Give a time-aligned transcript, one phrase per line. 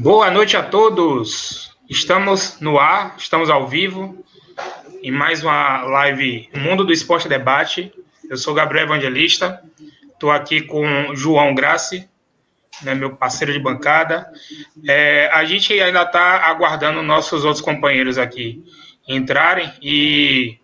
[0.00, 1.76] Boa noite a todos.
[1.88, 4.24] Estamos no ar, estamos ao vivo
[5.02, 7.92] em mais uma live Mundo do Esporte Debate.
[8.28, 9.62] Eu sou Gabriel Evangelista,
[10.12, 12.08] estou aqui com João Grassi,
[12.82, 14.30] né, meu parceiro de bancada.
[14.86, 18.64] É, a gente ainda está aguardando nossos outros companheiros aqui
[19.08, 20.58] entrarem e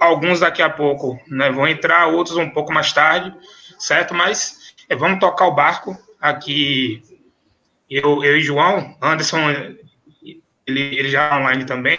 [0.00, 3.34] alguns daqui a pouco né, vão entrar, outros um pouco mais tarde,
[3.78, 4.14] certo?
[4.14, 7.02] Mas é, vamos tocar o barco aqui.
[7.90, 9.38] Eu, eu e João, Anderson,
[10.66, 11.98] ele, ele já é online também.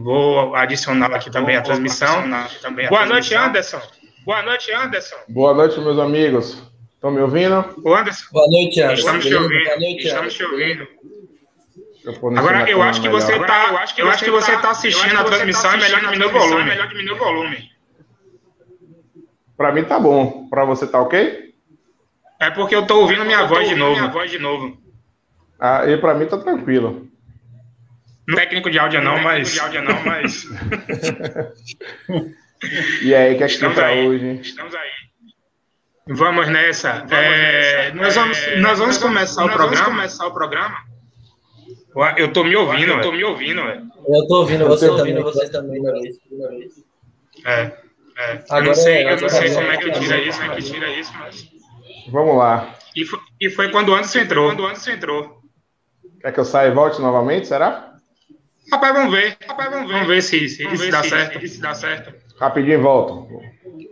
[0.00, 2.22] Vou adicionar aqui também a transmissão.
[2.62, 3.08] Também a Boa transmissão.
[3.08, 3.80] noite, Anderson.
[4.24, 5.16] Boa noite, Anderson.
[5.28, 6.62] Boa noite, meus amigos.
[6.94, 7.64] Estão me ouvindo?
[7.84, 8.24] O Anderson.
[8.32, 9.00] Boa noite, Anderson.
[9.00, 9.64] Estamos te ouvindo.
[9.64, 10.88] Boa noite, Estamos te ouvindo.
[12.36, 15.18] Agora, eu acho que você está, eu acho que, eu acho que você está assistindo
[15.18, 16.60] a transmissão, é melhor diminuir o volume.
[16.62, 17.70] É melhor diminuir o volume.
[19.58, 20.46] Para mim tá bom.
[20.48, 21.52] Para você tá ok?
[22.40, 23.90] É porque eu estou ouvindo minha voz de novo.
[23.90, 24.78] Minha voz de novo.
[25.58, 27.08] Ah, e para mim tá tranquilo.
[28.28, 30.46] Não técnico de áudio não, mas de áudio não, mas
[33.02, 34.40] E aí, que é que tem para hoje?
[34.42, 34.90] Estamos aí.
[36.06, 36.92] Vamos nessa.
[36.92, 37.94] Vamos é, nessa.
[37.94, 39.84] Nós vamos, é, nós vamos começar nós o programa.
[39.84, 40.76] Vamos começar o programa.
[42.16, 43.82] Eu tô me ouvindo, eu tô me ouvindo, velho.
[44.06, 45.82] Eu tô ouvindo eu você tô ouvindo você também,
[47.44, 47.72] É,
[48.18, 48.32] é.
[48.32, 50.62] Agora, eu não sei, eu não sei como é que tira isso, como é que
[50.62, 51.48] tira isso, mas.
[52.10, 52.74] Vamos lá.
[52.96, 54.48] E foi, e foi quando o Anderson entrou.
[54.48, 55.38] Quando o Anderson entrou.
[56.20, 57.94] Quer que eu saia e volte novamente, será?
[58.72, 59.36] Rapaz, vamos ver.
[59.46, 59.94] Rapaz, vamos ver.
[59.94, 61.48] Vamos ver se, se, vamos ver dá se, certo.
[61.48, 62.14] se dá certo.
[62.40, 63.34] Rapidinho volta.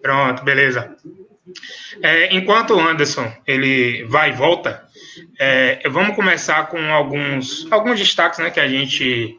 [0.02, 0.96] Pronto, beleza.
[2.02, 4.84] É, enquanto o Anderson ele vai e volta,
[5.38, 9.38] é, vamos começar com alguns, alguns destaques né, que a gente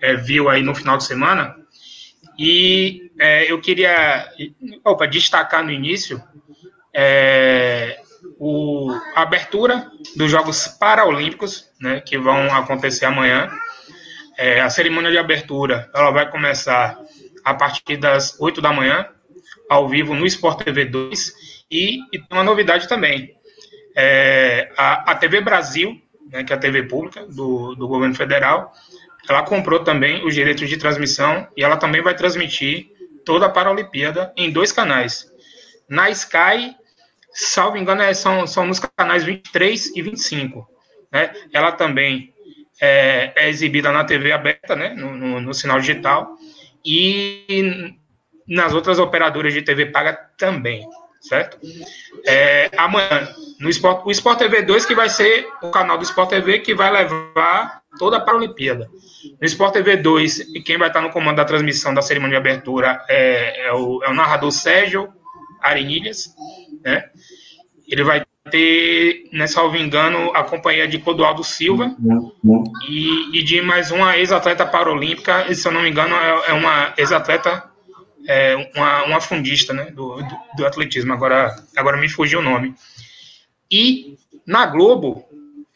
[0.00, 1.56] é, viu aí no final de semana.
[2.38, 4.28] E é, eu queria
[4.84, 6.20] opa, destacar no início
[6.92, 8.00] é,
[8.36, 13.48] o, a abertura dos Jogos Paralímpicos, né, que vão acontecer amanhã.
[14.36, 16.98] É, a cerimônia de abertura ela vai começar
[17.44, 19.06] a partir das 8 da manhã,
[19.70, 21.32] ao vivo no Sport TV 2.
[21.70, 23.36] E, e tem uma novidade também.
[23.96, 25.96] É, a, a TV Brasil,
[26.28, 28.72] né, que é a TV pública do, do governo federal,
[29.28, 32.91] ela comprou também os direitos de transmissão e ela também vai transmitir
[33.24, 35.30] toda a Paralimpíada em dois canais.
[35.88, 36.76] Na Sky,
[37.32, 40.68] salvo engano, é, são, são nos canais 23 e 25.
[41.10, 41.32] Né?
[41.52, 42.32] Ela também
[42.80, 46.36] é, é exibida na TV aberta, né, no, no, no sinal digital,
[46.84, 47.94] e
[48.46, 50.84] nas outras operadoras de TV paga também,
[51.20, 51.58] certo?
[52.26, 56.30] É, amanhã, no Sport, o Sport TV 2, que vai ser o canal do Sport
[56.30, 58.90] TV, que vai levar toda a Paralimpíada.
[59.40, 63.04] No Sport TV 2, quem vai estar no comando da transmissão da cerimônia de abertura
[63.08, 65.08] é, é, o, é o, narrador Sérgio
[65.60, 66.34] Arenilhas,
[66.84, 67.04] né?
[67.86, 71.94] Ele vai ter, né, salvo engano, a companhia de Clodoaldo Silva
[72.88, 76.52] e, e, de mais uma ex-atleta paralímpica, e, se eu não me engano, é, é
[76.52, 77.70] uma ex-atleta,
[78.26, 82.74] é, uma, uma fundista né, do, do, do, atletismo, agora, agora me fugiu o nome.
[83.70, 84.16] E
[84.46, 85.24] na Globo,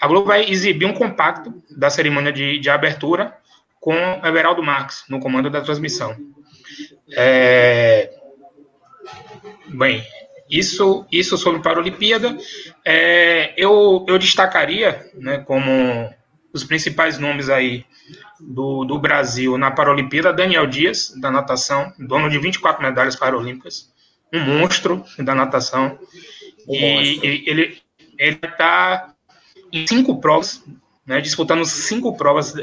[0.00, 3.36] a Globo vai exibir um compacto da cerimônia de, de abertura
[3.80, 6.16] com Everaldo Marques no comando da transmissão.
[7.12, 8.12] É...
[9.68, 10.04] Bem,
[10.50, 12.36] isso, isso sobre Paralimpíada.
[12.84, 16.12] É, eu, eu destacaria né, como
[16.52, 17.84] os principais nomes aí
[18.40, 23.92] do, do Brasil na Paralimpíada, Daniel Dias, da natação, dono de 24 medalhas paralímpicas,
[24.32, 25.98] um monstro da natação.
[26.68, 27.50] e, e
[28.18, 29.14] ele está
[29.72, 30.64] em cinco provas,
[31.06, 32.54] né, disputando cinco provas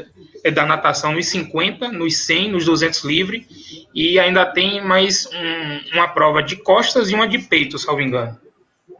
[0.52, 3.46] da natação nos 50, nos 100, nos 200 livre
[3.94, 8.38] e ainda tem mais um, uma prova de costas e uma de peito, salvo engano,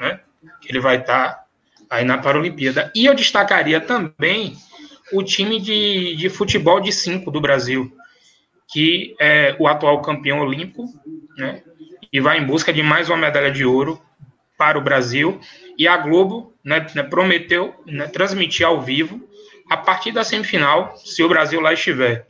[0.01, 0.21] né?
[0.67, 1.45] Ele vai estar tá
[1.91, 2.91] aí na Paralimpíada.
[2.95, 4.57] E eu destacaria também
[5.13, 7.93] o time de, de futebol de 5 do Brasil,
[8.73, 10.87] que é o atual campeão olímpico,
[11.37, 11.63] né?
[12.13, 14.01] E vai em busca de mais uma medalha de ouro
[14.57, 15.41] para o Brasil.
[15.79, 19.29] E a Globo né, né prometeu né, transmitir ao vivo
[19.71, 22.29] a partir da semifinal, se o Brasil lá estiver.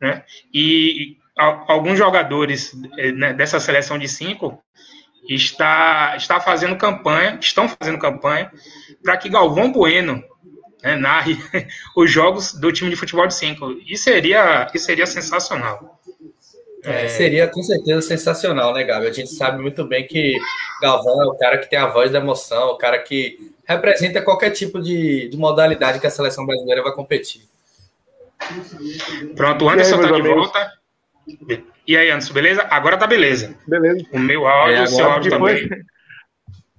[0.00, 0.24] Né?
[0.52, 4.62] E alguns jogadores eh, né, dessa seleção de cinco
[5.28, 8.50] está, está fazendo campanha, estão fazendo campanha
[9.02, 10.22] para que Galvão Bueno
[10.82, 11.38] né, narre
[11.96, 13.72] os jogos do time de futebol de cinco.
[13.86, 15.97] Isso seria, isso seria sensacional.
[16.84, 19.06] É, seria com certeza sensacional, né, Gabi?
[19.06, 20.38] A gente sabe muito bem que
[20.80, 24.50] Galvão é o cara que tem a voz da emoção, o cara que representa qualquer
[24.50, 27.42] tipo de, de modalidade que a seleção brasileira vai competir.
[29.34, 30.72] Pronto, o Anderson está de volta.
[31.86, 32.66] E aí, Anderson, beleza?
[32.70, 33.56] Agora tá beleza.
[33.66, 34.06] Beleza.
[34.12, 35.84] O meu áudio, é, o seu áudio depois, também.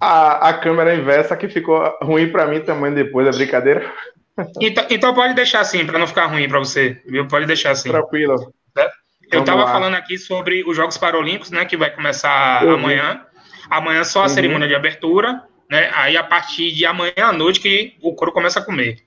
[0.01, 3.93] A, a câmera inversa que ficou ruim para mim também depois da brincadeira.
[4.61, 7.27] Então, então pode deixar assim, para não ficar ruim para você, viu?
[7.27, 7.89] Pode deixar assim.
[7.89, 8.53] Tranquilo.
[8.73, 8.89] Né?
[9.31, 12.73] Eu estava falando aqui sobre os Jogos Paralímpicos, né, que vai começar uhum.
[12.73, 13.25] amanhã.
[13.69, 14.29] Amanhã só a uhum.
[14.29, 15.91] cerimônia de abertura, né?
[15.93, 18.97] Aí a partir de amanhã à noite que o couro começa a comer.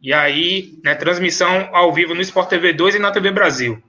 [0.00, 3.82] E aí, né, transmissão ao vivo no Sport TV 2 e na TV Brasil.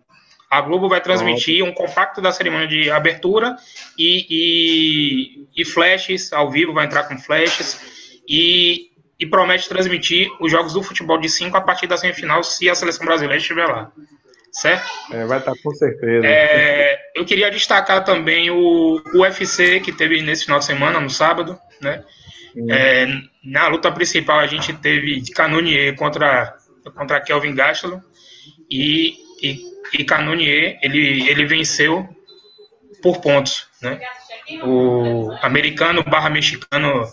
[0.50, 3.58] A Globo vai transmitir um compacto da cerimônia de abertura
[3.98, 10.50] e, e, e flashes ao vivo, vai entrar com flashes e, e promete transmitir os
[10.50, 13.92] jogos do futebol de 5 a partir da semifinal, se a seleção brasileira estiver lá.
[14.58, 14.90] Certo?
[15.12, 16.26] É, vai estar com certeza.
[16.26, 21.60] É, eu queria destacar também o, UFC que teve nesse final de semana, no sábado,
[21.80, 22.04] né?
[22.72, 23.06] É,
[23.44, 26.58] na luta principal a gente teve Canonier contra,
[26.96, 28.02] contra Kelvin Gastelum
[28.68, 29.62] e, e,
[29.94, 32.10] e Canonier ele, ele venceu
[33.04, 34.00] por pontos, né?
[34.64, 37.06] O americano barra mexicano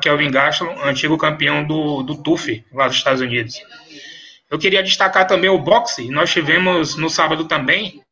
[0.00, 3.60] Kelvin Gastelum, antigo campeão do, do TUF lá dos Estados Unidos.
[4.52, 6.10] Eu queria destacar também o boxe.
[6.10, 8.02] Nós tivemos no sábado também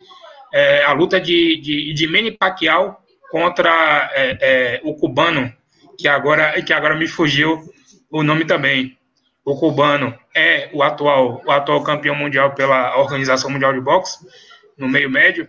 [0.50, 2.98] é, a luta de, de, de Manny Pacquiao
[3.30, 5.52] contra é, é, o cubano,
[5.98, 7.60] que agora, que agora me fugiu
[8.10, 8.96] o nome também.
[9.44, 14.26] O cubano é o atual, o atual campeão mundial pela Organização Mundial de Boxe,
[14.78, 15.46] no meio médio,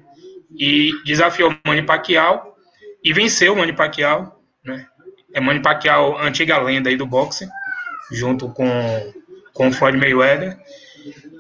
[0.60, 2.54] e desafiou Manny Pacquiao
[3.02, 4.86] e venceu Manny Pacquiao, né?
[5.34, 7.48] É Manny Pacquiao, antiga lenda aí do boxe,
[8.12, 8.68] junto com
[9.54, 10.58] com Floyd Mayweather.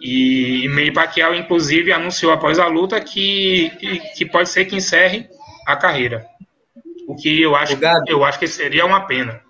[0.01, 3.69] E Manny Pacquiao, inclusive, anunciou após a luta que,
[4.15, 5.29] que pode ser que encerre
[5.67, 6.25] a carreira.
[7.07, 7.77] O que eu acho,
[8.07, 9.41] eu acho que seria uma pena.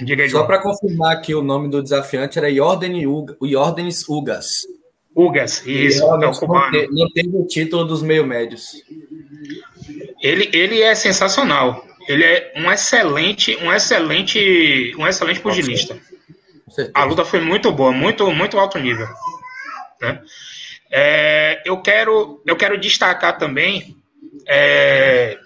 [0.00, 3.36] Diga aí, Só para confirmar aqui, o nome do desafiante era Jordan Uga,
[4.08, 4.66] Ugas.
[5.14, 6.88] Ugas, isso, é o cubano.
[6.90, 8.82] Não teve o título dos meio-médios.
[10.22, 11.84] Ele, ele é sensacional.
[12.08, 15.96] Ele é um excelente, um excelente, um excelente pugilista.
[16.94, 19.06] A luta foi muito boa, muito, muito alto nível.
[20.00, 20.22] Né?
[20.90, 23.96] É, eu quero, eu quero destacar também
[24.48, 25.38] é,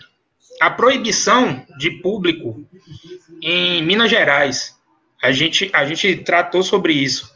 [0.61, 2.65] a proibição de público
[3.43, 4.75] em Minas Gerais.
[5.23, 7.31] A gente, a gente tratou sobre isso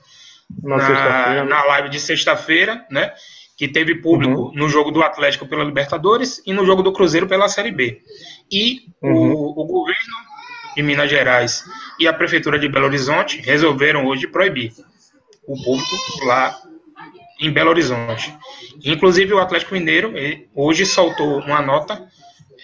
[0.62, 3.12] na, na, na live de sexta-feira, né?
[3.56, 4.53] Que teve público uhum.
[4.55, 8.00] no jogo do Atlético pela Libertadores e no jogo do Cruzeiro pela Série B.
[8.50, 9.32] E uhum.
[9.32, 10.15] o, o governo
[10.76, 11.65] de Minas Gerais
[11.99, 14.73] e a Prefeitura de Belo Horizonte resolveram hoje proibir
[15.47, 16.56] o público lá
[17.38, 18.37] em Belo Horizonte.
[18.85, 20.12] Inclusive, o Atlético Mineiro
[20.55, 22.08] hoje soltou uma nota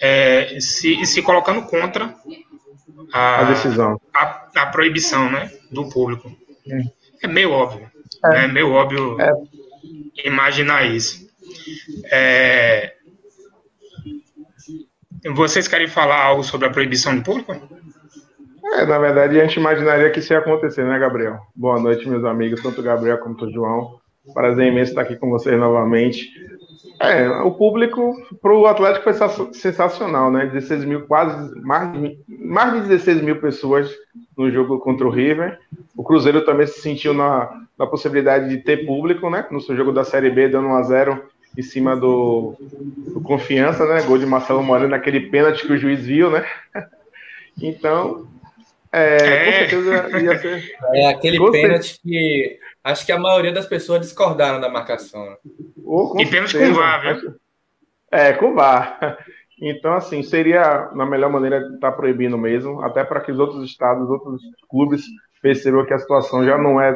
[0.01, 2.13] é, se, se colocando contra
[3.13, 6.31] a, a decisão, a, a, proibição né, do público.
[6.67, 6.81] É,
[7.23, 7.89] é meio óbvio.
[8.25, 9.31] É, né, meio óbvio é.
[10.25, 11.25] imaginar isso.
[12.11, 12.95] É,
[15.33, 17.53] vocês querem falar algo sobre a proibição de público?
[18.73, 21.39] É, na verdade, a gente imaginaria que isso ia acontecer, né, Gabriel?
[21.55, 23.99] Boa noite, meus amigos, tanto o Gabriel quanto o João.
[24.33, 26.29] Prazer imenso estar aqui com vocês novamente.
[26.99, 30.45] É, o público para o Atlético foi sensacional, né?
[30.45, 33.93] 16 mil, quase mais, mais de 16 mil pessoas
[34.37, 35.59] no jogo contra o River.
[35.95, 39.45] O Cruzeiro também se sentiu na, na possibilidade de ter público, né?
[39.51, 41.21] No seu jogo da Série B, dando 1 a 0
[41.57, 42.55] em cima do,
[43.13, 44.01] do Confiança, né?
[44.03, 46.45] Gol de Marcelo Moreno, naquele pênalti que o juiz viu, né?
[47.61, 48.27] Então,
[48.91, 49.63] é, é.
[49.63, 50.75] com certeza ia ser.
[50.93, 55.35] É aquele pênalti que acho que a maioria das pessoas discordaram da marcação.
[55.83, 57.35] Oh, e pênalti com VAR, viu?
[58.11, 59.17] É, com VAR.
[59.59, 63.39] Então, assim, seria na melhor maneira de estar tá proibindo mesmo, até para que os
[63.39, 65.03] outros estados, outros clubes
[65.41, 66.95] percebam que a situação já não é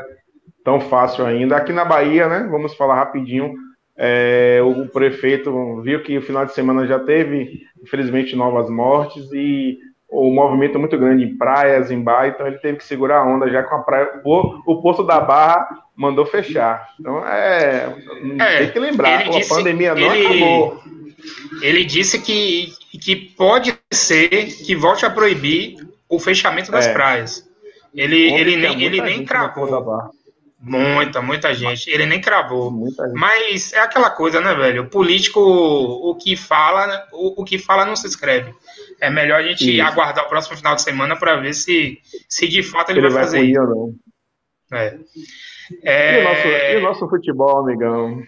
[0.63, 1.55] tão fácil ainda.
[1.55, 2.47] Aqui na Bahia, né?
[2.51, 3.55] Vamos falar rapidinho.
[3.95, 9.79] É, o prefeito viu que o final de semana já teve, infelizmente, novas mortes e
[10.09, 13.25] o movimento é muito grande em praias, em bar, então ele teve que segurar a
[13.25, 14.09] onda já com a praia.
[14.23, 16.89] O, o Porto da Barra mandou fechar.
[16.99, 17.93] Então é.
[18.39, 20.83] é tem que lembrar, a disse, pandemia não ele, acabou.
[21.61, 22.73] Ele disse que,
[23.03, 26.93] que pode ser que volte a proibir o fechamento das é.
[26.93, 27.47] praias.
[27.93, 30.11] Ele, ele nem, ele nem cravou.
[30.61, 31.89] Muita, muita gente.
[31.89, 32.71] Ele nem cravou.
[33.13, 34.83] Mas é aquela coisa, né, velho?
[34.83, 38.53] O político, o que fala, o, o que fala não se escreve.
[39.01, 39.81] É melhor a gente isso.
[39.81, 43.23] aguardar o próximo final de semana para ver se, se de fato ele, ele vai,
[43.23, 43.61] fazer isso.
[43.61, 43.95] Ou não.
[44.77, 44.97] É.
[45.83, 46.17] É...
[46.17, 48.23] E, o nosso, e o nosso futebol, amigão?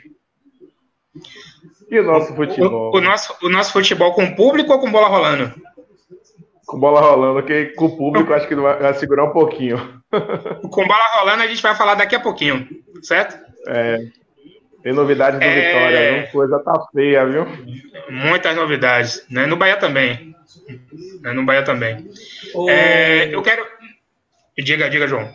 [1.89, 2.91] E o nosso futebol?
[2.93, 5.53] O, o, nosso, o nosso futebol com público ou com bola rolando?
[6.65, 10.01] Com bola rolando, que com o público acho que vai, vai segurar um pouquinho.
[10.09, 12.67] com bola rolando a gente vai falar daqui a pouquinho,
[13.01, 13.37] certo?
[13.67, 13.99] É.
[14.83, 15.55] Tem novidades do é...
[15.55, 16.31] Vitória, viu?
[16.31, 17.45] Coisa tá feia, viu?
[18.09, 19.45] Muitas novidades, né?
[19.45, 20.35] No Bahia também.
[21.21, 22.09] Né, no Bahia também.
[22.53, 22.69] O...
[22.69, 23.65] É, eu quero.
[24.57, 25.29] Diga, diga, João.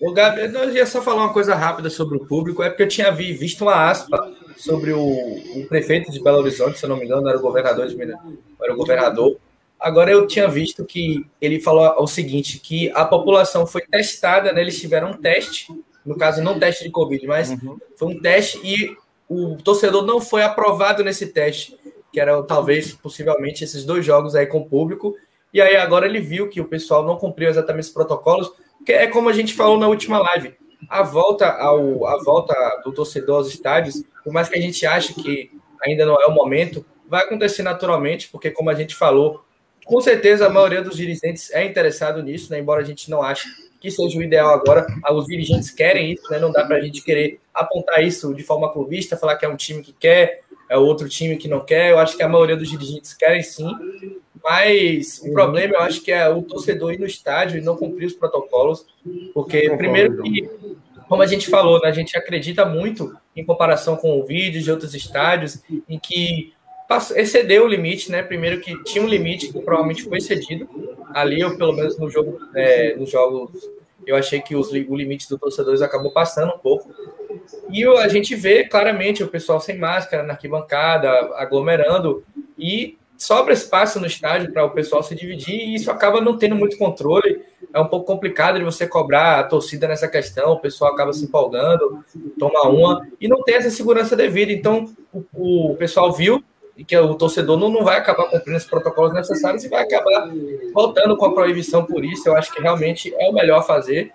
[0.00, 2.88] O Gabi, eu ia só falar uma coisa rápida sobre o público, é porque eu
[2.88, 7.04] tinha visto uma aspa sobre o, o prefeito de Belo Horizonte, se eu não me
[7.04, 8.16] engano, era o governador de Minas,
[8.62, 9.36] era o governador.
[9.78, 14.60] Agora eu tinha visto que ele falou o seguinte, que a população foi testada, né,
[14.60, 15.66] eles tiveram um teste,
[16.08, 17.78] no caso não teste de Covid, mas uhum.
[17.96, 18.96] foi um teste e
[19.28, 21.78] o torcedor não foi aprovado nesse teste,
[22.10, 25.14] que era talvez, possivelmente, esses dois jogos aí com o público,
[25.52, 28.50] e aí agora ele viu que o pessoal não cumpriu exatamente os protocolos,
[28.86, 30.54] que é como a gente falou na última live.
[30.88, 35.12] A volta, ao, a volta do torcedor aos estádios, por mais que a gente ache
[35.12, 35.50] que
[35.84, 39.44] ainda não é o momento, vai acontecer naturalmente, porque como a gente falou,
[39.88, 42.60] com certeza a maioria dos dirigentes é interessado nisso, né?
[42.60, 43.48] embora a gente não ache
[43.80, 44.86] que seja o ideal agora.
[45.12, 46.38] Os dirigentes querem isso, né?
[46.38, 49.56] não dá para a gente querer apontar isso de forma clubista, falar que é um
[49.56, 51.92] time que quer, é outro time que não quer.
[51.92, 53.66] Eu acho que a maioria dos dirigentes querem sim,
[54.44, 58.04] mas o problema eu acho que é o torcedor ir no estádio e não cumprir
[58.04, 58.84] os protocolos,
[59.32, 60.50] porque primeiro que,
[61.08, 64.94] como a gente falou, né, a gente acredita muito em comparação com vídeos de outros
[64.94, 66.52] estádios, em que
[67.14, 68.22] excedeu o limite, né?
[68.22, 70.68] Primeiro que tinha um limite que provavelmente foi excedido.
[71.12, 73.50] Ali, eu, pelo menos no jogo, é, nos jogos,
[74.06, 76.90] eu achei que os, o limite dos torcedores acabou passando um pouco.
[77.70, 82.24] E a gente vê claramente o pessoal sem máscara na arquibancada, aglomerando,
[82.58, 86.54] e sobra espaço no estádio para o pessoal se dividir, e isso acaba não tendo
[86.54, 87.42] muito controle.
[87.74, 91.24] É um pouco complicado de você cobrar a torcida nessa questão, o pessoal acaba se
[91.24, 92.02] empolgando,
[92.38, 94.52] toma uma, e não tem essa segurança devida.
[94.52, 96.42] Então, o, o pessoal viu
[96.78, 100.30] e que o torcedor não, não vai acabar cumprindo os protocolos necessários e vai acabar
[100.72, 102.28] voltando com a proibição por isso.
[102.28, 104.12] Eu acho que realmente é o melhor fazer.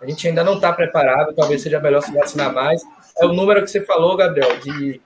[0.00, 2.82] A gente ainda não está preparado, talvez seja melhor se vacinar mais.
[3.18, 4.98] É o número que você falou, Gabriel, de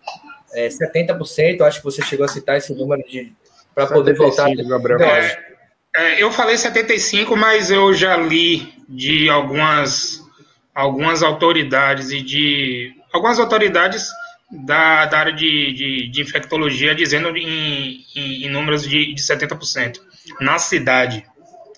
[0.54, 1.58] é, 70%.
[1.58, 3.32] Eu acho que você chegou a citar esse número de
[3.74, 4.48] para poder voltar.
[4.54, 5.00] Gabriel.
[5.00, 5.38] É,
[5.96, 10.20] é, eu falei 75, mas eu já li de algumas
[10.72, 14.08] algumas autoridades e de algumas autoridades
[14.50, 20.00] da, da área de, de, de, infectologia dizendo em, em, em números de, de 70%
[20.40, 21.24] na cidade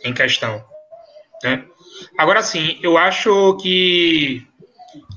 [0.02, 0.64] em questão.
[1.43, 1.64] Né?
[2.17, 4.47] Agora sim, eu acho que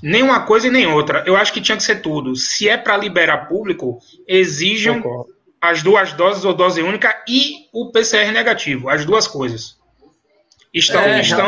[0.01, 1.23] nem uma coisa e nem outra.
[1.25, 2.35] Eu acho que tinha que ser tudo.
[2.35, 5.01] Se é para liberar público, exijam
[5.61, 9.77] as duas doses ou dose única e o PCR negativo, as duas coisas.
[10.73, 11.45] Estão, é, estão,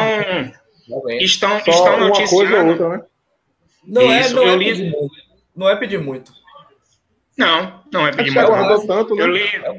[1.19, 2.71] estão, estão noticiando.
[2.71, 3.03] Outra, né?
[3.85, 4.93] Não é, Isso, é, não eu é li,
[5.57, 6.31] não é pedir muito.
[7.35, 8.87] Não, não é pedir muito.
[8.87, 9.23] Tanto, né?
[9.23, 9.77] eu, li, é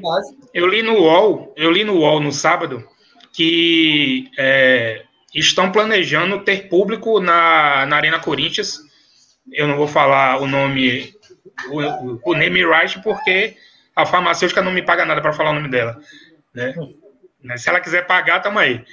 [0.53, 2.85] eu li no UOL, eu li no UOL no sábado
[3.33, 8.79] que é, estão planejando ter público na, na Arena Corinthians.
[9.51, 11.13] Eu não vou falar o nome,
[11.69, 13.55] o, o name right, porque
[13.95, 15.97] a farmacêutica não me paga nada para falar o nome dela.
[16.53, 16.75] Né?
[17.57, 18.83] Se ela quiser pagar, tamo aí.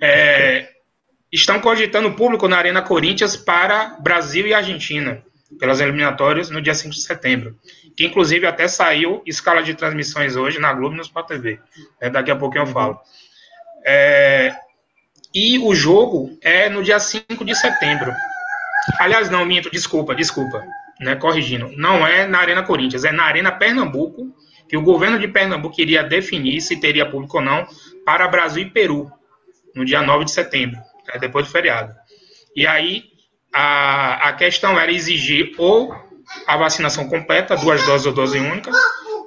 [0.00, 0.68] É,
[1.32, 5.24] estão cogitando público na Arena Corinthians para Brasil e Argentina
[5.58, 7.56] pelas eliminatórias no dia 5 de setembro.
[7.96, 11.60] Que inclusive até saiu escala de transmissões hoje na Globo e no Sport TV.
[12.00, 12.98] É, daqui a pouquinho eu falo.
[13.84, 14.54] É,
[15.34, 18.12] e o jogo é no dia 5 de setembro.
[18.98, 20.64] Aliás, não, minto, desculpa, desculpa.
[21.00, 21.70] Né, corrigindo.
[21.76, 24.34] Não é na Arena Corinthians, é na Arena Pernambuco,
[24.68, 27.66] que o governo de Pernambuco iria definir se teria público ou não
[28.04, 29.10] para Brasil e Peru,
[29.74, 30.76] no dia 9 de setembro,
[31.06, 31.94] né, depois do feriado.
[32.56, 33.04] E aí
[33.60, 35.92] a, a questão era exigir ou
[36.46, 38.70] a vacinação completa, duas doses ou dose única,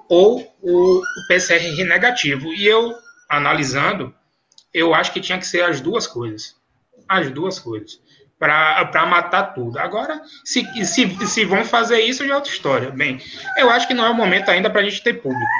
[0.07, 2.47] ou o, PCR negativo.
[2.53, 2.93] E eu,
[3.27, 4.15] analisando,
[4.73, 6.55] eu acho que tinha que ser as duas coisas.
[7.09, 7.99] As duas coisas.
[8.39, 9.77] Para matar tudo.
[9.77, 12.89] Agora, se, se, se vão fazer isso, já é outra história.
[12.89, 13.19] Bem,
[13.57, 15.51] eu acho que não é o momento ainda para a gente ter público.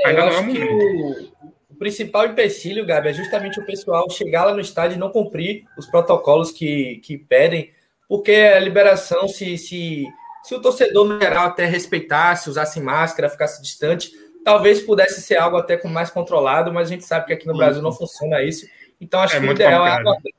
[0.00, 1.32] É, ainda não é o momento.
[1.76, 5.66] O principal empecilho, Gabi, é justamente o pessoal chegar lá no estádio e não cumprir
[5.76, 7.70] os protocolos que, que pedem,
[8.08, 10.06] porque a liberação, se, se,
[10.42, 14.10] se o torcedor, no geral, até respeitasse, usasse máscara, ficasse distante,
[14.42, 17.54] talvez pudesse ser algo até com mais controlado, mas a gente sabe que aqui no
[17.58, 18.66] Brasil não funciona isso.
[18.98, 20.32] Então, acho é que o ideal é aguardar,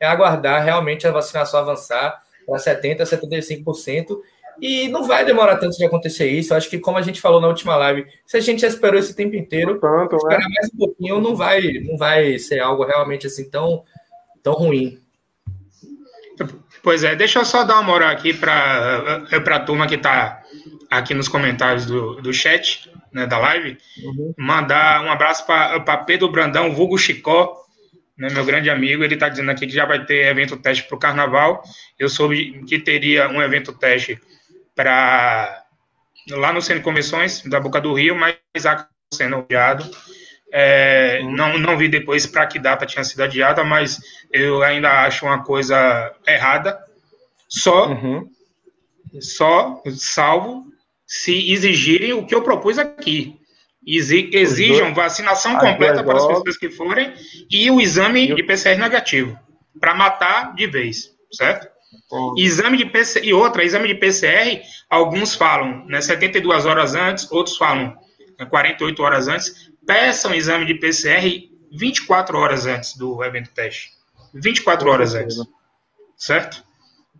[0.00, 4.18] é aguardar realmente a vacinação avançar para 70%, 75%,
[4.60, 6.52] e não vai demorar tanto de acontecer isso.
[6.52, 8.98] Eu acho que, como a gente falou na última live, se a gente já esperou
[9.00, 10.54] esse tempo inteiro, tanto, esperar né?
[10.54, 13.84] mais um pouquinho não vai, não vai ser algo realmente assim tão,
[14.42, 14.98] tão ruim.
[16.82, 20.42] Pois é, deixa eu só dar uma moral aqui para a turma que está
[20.90, 23.76] aqui nos comentários do, do chat, né, da live.
[24.02, 24.34] Uhum.
[24.38, 27.54] Mandar um abraço para Pedro Brandão, vulgo Chicó,
[28.16, 29.04] né, meu grande amigo.
[29.04, 31.62] Ele está dizendo aqui que já vai ter evento teste para o carnaval.
[31.98, 34.18] Eu soube que teria um evento teste
[34.80, 35.62] para
[36.30, 38.34] lá no Centro de Convenções da Boca do Rio, mas
[38.64, 39.84] acabou sendo odiado.
[40.50, 41.32] É, uhum.
[41.32, 44.00] não, não vi depois para que data tinha sido adiada, mas
[44.32, 46.82] eu ainda acho uma coisa errada.
[47.46, 48.30] Só, uhum.
[49.20, 50.64] só salvo
[51.06, 53.38] se exigirem o que eu propus aqui.
[53.86, 57.12] Exijam vacinação completa para as pessoas que forem
[57.50, 59.38] e o exame de PCR negativo,
[59.78, 61.68] para matar de vez, certo?
[62.36, 67.56] Exame de PCR, e outra, exame de PCR, alguns falam né, 72 horas antes, outros
[67.56, 67.96] falam
[68.48, 69.70] 48 horas antes.
[69.86, 73.90] Peçam exame de PCR 24 horas antes do evento teste.
[74.34, 75.36] 24 horas antes.
[76.16, 76.64] Certo?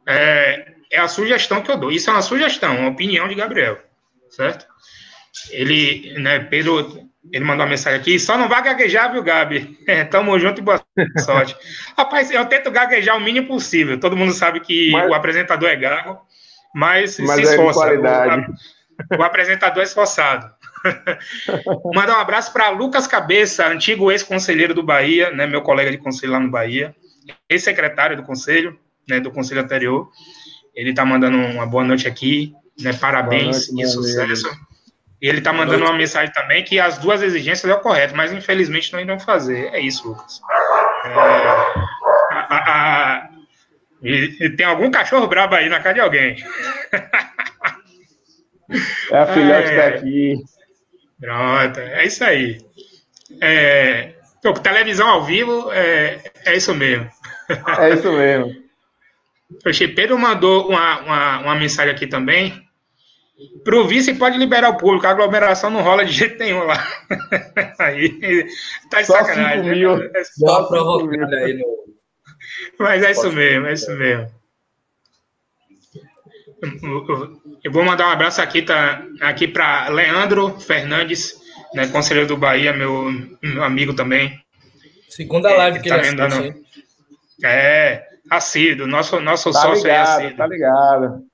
[0.07, 1.93] É, é a sugestão que eu dou.
[1.93, 3.79] Isso é uma sugestão, uma opinião de Gabriel.
[4.29, 4.67] Certo?
[5.51, 9.79] Ele, né, Pedro, ele mandou uma mensagem aqui, só não vai gaguejar, viu, Gabi?
[9.87, 10.81] É, tamo junto e boa
[11.25, 11.57] sorte.
[11.97, 13.99] Rapaz, eu tento gaguejar o mínimo possível.
[13.99, 16.21] Todo mundo sabe que mas, o apresentador é gago,
[16.75, 17.81] mas, mas se é esforça.
[19.13, 20.51] O, o, apresentador é esforçado.
[21.95, 26.33] Mandar um abraço para Lucas Cabeça, antigo ex-conselheiro do Bahia, né, meu colega de conselho
[26.33, 26.95] lá no Bahia,
[27.49, 30.09] ex-secretário do conselho, né, do conselho anterior.
[30.75, 34.49] Ele está mandando uma boa noite aqui, né, parabéns noite, e sucesso.
[35.21, 38.33] E ele está mandando uma mensagem também que as duas exigências é o correto, mas
[38.33, 39.69] infelizmente não irão fazer.
[39.75, 40.41] É isso, Lucas.
[41.05, 41.09] É,
[42.33, 43.29] a, a, a,
[44.03, 46.37] e, e tem algum cachorro brabo aí na casa de alguém.
[49.11, 50.37] É a filhote é, daqui.
[51.21, 52.59] Pronto, é isso aí.
[53.41, 57.11] É, pô, televisão ao vivo é, é isso mesmo.
[57.79, 58.61] É isso mesmo.
[59.53, 62.70] O Pedro mandou uma, uma, uma mensagem aqui também.
[63.65, 66.87] Para o vice pode liberar o público, a aglomeração não rola de jeito nenhum lá.
[67.79, 68.47] aí
[68.91, 69.65] tá de Só sacanagem.
[69.65, 69.75] Né?
[69.75, 70.03] Mil.
[70.03, 71.81] É só provocando aí no.
[72.79, 74.31] Mas é isso mesmo, é isso mesmo.
[77.65, 81.41] Eu vou mandar um abraço aqui, tá, aqui para Leandro Fernandes,
[81.75, 83.11] né, conselheiro do Bahia, meu,
[83.43, 84.39] meu amigo também.
[85.09, 86.63] Segunda live é, que tá ele assiste.
[87.43, 90.37] É, assíduo, nosso, nosso tá sócio ligado, é assíduo.
[90.37, 91.30] Tá ligado.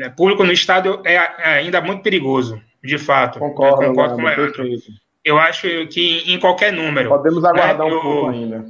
[0.00, 3.38] É, público no estádio é, é, ainda muito perigoso, de fato.
[3.38, 4.64] Concordo, concordo com o Leandro.
[5.22, 7.10] Eu acho que em qualquer número.
[7.10, 8.64] Podemos aguardar né, um pouco ainda.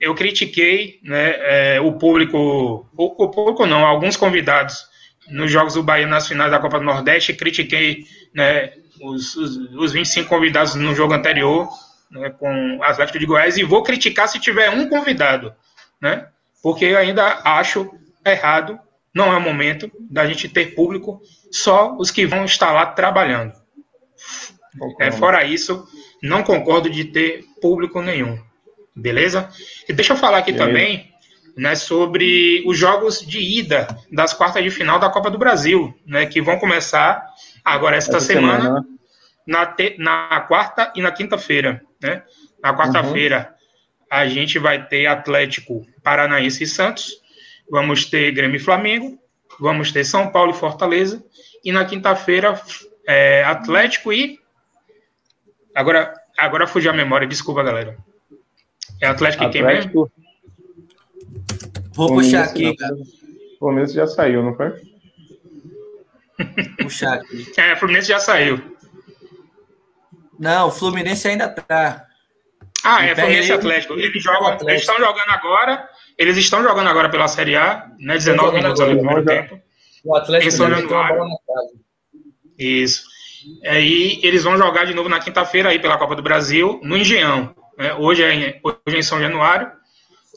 [0.00, 1.34] Eu critiquei né,
[1.76, 4.86] é, o público, o, o público não, alguns convidados
[5.28, 9.92] nos Jogos do Bahia nas finais da Copa do Nordeste, critiquei né, os, os, os
[9.92, 11.68] 25 convidados no jogo anterior
[12.10, 15.52] né, com o Atlético de Goiás e vou criticar se tiver um convidado,
[16.00, 16.28] né?
[16.62, 17.90] Porque eu ainda acho
[18.24, 18.78] errado,
[19.16, 23.54] não é o momento da gente ter público, só os que vão estar lá trabalhando.
[25.00, 25.88] É, fora isso,
[26.22, 28.38] não concordo de ter público nenhum.
[28.94, 29.48] Beleza?
[29.88, 31.10] E deixa eu falar aqui também
[31.56, 36.26] né, sobre os jogos de ida das quartas de final da Copa do Brasil, né,
[36.26, 37.26] que vão começar
[37.64, 38.86] agora esta Essa semana, semana.
[39.46, 41.80] Na, te, na quarta e na quinta-feira.
[42.02, 42.22] Né?
[42.62, 44.18] Na quarta-feira uhum.
[44.18, 47.24] a gente vai ter Atlético Paranaense e Santos,
[47.70, 49.18] vamos ter Grêmio e Flamengo,
[49.58, 51.24] vamos ter São Paulo e Fortaleza,
[51.64, 52.60] e na quinta-feira
[53.06, 54.38] é, Atlético e.
[55.74, 57.96] Agora, agora fugiu a memória, desculpa, galera.
[59.00, 60.10] É Atlético, Atlético e quem mesmo?
[61.92, 62.94] Vou puxar aqui, cara.
[62.94, 64.72] O Fluminense já saiu, não foi?
[66.82, 67.52] Puxar aqui.
[67.56, 68.76] É, o Fluminense já saiu.
[70.38, 72.06] Não, o Fluminense ainda tá.
[72.84, 73.94] Ah, é, Fluminense e Atlético.
[73.94, 74.70] Eles, jogam, Atlético.
[74.70, 75.88] eles estão jogando agora.
[76.16, 78.14] Eles estão jogando agora pela Série A, né?
[78.14, 79.60] 19 minutos ali no primeiro tempo.
[80.04, 81.24] O Atlético em São Januário.
[82.58, 83.04] Isso.
[83.64, 87.54] Aí eles vão jogar de novo na quinta-feira aí pela Copa do Brasil, no Engenhão.
[87.76, 87.94] Né?
[87.94, 89.70] Hoje, é, hoje é em São Januário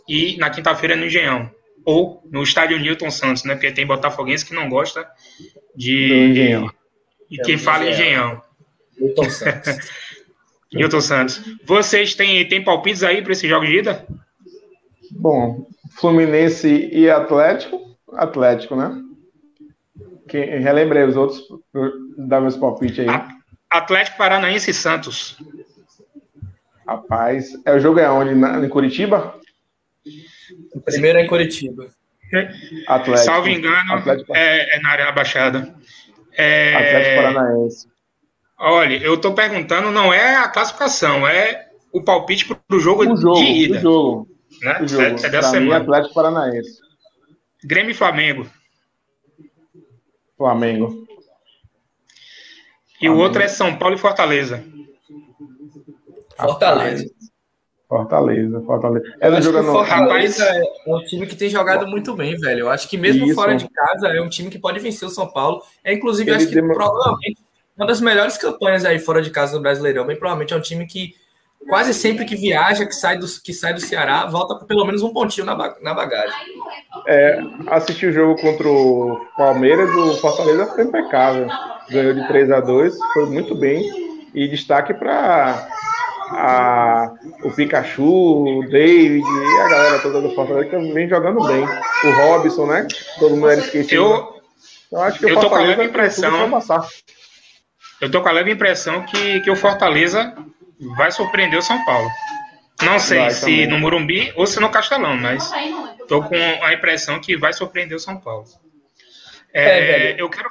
[0.07, 1.49] e na quinta-feira no Engenhão.
[1.85, 3.55] Ou no estádio Newton Santos, né?
[3.55, 5.07] Porque tem botafoguense que não gosta
[5.75, 6.59] de.
[7.31, 8.41] E quem é fala Engenhão.
[8.99, 9.77] Newton Santos.
[10.73, 11.41] Newton Santos.
[11.63, 14.05] Vocês têm, têm palpites aí para esse jogo de ida?
[15.11, 17.97] Bom, Fluminense e Atlético.
[18.13, 19.01] Atlético, né?
[20.27, 21.41] Que, relembrei os outros,
[22.17, 23.07] dá meus palpites aí.
[23.69, 25.37] Atlético Paranaense e Santos.
[26.87, 28.33] Rapaz, é o jogo é onde?
[28.33, 29.39] Na, em Curitiba?
[30.73, 31.87] O primeiro é em Curitiba.
[32.87, 33.25] Atlético.
[33.25, 34.35] Salvo engano, Atlético.
[34.35, 35.75] É, é, na área baixada.
[36.33, 36.75] É...
[36.75, 37.87] Atlético Paranaense.
[38.59, 43.39] Olha, eu estou perguntando, não é a classificação, é o palpite para o jogo, jogo
[43.39, 43.77] de ida.
[43.77, 44.27] O jogo.
[44.61, 44.81] Né?
[44.81, 45.03] O jogo.
[45.03, 45.79] É, é dessa semana.
[45.79, 46.79] Mim, Atlético Paranaense.
[47.63, 48.47] Grêmio e Flamengo.
[50.37, 51.07] Flamengo.
[53.01, 53.19] E Flamengo.
[53.19, 54.63] o outro é São Paulo e Fortaleza.
[56.37, 57.05] Fortaleza.
[57.89, 59.15] Fortaleza, Fortaleza.
[59.19, 62.59] Ela joga no Fortaleza é um time que tem jogado muito bem, velho.
[62.61, 63.33] Eu acho que mesmo Isso.
[63.33, 65.63] fora de casa é um time que pode vencer o São Paulo.
[65.83, 67.41] É inclusive Ele acho que provavelmente
[67.75, 70.05] uma das melhores campanhas aí fora de casa do Brasileirão.
[70.05, 71.15] Bem provavelmente é um time que
[71.67, 75.01] quase sempre que viaja, que sai do, que sai do Ceará, volta com pelo menos
[75.01, 76.35] um pontinho na, na bagagem.
[77.07, 81.47] É, assisti o jogo contra o Palmeiras, o Fortaleza foi impecável.
[81.89, 84.09] Ganhou de 3 a 2 foi muito bem.
[84.33, 85.67] E destaque para
[87.43, 91.63] o Pikachu, o David e a galera toda do Fortaleza que vem jogando bem.
[91.63, 92.87] O Robson, né?
[93.17, 93.95] Todo mundo era esquecido.
[93.95, 94.41] Eu,
[94.91, 96.49] eu acho que eu o tô com a leve impressão.
[97.99, 100.33] Eu tô com a leve impressão que, que o Fortaleza
[100.95, 102.09] vai surpreender o São Paulo.
[102.81, 103.67] Não sei vai, se também.
[103.67, 105.51] no Morumbi ou se no Castelão, mas
[106.07, 108.45] tô com a impressão que vai surpreender o São Paulo.
[109.53, 110.47] É, é, eu quero.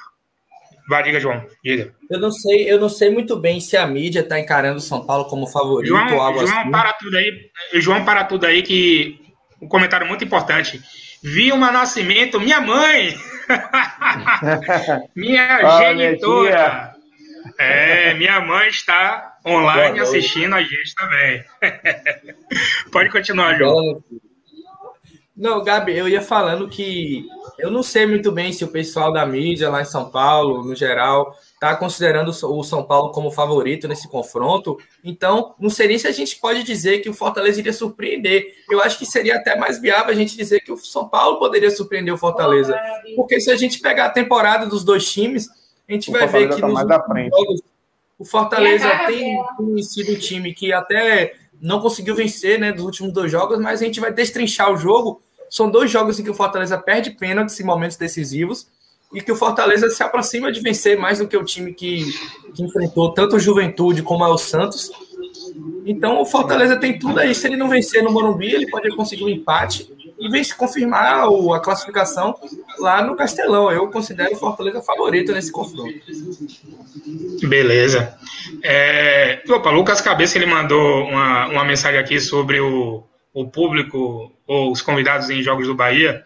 [0.88, 1.44] Vai, diga, João.
[1.62, 1.94] Diga.
[2.10, 5.04] Eu não sei, eu não sei muito bem se a mídia está encarando o São
[5.04, 6.70] Paulo como favorito João, ou algo João, assim.
[6.70, 7.50] para tudo aí.
[7.74, 9.20] João, para tudo aí que
[9.60, 10.82] um comentário muito importante.
[11.22, 13.14] Vilma Nascimento, minha mãe!
[15.14, 16.94] minha genitora!
[16.94, 16.98] Minha
[17.58, 21.44] é, minha mãe está online assistindo a gente também.
[22.92, 24.02] Pode continuar, João.
[25.38, 27.24] Não, Gabi, eu ia falando que
[27.60, 30.74] eu não sei muito bem se o pessoal da mídia lá em São Paulo, no
[30.74, 34.76] geral, está considerando o São Paulo como favorito nesse confronto.
[35.04, 38.52] Então, não sei nem se a gente pode dizer que o Fortaleza iria surpreender.
[38.68, 41.70] Eu acho que seria até mais viável a gente dizer que o São Paulo poderia
[41.70, 42.76] surpreender o Fortaleza.
[43.14, 45.48] Porque se a gente pegar a temporada dos dois times,
[45.88, 47.62] a gente o vai ver que tá nos jogos
[48.18, 49.38] o Fortaleza tem,
[49.82, 53.84] sido um time que até não conseguiu vencer né, dos últimos dois jogos, mas a
[53.84, 55.22] gente vai destrinchar o jogo.
[55.48, 58.66] São dois jogos em que o Fortaleza perde pênaltis em momentos decisivos
[59.14, 62.04] e que o Fortaleza se aproxima de vencer mais do que o time que,
[62.54, 64.90] que enfrentou tanto o Juventude como é o Santos.
[65.86, 67.34] Então o Fortaleza tem tudo aí.
[67.34, 71.60] Se ele não vencer no Morumbi, ele pode conseguir um empate e vem confirmar a
[71.60, 72.34] classificação
[72.78, 73.70] lá no Castelão.
[73.70, 75.94] Eu considero o Fortaleza favorito nesse confronto.
[77.46, 78.18] Beleza.
[78.62, 84.72] É, opa, Lucas Cabeça ele mandou uma, uma mensagem aqui sobre o, o público ou
[84.72, 86.24] os convidados em Jogos do Bahia.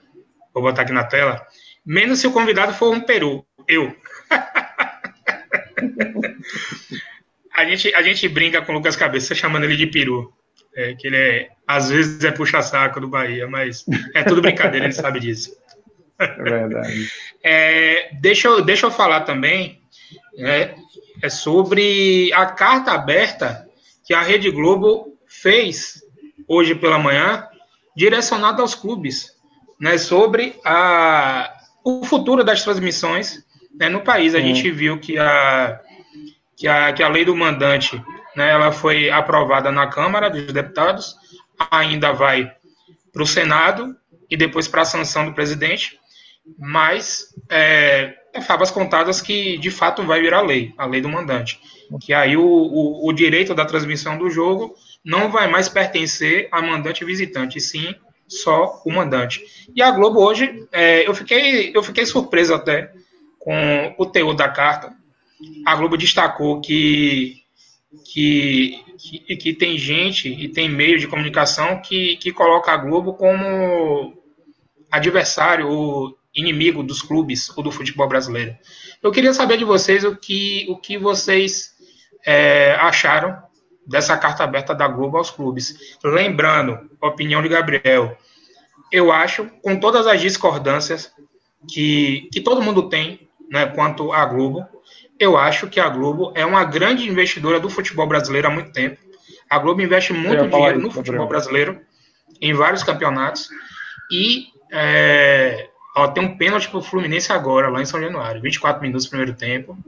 [0.55, 1.47] Vou botar aqui na tela.
[1.85, 3.45] Menos se o convidado for um peru.
[3.69, 3.95] Eu.
[7.53, 10.33] a, gente, a gente brinca com o Lucas Cabeça chamando ele de peru.
[10.75, 14.95] É, que ele é, às vezes é puxa-saco do Bahia, mas é tudo brincadeira, ele
[14.95, 15.57] sabe disso.
[16.19, 17.09] É verdade.
[17.45, 19.83] É, deixa, eu, deixa eu falar também
[20.39, 20.77] é,
[21.21, 23.69] é sobre a carta aberta
[24.05, 26.03] que a Rede Globo fez
[26.47, 27.49] hoje pela manhã,
[27.97, 29.33] direcionada aos clubes,
[29.81, 31.53] né, sobre a,
[31.85, 34.35] o futuro das transmissões né, no país.
[34.35, 34.43] A hum.
[34.43, 35.81] gente viu que a,
[36.57, 38.01] que a, que a lei do mandante
[38.37, 41.17] né, ela foi aprovada na Câmara dos Deputados,
[41.71, 42.51] ainda vai
[43.13, 43.95] para o Senado
[44.31, 45.99] e depois para a sanção do presidente,
[46.59, 51.61] mas é, é favas contadas que de fato vai virar lei, a lei do mandante.
[52.01, 56.63] Que aí o, o, o direito da transmissão do jogo não vai mais pertencer a
[56.63, 57.95] mandante visitante, sim
[58.33, 59.45] só o mandante.
[59.75, 62.91] E a Globo hoje, é, eu, fiquei, eu fiquei surpreso até
[63.39, 64.93] com o teor da carta.
[65.67, 67.42] A Globo destacou que
[68.05, 73.15] que, que, que, tem gente e tem meio de comunicação que, que coloca a Globo
[73.15, 74.15] como
[74.91, 78.57] adversário ou inimigo dos clubes ou do futebol brasileiro.
[79.03, 81.75] Eu queria saber de vocês o que, o que vocês
[82.25, 83.37] é, acharam
[83.87, 85.99] dessa carta aberta da Globo aos clubes.
[86.03, 88.17] Lembrando, opinião de Gabriel,
[88.91, 91.13] eu acho, com todas as discordâncias
[91.69, 94.67] que, que todo mundo tem né, quanto à Globo,
[95.23, 98.99] eu acho que a Globo é uma grande investidora do futebol brasileiro há muito tempo.
[99.49, 101.81] A Globo investe muito dinheiro no futebol brasileiro,
[102.41, 103.49] em vários campeonatos.
[104.11, 108.43] E é, ó, tem um pênalti para o Fluminense agora, lá em São Januário.
[108.43, 109.79] 24 minutos do primeiro tempo.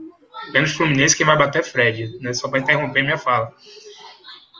[0.53, 2.31] Pênalti Fluminense, quem vai bater é Fred, né?
[2.31, 3.51] Só para interromper minha fala.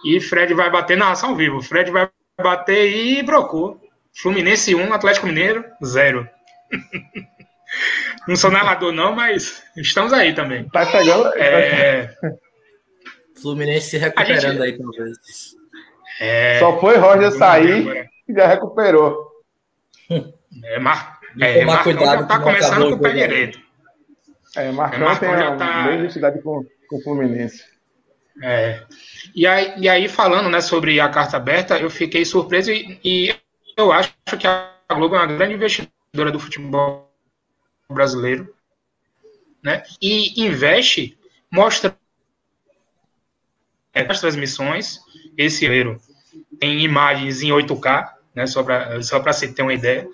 [0.04, 1.62] E Fred vai bater na ação vivo.
[1.62, 2.10] Fred vai
[2.42, 3.80] bater e brocou.
[4.14, 6.28] Fluminense 1, Atlético Mineiro 0.
[8.28, 10.68] Não sou narrador, não, mas estamos aí também.
[10.70, 11.28] Tá pegando.
[11.36, 12.16] É...
[13.42, 14.62] Fluminense se recuperando gente...
[14.62, 15.18] aí, talvez.
[16.20, 16.60] É...
[16.60, 19.32] Só foi Roger sair e já recuperou.
[20.64, 21.20] É, Mar...
[21.40, 23.60] é, Marcão cuidado já tá começando com o pé direito.
[24.56, 25.92] É, Marcão, é, tem uma tá...
[25.92, 27.64] identidade com, com o Fluminense.
[28.42, 28.82] É.
[29.36, 33.36] E aí, e aí, falando né, sobre a carta aberta, eu fiquei surpreso e, e
[33.78, 37.12] eu acho que a Globo é uma grande investidora do futebol
[37.90, 38.54] brasileiro,
[39.64, 39.84] né?
[40.02, 41.18] E investe,
[41.52, 41.96] mostra
[43.94, 45.00] as transmissões.
[45.38, 46.00] Esse erro
[46.60, 48.46] tem imagens em 8K, né?
[48.48, 50.08] Só para só para se ter uma ideia.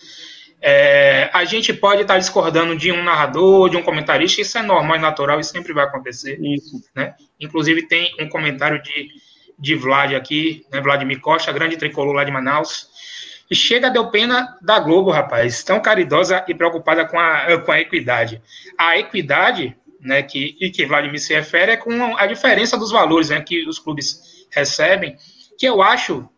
[0.63, 4.95] É, a gente pode estar discordando de um narrador, de um comentarista, isso é normal
[4.95, 6.39] e natural e sempre vai acontecer.
[6.39, 6.79] Isso.
[6.95, 7.15] Né?
[7.39, 9.09] Inclusive, tem um comentário de,
[9.57, 12.90] de Vlad aqui, né, Vladimir Costa, grande tricolor lá de Manaus.
[13.51, 17.81] E chega deu pena da Globo, rapaz, tão caridosa e preocupada com a, com a
[17.81, 18.41] equidade.
[18.77, 23.29] A equidade, né, que, e que Vladimir se refere, é com a diferença dos valores
[23.29, 25.17] né, que os clubes recebem,
[25.59, 26.29] que eu acho,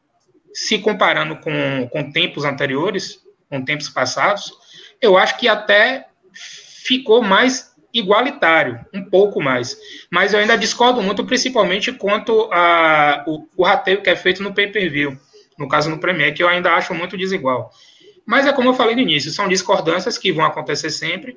[0.56, 4.52] se comparando com, com tempos anteriores, com tempos passados,
[5.00, 9.78] eu acho que até ficou mais igualitário, um pouco mais.
[10.12, 14.52] Mas eu ainda discordo muito, principalmente quanto a, o, o rateio que é feito no
[14.52, 15.16] pay-per-view,
[15.58, 17.72] no caso no Premier, que eu ainda acho muito desigual.
[18.26, 21.36] Mas é como eu falei no início, são discordâncias que vão acontecer sempre,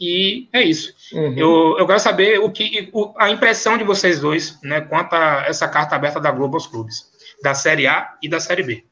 [0.00, 0.94] e é isso.
[1.12, 1.34] Uhum.
[1.36, 5.44] Eu, eu quero saber o que o, a impressão de vocês dois, né, quanto a
[5.46, 7.10] essa carta aberta da Globo aos clubes,
[7.42, 8.84] da Série A e da Série B.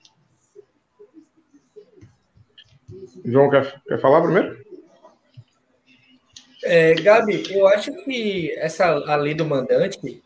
[3.25, 4.63] João, quer, quer falar primeiro?
[6.65, 10.23] É, Gabi, eu acho que essa a lei do mandante,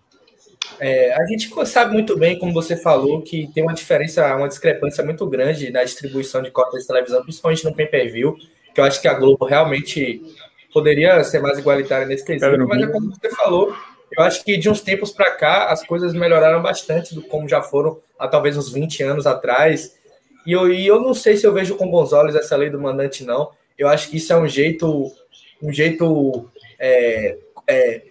[0.81, 5.05] é, a gente sabe muito bem, como você falou, que tem uma diferença, uma discrepância
[5.05, 8.37] muito grande na distribuição de cotas de televisão, principalmente no pay-per-view,
[8.75, 10.23] que eu acho que a Globo realmente
[10.73, 13.75] poderia ser mais igualitária nesse quesito, mas é como você falou,
[14.17, 17.63] eu acho que de uns tempos para cá as coisas melhoraram bastante do como já
[17.63, 19.97] foram há talvez uns 20 anos atrás.
[20.47, 22.81] E eu, e eu não sei se eu vejo com bons olhos essa lei do
[22.81, 23.51] mandante, não.
[23.77, 25.13] Eu acho que isso é um jeito
[25.61, 27.37] um jeito é,
[27.67, 28.03] é,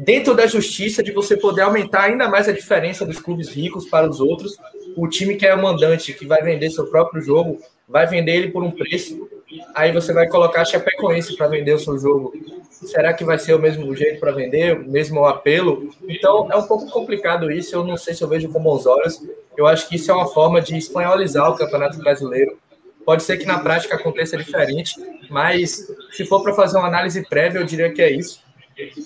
[0.00, 4.08] dentro da justiça de você poder aumentar ainda mais a diferença dos clubes ricos para
[4.08, 4.56] os outros.
[4.96, 8.50] O time que é o mandante, que vai vender seu próprio jogo, vai vender ele
[8.50, 9.28] por um preço.
[9.74, 12.32] Aí você vai colocar a Chapecoense para vender o seu jogo.
[12.70, 15.90] Será que vai ser o mesmo jeito para vender, o mesmo apelo?
[16.08, 17.74] Então é um pouco complicado isso.
[17.74, 19.20] Eu não sei se eu vejo com bons olhos.
[19.56, 22.56] Eu acho que isso é uma forma de espanholizar o Campeonato Brasileiro
[23.04, 24.94] Pode ser que na prática aconteça diferente,
[25.28, 28.40] mas se for para fazer uma análise prévia, eu diria que é isso.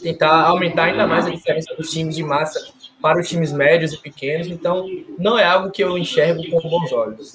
[0.03, 2.61] Tentar aumentar ainda mais a diferença dos times de massa
[3.01, 4.47] para os times médios e pequenos.
[4.47, 7.35] Então, não é algo que eu enxergo com bons olhos.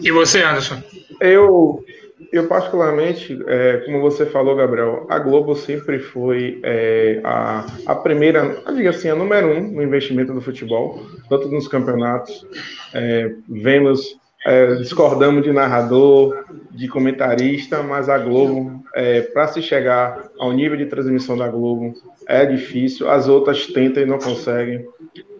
[0.00, 0.82] E você, Anderson?
[1.20, 1.84] Eu,
[2.32, 8.60] eu particularmente, é, como você falou, Gabriel, a Globo sempre foi é, a, a primeira,
[8.64, 12.46] a diga assim, a número um no investimento do futebol, tanto nos campeonatos.
[12.94, 20.28] É, vemos, é, discordamos de narrador, de comentarista, mas a Globo, é, para se chegar
[20.38, 21.92] ao nível de transmissão da Globo,
[22.26, 23.10] é difícil.
[23.10, 24.86] As outras tentam e não conseguem.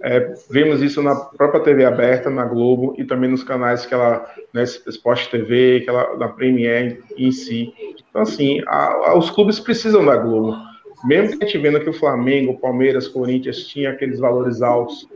[0.01, 4.29] É, vemos isso na própria TV aberta, na Globo, e também nos canais que ela,
[4.53, 7.73] né, Sport TV, que ela, da Premier em si.
[8.09, 10.57] Então, assim, a, a, os clubes precisam da Globo.
[11.05, 15.09] Mesmo que a gente vendo que o Flamengo, Palmeiras, Corinthians tinha aqueles valores altos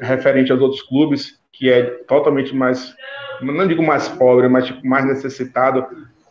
[0.00, 2.94] referente aos outros clubes, que é totalmente mais,
[3.42, 5.86] não digo mais pobre, mas tipo, mais necessitado,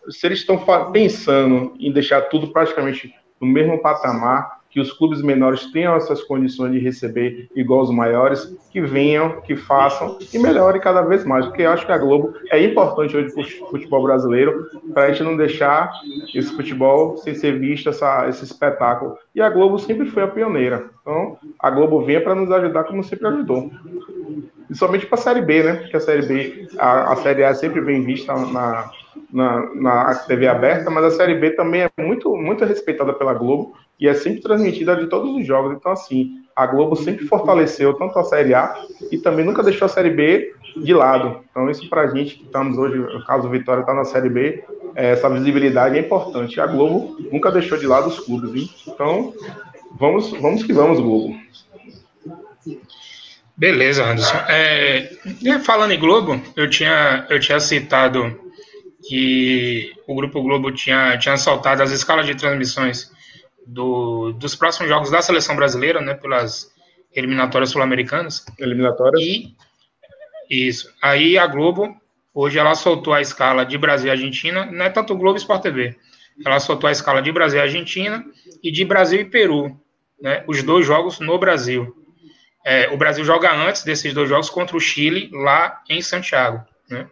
[0.10, 0.58] se eles estão
[0.92, 6.74] pensando em deixar tudo praticamente no mesmo patamar, que os clubes menores tenham essas condições
[6.74, 11.62] de receber igual os maiores, que venham, que façam e melhore cada vez mais, porque
[11.62, 15.24] eu acho que a Globo é importante hoje para o futebol brasileiro, para a gente
[15.24, 15.90] não deixar
[16.34, 19.18] esse futebol sem ser visto, essa, esse espetáculo.
[19.34, 20.90] E a Globo sempre foi a pioneira.
[21.02, 23.72] Então, a Globo vem para nos ajudar como sempre ajudou.
[24.70, 25.74] E somente para a Série B, né?
[25.76, 28.92] Porque a Série B, a, a Série A é sempre bem vista na,
[29.32, 33.74] na, na TV aberta, mas a Série B também é muito, muito respeitada pela Globo
[34.00, 35.74] e é sempre transmitida de todos os jogos.
[35.74, 38.76] Então, assim, a Globo sempre fortaleceu tanto a Série A
[39.12, 41.42] e também nunca deixou a Série B de lado.
[41.50, 44.64] Então, isso para a gente que estamos hoje, no caso Vitória está na Série B,
[44.96, 46.60] é, essa visibilidade é importante.
[46.60, 48.70] A Globo nunca deixou de lado os clubes, hein?
[48.88, 49.34] Então,
[49.98, 51.36] vamos, vamos que vamos, Globo.
[53.58, 54.38] Beleza, Anderson.
[54.50, 55.10] É,
[55.64, 58.38] falando em Globo, eu tinha, eu tinha citado
[59.08, 63.12] que o Grupo Globo tinha, tinha soltado as escalas de transmissões
[63.66, 66.72] do, dos próximos jogos da seleção brasileira, né, pelas
[67.14, 68.46] eliminatórias sul-americanas.
[68.60, 69.22] Eliminatórias.
[69.22, 69.56] E
[70.50, 70.94] isso.
[71.02, 71.96] Aí a Globo,
[72.34, 75.62] hoje ela soltou a escala de Brasil e Argentina, não é tanto o Globo Sport
[75.62, 75.96] TV.
[76.46, 78.26] Ela soltou a escala de Brasil e Argentina
[78.62, 79.80] e de Brasil e Peru,
[80.22, 82.05] né, os dois jogos no Brasil.
[82.66, 86.66] É, o Brasil joga antes desses dois jogos contra o Chile, lá em Santiago.
[86.90, 87.08] Né?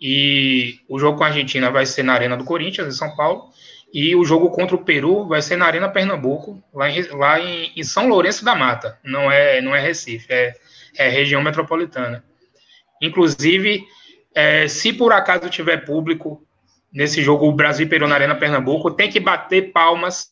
[0.00, 3.50] E o jogo com a Argentina vai ser na Arena do Corinthians, em São Paulo.
[3.92, 7.72] E o jogo contra o Peru vai ser na Arena Pernambuco, lá em, lá em,
[7.76, 8.96] em São Lourenço da Mata.
[9.02, 10.54] Não é, não é Recife, é,
[10.96, 12.24] é região metropolitana.
[13.02, 13.84] Inclusive,
[14.32, 16.46] é, se por acaso tiver público
[16.92, 20.30] nesse jogo, o Brasil e Peru na Arena Pernambuco, tem que bater palmas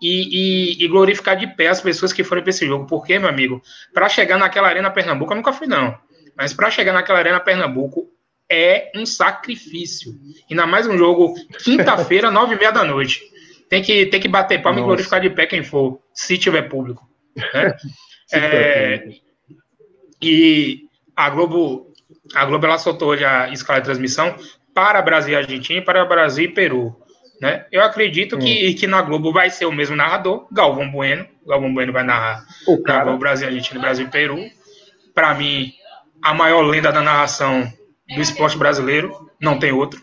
[0.00, 2.86] e, e, e glorificar de pé as pessoas que foram para esse jogo.
[2.86, 5.96] Porque, meu amigo, para chegar naquela Arena Pernambuco, eu nunca fui, não.
[6.36, 8.08] Mas para chegar naquela Arena Pernambuco,
[8.50, 10.12] é um sacrifício.
[10.50, 13.20] Ainda mais um jogo quinta-feira, nove e meia da noite.
[13.68, 14.84] Tem que, tem que bater palma Nossa.
[14.84, 17.08] e glorificar de pé quem for, se tiver público.
[17.36, 17.76] Né?
[18.32, 19.08] é,
[20.20, 21.94] e a Globo,
[22.34, 24.34] a Globo ela soltou já a escala de transmissão
[24.74, 26.96] para Brasil e Argentina e para Brasil e Peru.
[27.40, 27.64] Né?
[27.72, 28.74] Eu acredito que, hum.
[28.78, 31.26] que na Globo vai ser o mesmo narrador, Galvão Bueno.
[31.46, 32.76] Galvão Bueno vai narrar o.
[32.76, 34.38] Globo, Brasil, Argentina, Brasil e Peru.
[35.14, 35.72] Para mim,
[36.22, 37.72] a maior lenda da narração
[38.14, 40.02] do esporte brasileiro, não tem outro.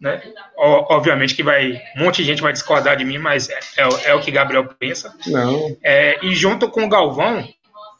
[0.00, 0.20] Né?
[0.56, 4.14] Obviamente que vai, um monte de gente vai discordar de mim, mas é, é, é
[4.14, 5.14] o que Gabriel pensa.
[5.26, 5.76] Não.
[5.82, 7.48] É, e junto com o Galvão,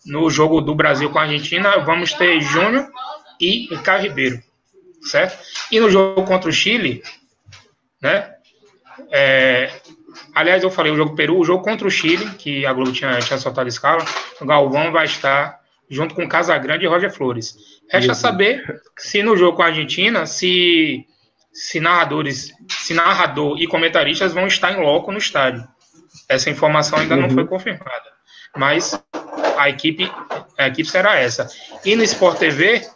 [0.07, 2.88] no jogo do Brasil com a Argentina, vamos ter Júnior
[3.40, 4.42] e Caio Ribeiro,
[5.02, 5.38] certo?
[5.72, 7.02] E no jogo contra o Chile,
[8.00, 8.35] né?
[9.11, 9.70] É,
[10.34, 13.18] aliás, eu falei o jogo Peru, o jogo contra o Chile, que a Globo tinha,
[13.20, 14.04] tinha soltado a escala,
[14.40, 15.58] o Galvão vai estar
[15.90, 17.56] junto com Casagrande e Roger Flores.
[17.90, 21.06] Resta saber se no jogo com a Argentina, se,
[21.52, 25.66] se narradores, se narrador e comentaristas vão estar em loco no estádio.
[26.28, 27.22] Essa informação ainda uhum.
[27.22, 28.18] não foi confirmada.
[28.56, 29.02] Mas
[29.56, 30.11] a equipe,
[30.58, 31.48] a equipe será essa.
[31.84, 32.87] E no Sport TV,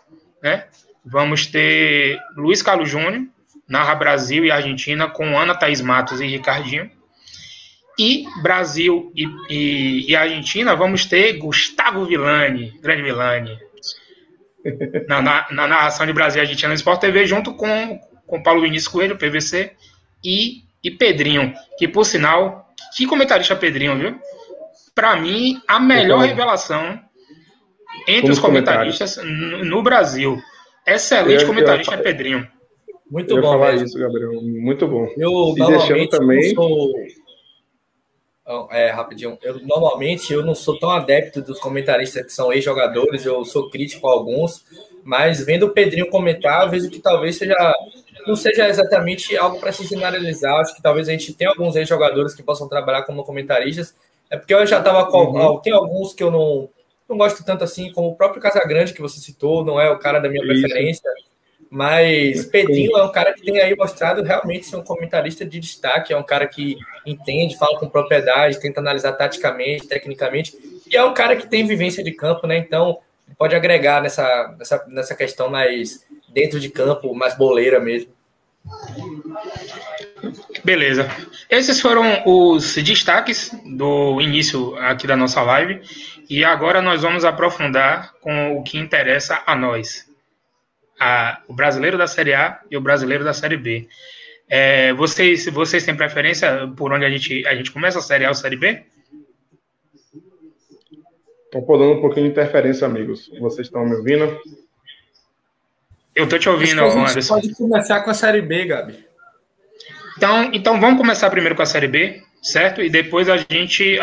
[0.43, 0.67] né,
[1.05, 3.27] vamos ter Luiz Carlos Júnior,
[3.69, 6.91] narra Brasil e Argentina, com Ana Thaís Matos e Ricardinho.
[7.99, 13.59] E Brasil e, e, e Argentina, vamos ter Gustavo Villani, grande Villani,
[15.07, 18.63] na, na, na, narração de Brasil e Argentina no Sport TV, junto com, com Paulo
[18.63, 19.73] Vinícius Coelho, PVC,
[20.25, 24.19] e, e Pedrinho, que por sinal, que comentarista Pedrinho, viu?
[24.95, 26.99] Para mim, a melhor revelação
[28.07, 30.41] entre Como os comentaristas no, no Brasil.
[30.87, 32.49] Excelente comentarista eu, eu, Pedrinho.
[33.13, 33.43] Muito bom.
[33.43, 33.87] falar mesmo.
[33.87, 34.33] isso, Gabriel.
[34.41, 35.07] Muito bom.
[35.19, 36.55] Eu, e deixando também.
[36.55, 36.95] Sou...
[38.71, 39.39] É, rapidinho.
[39.43, 44.09] Eu, normalmente eu não sou tão adepto dos comentaristas que são ex-jogadores, eu sou crítico
[44.09, 44.65] a alguns,
[45.05, 47.55] mas vendo o Pedrinho comentar, eu vejo que talvez seja
[48.27, 50.61] não seja exatamente algo para se generalizar.
[50.61, 53.95] Acho que talvez a gente tenha alguns ex-jogadores que possam trabalhar como comentaristas.
[54.31, 55.19] É porque eu já estava com.
[55.19, 55.61] Uhum.
[55.61, 56.69] Tem alguns que eu não,
[57.09, 60.19] não gosto tanto assim, como o próprio Casagrande, que você citou, não é o cara
[60.19, 60.63] da minha Isso.
[60.63, 61.11] preferência.
[61.75, 66.13] Mas Pedrinho é um cara que tem aí mostrado realmente ser um comentarista de destaque,
[66.13, 70.55] é um cara que entende, fala com propriedade, tenta analisar taticamente, tecnicamente,
[70.87, 72.59] e é um cara que tem vivência de campo, né?
[72.59, 72.99] Então
[73.39, 78.13] pode agregar nessa, nessa, nessa questão mais dentro de campo, mais boleira mesmo.
[80.63, 81.09] Beleza.
[81.49, 85.81] Esses foram os destaques do início aqui da nossa live.
[86.29, 90.12] E agora nós vamos aprofundar com o que interessa a nós
[91.03, 93.89] a, o brasileiro da Série A e o brasileiro da Série B.
[94.49, 98.29] É, vocês, vocês têm preferência por onde a gente, a gente começa a Série A
[98.29, 98.85] ou a Série B?
[101.47, 103.29] Estou podendo um pouquinho de interferência, amigos.
[103.41, 104.41] Vocês estão me ouvindo?
[106.15, 107.35] Eu estou te ouvindo, Acho Anderson.
[107.35, 109.05] Pode começar com a Série B, Gabi.
[110.17, 112.81] Então, então vamos começar primeiro com a Série B, certo?
[112.81, 113.99] E depois a gente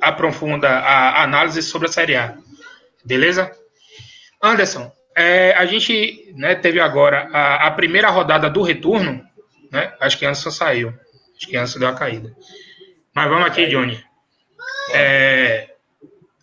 [0.00, 2.36] aprofunda a análise sobre a Série A.
[3.04, 3.50] Beleza?
[4.42, 9.24] Anderson, é, a gente né, teve agora a, a, primeira rodada do retorno,
[9.70, 9.92] né?
[10.00, 10.94] Acho que Anderson saiu.
[11.36, 12.34] Acho que Anderson deu a caída.
[13.14, 14.02] Mas vamos aqui, Johnny.
[14.94, 15.74] É,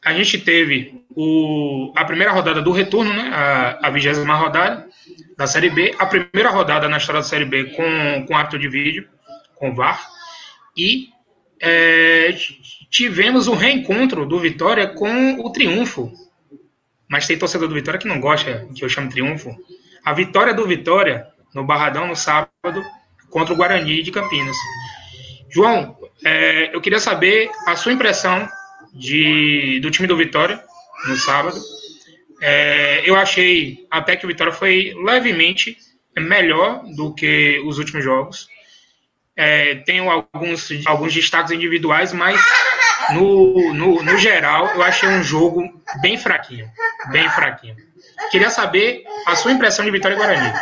[0.05, 3.31] a gente teve o, a primeira rodada do retorno, né?
[3.81, 4.87] A vigésima rodada
[5.37, 5.95] da Série B.
[5.97, 9.07] A primeira rodada na história da Série B com, com árbitro de vídeo,
[9.55, 10.07] com VAR.
[10.77, 11.09] E
[11.59, 12.35] é,
[12.89, 16.28] tivemos o reencontro do Vitória com o triunfo
[17.09, 19.55] mas tem torcedor do Vitória que não gosta que eu chame triunfo.
[20.05, 22.85] A vitória do Vitória no Barradão no sábado
[23.29, 24.55] contra o Guarani de Campinas.
[25.49, 28.47] João, é, eu queria saber a sua impressão
[28.93, 30.63] de, do time do Vitória
[31.07, 31.59] no sábado.
[32.41, 35.77] É, eu achei até que o Vitória foi levemente
[36.17, 38.47] melhor do que os últimos jogos.
[39.35, 42.39] É, tenho alguns, alguns destaques individuais, mas
[43.13, 45.63] no, no, no geral, eu achei um jogo
[46.01, 46.69] bem fraquinho.
[47.11, 47.75] Bem fraquinho.
[48.31, 50.53] Queria saber a sua impressão de Vitória e Guarani.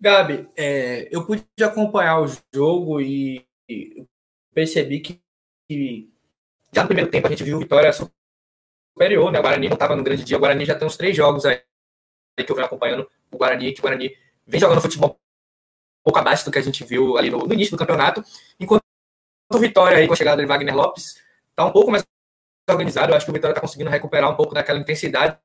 [0.00, 3.44] Gabi, é, eu pude acompanhar o jogo e
[4.54, 5.20] percebi que,
[5.68, 6.08] que,
[6.72, 9.38] já no primeiro tempo a gente viu Vitória superior, né?
[9.38, 10.36] O Guarani não estava no grande dia.
[10.36, 11.62] O Guarani já tem uns três jogos aí
[12.36, 13.10] que eu venho acompanhando.
[13.32, 14.16] O Guarani, que o Guarani
[14.46, 17.76] vem jogando futebol um pouco abaixo do que a gente viu ali no, no início
[17.76, 18.22] do campeonato.
[18.58, 18.82] Enquanto
[19.50, 21.16] o Vitória aí com a chegada de Wagner Lopes
[21.50, 22.04] está um pouco mais
[22.68, 23.12] organizado.
[23.12, 25.38] Eu acho que o Vitória está conseguindo recuperar um pouco daquela intensidade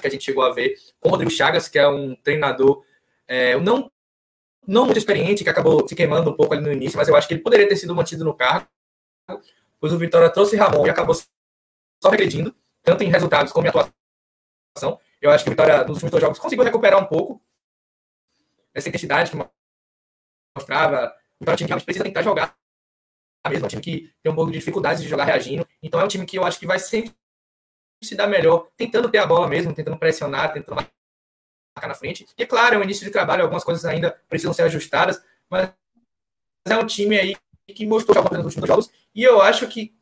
[0.00, 2.84] que a gente chegou a ver com o Rodrigo Chagas, que é um treinador
[3.28, 3.90] é, não,
[4.66, 7.28] não muito experiente, que acabou se queimando um pouco ali no início, mas eu acho
[7.28, 8.66] que ele poderia ter sido mantido no cargo,
[9.78, 14.98] pois o Vitória trouxe Ramon e acabou só regredindo, tanto em resultados como em atuação.
[15.20, 17.40] Eu acho que o Vitória, nos últimos dois jogos, conseguiu recuperar um pouco
[18.74, 19.36] essa intensidade que
[20.56, 21.14] mostrava.
[21.36, 22.56] O Vitória tinha que precisa tentar jogar
[23.50, 25.66] mesmo, é um time que tem um pouco de dificuldade de jogar reagindo.
[25.82, 27.12] Então é um time que eu acho que vai sempre
[28.02, 32.26] se dar melhor, tentando ter a bola mesmo, tentando pressionar, tentando marcar na frente.
[32.36, 35.70] E é claro, é um início de trabalho, algumas coisas ainda precisam ser ajustadas, mas
[36.66, 37.36] é um time aí
[37.68, 38.90] que mostrou nos últimos jogos.
[39.14, 39.94] E eu acho que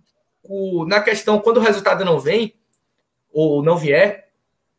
[0.43, 2.55] o, na questão, quando o resultado não vem,
[3.33, 4.29] ou não vier,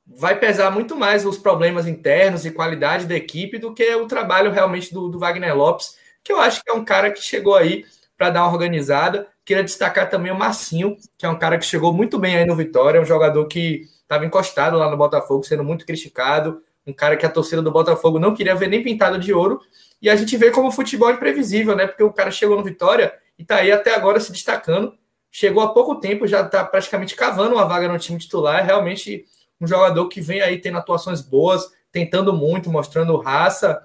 [0.06, 4.52] vai pesar muito mais os problemas internos e qualidade da equipe do que o trabalho
[4.52, 7.86] realmente do, do Wagner Lopes, que eu acho que é um cara que chegou aí
[8.18, 9.28] para dar uma organizada.
[9.46, 12.56] Queria destacar também o Marcinho, que é um cara que chegou muito bem aí no
[12.56, 17.26] Vitória, um jogador que estava encostado lá no Botafogo, sendo muito criticado, um cara que
[17.26, 19.62] a torcida do Botafogo não queria ver nem pintado de ouro.
[20.02, 21.88] E a gente vê como o futebol é imprevisível, né?
[21.88, 24.94] Porque o cara chegou no Vitória e está aí até agora se destacando.
[25.32, 28.60] Chegou há pouco tempo, já está praticamente cavando uma vaga no time titular.
[28.60, 29.26] É realmente
[29.60, 33.82] um jogador que vem aí tendo atuações boas, tentando muito, mostrando raça.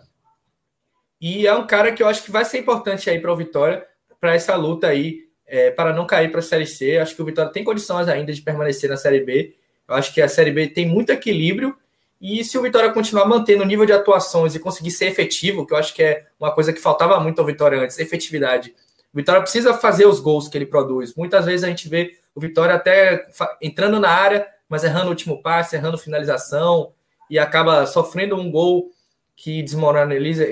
[1.21, 3.87] E é um cara que eu acho que vai ser importante aí para o Vitória,
[4.21, 6.99] para essa luta aí, é, para não cair para a Série C.
[6.99, 9.55] Acho que o Vitória tem condições ainda de permanecer na Série B.
[9.89, 11.77] Eu acho que a Série B tem muito equilíbrio.
[12.21, 15.73] E se o Vitória continuar mantendo o nível de atuações e conseguir ser efetivo, que
[15.73, 18.75] eu acho que é uma coisa que faltava muito ao Vitória antes, efetividade.
[19.13, 21.15] O Vitória precisa fazer os gols que ele produz.
[21.15, 23.29] Muitas vezes a gente vê o Vitória até
[23.63, 26.93] entrando na área, mas errando o último passe, errando finalização
[27.31, 28.91] e acaba sofrendo um gol
[29.35, 30.45] que desmoraliza,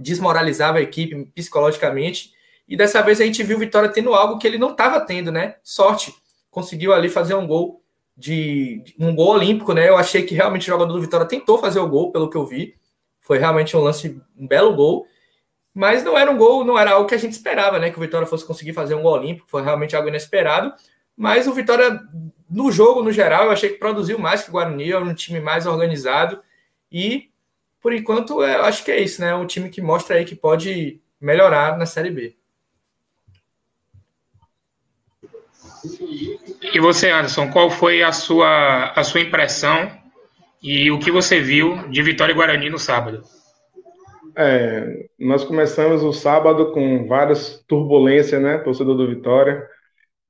[0.00, 2.32] desmoralizava a equipe psicologicamente.
[2.68, 5.32] E dessa vez a gente viu o Vitória tendo algo que ele não estava tendo,
[5.32, 5.56] né?
[5.64, 6.14] Sorte.
[6.50, 7.82] Conseguiu ali fazer um gol
[8.14, 9.88] de, um gol olímpico, né?
[9.88, 12.44] Eu achei que realmente o jogador do Vitória tentou fazer o gol, pelo que eu
[12.44, 12.74] vi.
[13.20, 15.06] Foi realmente um lance, um belo gol.
[15.72, 17.90] Mas não era um gol, não era algo que a gente esperava, né?
[17.90, 19.48] Que o Vitória fosse conseguir fazer um gol olímpico.
[19.48, 20.72] Foi realmente algo inesperado.
[21.16, 22.00] Mas o Vitória,
[22.50, 25.40] no jogo, no geral, eu achei que produziu mais que o Guarani, era um time
[25.40, 26.42] mais organizado.
[26.92, 27.30] E,
[27.80, 29.34] por enquanto, eu acho que é isso, né?
[29.34, 32.36] Um time que mostra aí que pode melhorar na Série B.
[36.74, 39.90] E você, Anderson, qual foi a sua, a sua impressão
[40.62, 43.22] e o que você viu de Vitória e Guarani no sábado?
[44.36, 49.66] É, nós começamos o sábado com várias turbulências, né, torcedor do Vitória.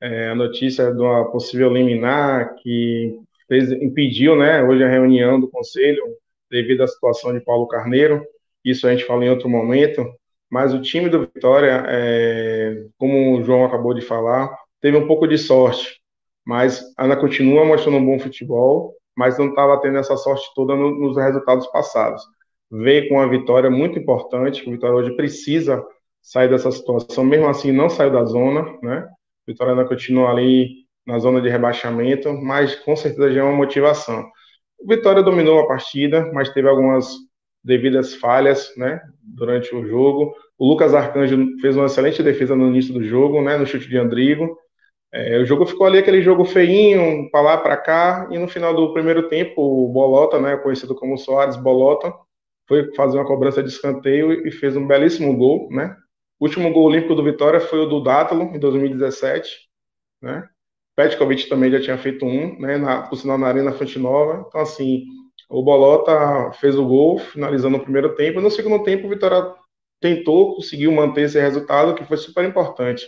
[0.01, 3.17] É, a notícia de uma possível liminar que
[3.49, 6.03] fez, impediu, né, hoje a reunião do conselho
[6.49, 8.25] devido à situação de Paulo Carneiro.
[8.65, 10.07] Isso a gente fala em outro momento.
[10.49, 15.27] Mas o time do Vitória, é, como o João acabou de falar, teve um pouco
[15.27, 15.98] de sorte
[16.49, 20.99] mas ainda continua mostrando um bom futebol, mas não estava tendo essa sorte toda no,
[20.99, 22.23] nos resultados passados.
[22.71, 25.85] Veio com uma vitória muito importante, o Vitória hoje precisa
[26.23, 29.07] sair dessa situação, mesmo assim não saiu da zona, né?
[29.47, 33.53] O Vitória ainda continua ali na zona de rebaixamento, mas com certeza já é uma
[33.53, 34.25] motivação.
[34.79, 37.15] O Vitória dominou a partida, mas teve algumas
[37.63, 40.35] devidas falhas, né, durante o jogo.
[40.59, 43.99] O Lucas Arcanjo fez uma excelente defesa no início do jogo, né, no chute de
[43.99, 44.57] Andrigo.
[45.13, 48.75] É, o jogo ficou ali aquele jogo feinho, para lá, para cá, e no final
[48.75, 52.13] do primeiro tempo, o Bolota, né, conhecido como Soares Bolota,
[52.67, 55.97] foi fazer uma cobrança de escanteio e fez um belíssimo gol, né?
[56.39, 59.49] O último gol olímpico do Vitória foi o do Dátalo, em 2017,
[60.21, 60.47] né?
[60.95, 64.45] Petkovic também já tinha feito um, né, na, por sinal na Arena Fonte Nova.
[64.47, 65.05] Então, assim,
[65.49, 68.41] o Bolota fez o gol, finalizando o primeiro tempo.
[68.41, 69.55] No segundo tempo, o Vitória
[70.01, 73.07] tentou, conseguiu manter esse resultado, que foi super importante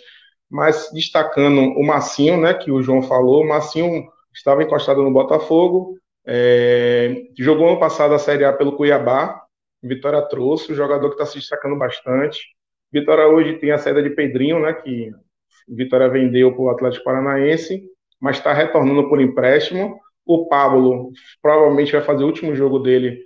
[0.51, 5.97] mas destacando o Massinho, né, que o João falou, o Massinho estava encostado no Botafogo,
[6.27, 9.43] é, jogou ano passado a Série A pelo Cuiabá,
[9.83, 12.39] Vitória trouxe, o jogador que está se destacando bastante.
[12.93, 15.11] Vitória hoje tem a saída de Pedrinho, né, que
[15.69, 17.85] Vitória vendeu para o Atlético Paranaense,
[18.21, 19.99] mas está retornando por empréstimo.
[20.27, 23.21] O Pablo provavelmente vai fazer o último jogo dele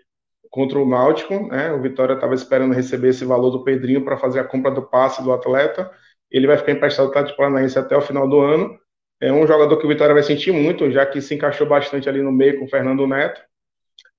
[0.51, 1.73] contra o Náutico, né?
[1.73, 5.23] O Vitória estava esperando receber esse valor do Pedrinho para fazer a compra do passe
[5.23, 5.91] do atleta
[6.37, 8.77] ele vai ficar emprestado ao Atlético Paranaense até o final do ano.
[9.21, 12.21] É um jogador que o Vitória vai sentir muito, já que se encaixou bastante ali
[12.21, 13.41] no meio com o Fernando Neto.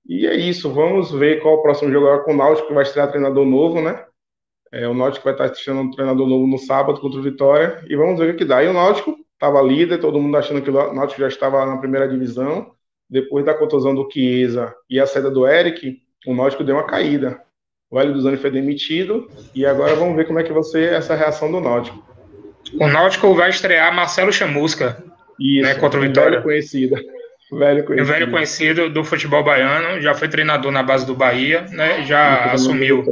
[0.08, 2.84] E é isso, vamos ver qual o próximo jogo agora com o Náutico, que vai
[2.84, 4.06] estrear treinador novo, né?
[4.72, 7.96] É, o Náutico vai estar estreando um treinador novo no sábado contra o Vitória, e
[7.98, 8.64] vamos ver o que dá.
[8.64, 12.08] E o Náutico estava líder, todo mundo achando que o Náutico já estava na primeira
[12.08, 12.72] divisão.
[13.10, 17.45] Depois da contusão do Chiesa e a saída do Eric, o Náutico deu uma caída.
[17.96, 20.92] O Hélio dos Anjos foi demitido e agora vamos ver como é que vai ser
[20.92, 22.04] essa reação do Náutico.
[22.74, 25.02] O Náutico vai estrear Marcelo Chamusca
[25.40, 26.32] Isso, né, contra o Vitória.
[26.32, 26.98] Velho conhecido.
[27.54, 28.12] Velho conhecido.
[28.12, 33.06] velho conhecido do futebol baiano, já foi treinador na base do Bahia, né, já assumiu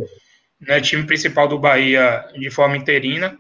[0.60, 3.38] né, time principal do Bahia de forma interina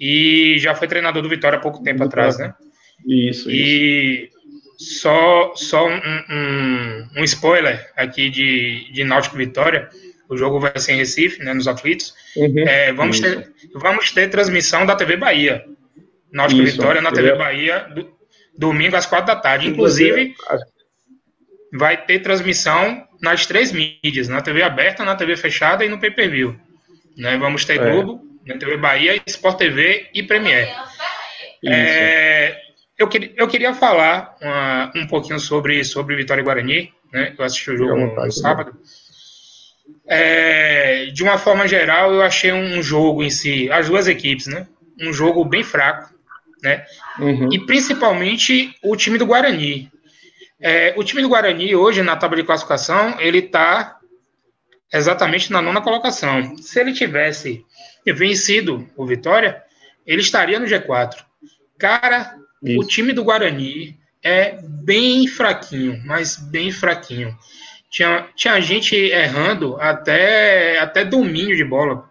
[0.00, 2.52] e já foi treinador do Vitória há pouco tempo Muito atrás, né?
[3.06, 4.24] Isso, e
[4.76, 5.00] isso.
[5.02, 6.00] só, só um,
[6.30, 9.88] um, um, spoiler aqui de, de Náutico Vitória,
[10.34, 12.14] O jogo vai ser em Recife, né, nos aflitos.
[12.36, 15.64] Uhum, é, vamos, ter, vamos ter transmissão da TV Bahia.
[16.32, 18.12] Nossa Vitória na TV Bahia, do,
[18.58, 19.68] domingo às quatro da tarde.
[19.68, 20.34] Inclusive,
[21.72, 26.58] vai ter transmissão nas três mídias, na TV aberta, na TV fechada e no pay-per-view.
[27.16, 27.90] Né, vamos ter é.
[27.90, 30.70] Globo, na TV Bahia, Sport TV e Premiere.
[31.64, 32.60] É,
[32.98, 36.92] eu, queria, eu queria falar uma, um pouquinho sobre, sobre Vitória e Guarani.
[37.12, 37.34] Né?
[37.38, 38.76] Eu assisti o jogo no, no sábado.
[40.06, 44.66] É, de uma forma geral, eu achei um jogo em si, as duas equipes, né?
[45.00, 46.12] Um jogo bem fraco,
[46.62, 46.84] né?
[47.18, 47.52] Uhum.
[47.52, 49.90] E principalmente o time do Guarani.
[50.60, 53.98] É, o time do Guarani hoje na tábua de classificação ele está
[54.92, 56.56] exatamente na nona colocação.
[56.58, 57.64] Se ele tivesse
[58.06, 59.62] vencido o Vitória,
[60.06, 61.16] ele estaria no G4.
[61.78, 62.80] Cara, Isso.
[62.80, 67.36] o time do Guarani é bem fraquinho, mas bem fraquinho.
[67.94, 72.10] Tinha, tinha gente errando até, até domínio de bola,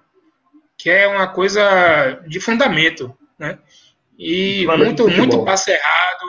[0.77, 3.59] que é uma coisa de fundamento, né?
[4.17, 6.21] E muito, muito passe errado,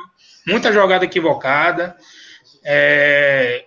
[0.45, 1.97] muita jogada equivocada.
[2.65, 3.67] É,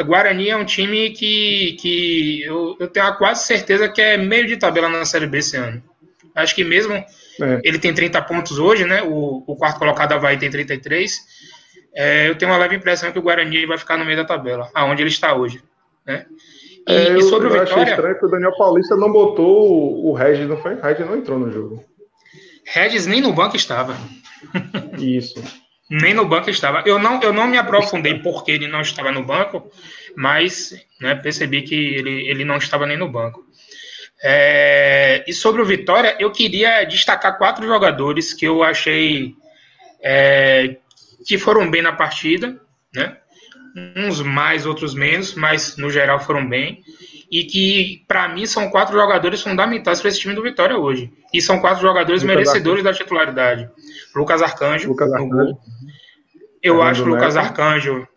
[0.00, 4.56] Guarani é um time que, que eu, eu tenho quase certeza que é meio de
[4.56, 5.80] tabela na Série B esse ano.
[6.34, 7.06] Acho que mesmo é.
[7.62, 9.00] ele tem 30 pontos hoje, né?
[9.04, 11.20] O, o quarto colocado Havaí tem 33.
[11.94, 14.70] É, eu tenho uma leve impressão que o Guarani vai ficar no meio da tabela,
[14.74, 15.62] aonde ele está hoje.
[16.06, 16.26] Né?
[16.88, 17.70] E, é, e sobre eu, o Vitória.
[17.70, 20.80] Eu achei estranho que o Daniel Paulista não botou o, o Regis, não foi?
[20.80, 21.84] Regis não entrou no jogo.
[22.64, 23.96] Regis nem no banco estava.
[24.98, 25.42] Isso.
[25.90, 26.82] nem no banco estava.
[26.86, 29.70] Eu não, eu não me aprofundei porque ele não estava no banco,
[30.16, 33.44] mas né, percebi que ele, ele não estava nem no banco.
[34.22, 39.34] É, e sobre o Vitória, eu queria destacar quatro jogadores que eu achei
[40.02, 40.76] é,
[41.26, 42.60] que foram bem na partida,
[42.94, 43.16] né?
[43.96, 46.82] Uns mais, outros menos, mas no geral foram bem.
[47.30, 51.12] E que, para mim, são quatro jogadores fundamentais para esse time do Vitória hoje.
[51.32, 52.98] E são quatro jogadores Lucas merecedores Arcanjo.
[52.98, 53.70] da titularidade.
[54.14, 55.58] Lucas Arcanjo, Lucas Arcanjo.
[56.60, 58.08] Eu acho o Lucas Arcanjo.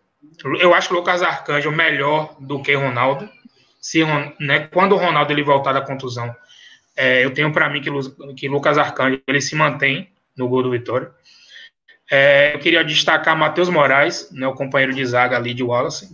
[0.60, 3.30] Eu acho o Lucas Arcanjo melhor do que Ronaldo.
[3.80, 4.04] Se,
[4.40, 6.36] né, quando o Ronaldo ele voltar da contusão,
[6.96, 7.90] é, eu tenho para mim que,
[8.36, 11.12] que Lucas Arcanjo ele se mantém no gol do Vitória.
[12.16, 16.08] É, eu queria destacar Matheus Moraes, né, o companheiro de zaga ali de Wallace.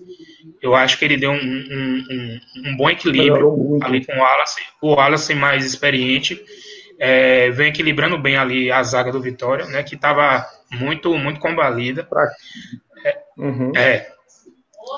[0.61, 2.39] Eu acho que ele deu um, um, um,
[2.69, 4.61] um bom equilíbrio ali com o Wallace.
[4.81, 6.41] O Wallace mais experiente
[6.97, 12.07] é, vem equilibrando bem ali a zaga do Vitória, né, que estava muito, muito combalida.
[13.03, 13.73] É, uhum.
[13.75, 14.07] é,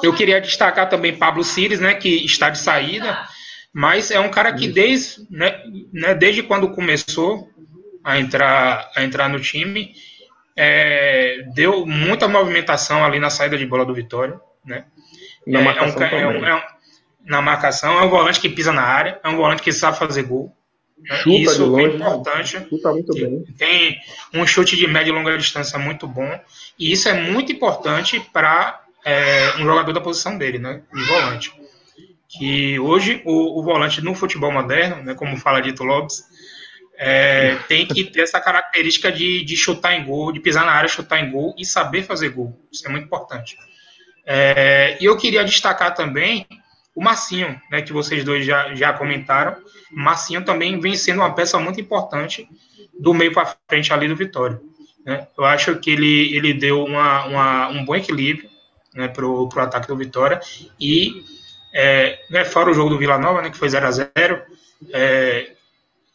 [0.04, 3.28] Eu queria destacar também Pablo Cires, né, que está de saída,
[3.74, 7.50] mas é um cara que desde, né, né, desde quando começou
[8.04, 9.96] a entrar, a entrar no time,
[10.56, 14.86] é, deu muita movimentação ali na saída de bola do Vitória, né?
[15.46, 16.62] Na é, marcação, é um, é um,
[17.26, 20.24] na marcação é um volante que pisa na área, é um volante que sabe fazer
[20.24, 20.56] gol.
[20.98, 21.16] Né?
[21.18, 22.70] Chuta Isso de longe, é importante.
[22.70, 23.44] Chuta muito bem.
[23.58, 24.00] Tem
[24.34, 26.40] um chute de média e longa distância muito bom.
[26.78, 30.82] E isso é muito importante para é, um jogador da posição dele, né?
[30.94, 31.54] De volante.
[32.30, 36.24] Que hoje o, o volante no futebol moderno, né, como fala Dito Lopes,
[37.04, 40.88] é, tem que ter essa característica de, de chutar em gol, de pisar na área,
[40.88, 42.56] chutar em gol e saber fazer gol.
[42.72, 43.58] Isso é muito importante.
[44.24, 46.46] É, e eu queria destacar também
[46.96, 49.58] o Massinho, né, que vocês dois já, já comentaram.
[49.92, 52.48] O Massinho também vem sendo uma peça muito importante
[53.00, 54.62] do meio para frente ali do Vitória.
[55.04, 55.28] Né?
[55.36, 58.48] Eu acho que ele, ele deu uma, uma um bom equilíbrio
[58.94, 60.40] né, para o ataque do Vitória.
[60.80, 61.24] E,
[61.74, 64.12] é, né, fora o jogo do Vila Nova, né, que foi 0 a 0
[64.94, 65.56] é,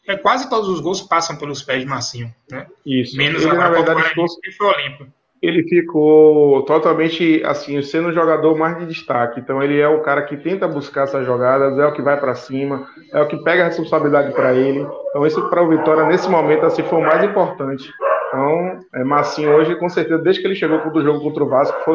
[0.07, 2.67] é, quase todos os gols passam pelos pés de Massinho, né?
[2.85, 3.17] Isso.
[3.17, 5.07] Menos ele, a na verdade, ficou, que foi Olímpio.
[5.43, 9.41] Ele ficou totalmente assim, sendo o jogador mais de destaque.
[9.41, 12.35] Então ele é o cara que tenta buscar essas jogadas, é o que vai para
[12.35, 14.87] cima, é o que pega a responsabilidade para ele.
[15.11, 17.93] Então isso para o Vitória nesse momento assim foi o mais importante.
[18.29, 21.49] Então, é, Massinho hoje, com certeza, desde que ele chegou para o jogo contra o
[21.49, 21.95] Vasco, foi,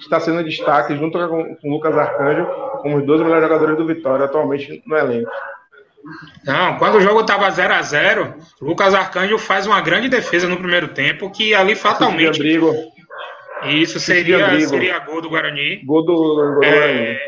[0.00, 2.46] está sendo destaque junto com, com o Lucas Arcanjo,
[2.80, 5.30] como os dois melhores jogadores do Vitória atualmente no elenco.
[6.44, 10.56] Não, quando o jogo estava 0 a 0 Lucas Arcanjo faz uma grande defesa no
[10.56, 12.42] primeiro tempo, que ali fatalmente.
[13.64, 15.84] Isso seria, seria gol do Guarani.
[15.84, 17.18] Gol do, do é,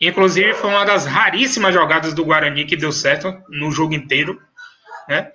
[0.00, 4.40] Inclusive, foi uma das raríssimas jogadas do Guarani que deu certo no jogo inteiro.
[5.06, 5.30] Né?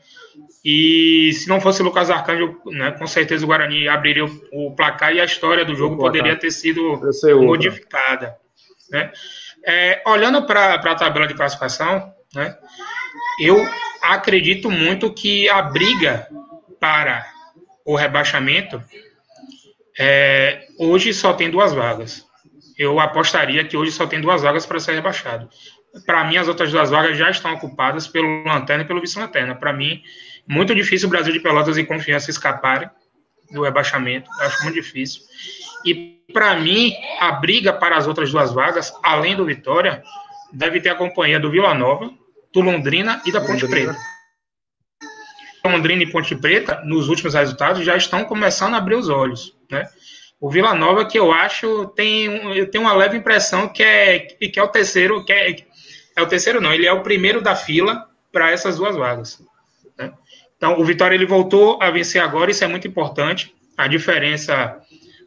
[0.63, 4.75] E se não fosse o Lucas Arcanjo, né, com certeza o Guarani abriria o, o
[4.75, 6.99] placar e a história do jogo poderia ter sido
[7.39, 8.35] modificada.
[8.89, 9.11] Né?
[9.63, 12.55] É, olhando para a tabela de classificação, né?
[13.39, 13.65] Eu
[14.01, 16.27] acredito muito que a briga
[16.79, 17.25] para
[17.83, 18.83] o rebaixamento
[19.97, 22.25] é, hoje só tem duas vagas.
[22.77, 25.49] Eu apostaria que hoje só tem duas vagas para ser rebaixado.
[26.05, 29.55] para mim, as outras duas vagas já estão ocupadas pelo Lanterna e pelo Vice-Lanterna.
[29.55, 30.03] Para mim,
[30.45, 32.89] muito difícil o Brasil de Pelotas e Confiança escaparem
[33.49, 34.29] do rebaixamento.
[34.41, 35.21] Acho muito difícil.
[35.85, 40.03] E, para mim, a briga para as outras duas vagas, além do Vitória,
[40.51, 42.11] deve ter a companhia do Vila Nova,
[42.55, 43.93] do Londrina e da Ponte Londrina.
[43.93, 44.15] Preta.
[45.65, 49.53] Londrina e Ponte Preta, nos últimos resultados, já estão começando a abrir os olhos.
[49.69, 49.85] Né?
[50.39, 54.57] O Vila Nova, que eu acho, tem, eu tenho uma leve impressão que é, que
[54.57, 55.53] é o terceiro, que é,
[56.15, 59.41] é o terceiro não, ele é o primeiro da fila para essas duas vagas.
[59.97, 60.13] Né?
[60.55, 63.53] Então, o Vitória ele voltou a vencer agora, isso é muito importante.
[63.77, 64.79] A diferença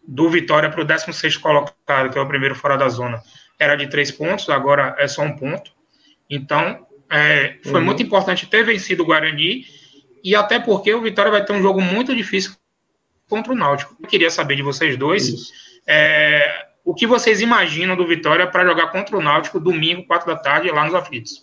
[0.07, 3.21] do Vitória para o 16 colocado, que é o primeiro fora da zona,
[3.59, 5.71] era de três pontos, agora é só um ponto.
[6.31, 7.87] Então, é, foi uhum.
[7.87, 9.65] muito importante ter vencido o Guarani,
[10.23, 12.53] e até porque o Vitória vai ter um jogo muito difícil
[13.29, 13.97] contra o Náutico.
[14.01, 15.53] Eu queria saber de vocês dois
[15.87, 20.37] é, o que vocês imaginam do Vitória para jogar contra o Náutico domingo, quatro da
[20.37, 21.43] tarde, lá nos Aflitos.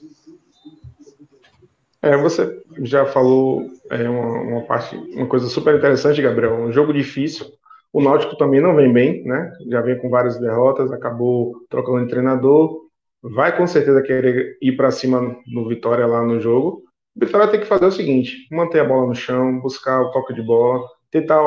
[2.02, 6.54] É, você já falou é, uma, uma, parte, uma coisa super interessante, Gabriel.
[6.54, 7.48] Um jogo difícil.
[7.92, 9.52] O Náutico também não vem bem, né?
[9.68, 12.85] Já vem com várias derrotas, acabou trocando de treinador.
[13.34, 16.84] Vai com certeza querer ir para cima no Vitória lá no jogo.
[17.16, 20.34] O Vitória tem que fazer o seguinte: manter a bola no chão, buscar o toque
[20.34, 21.44] de bola, tentar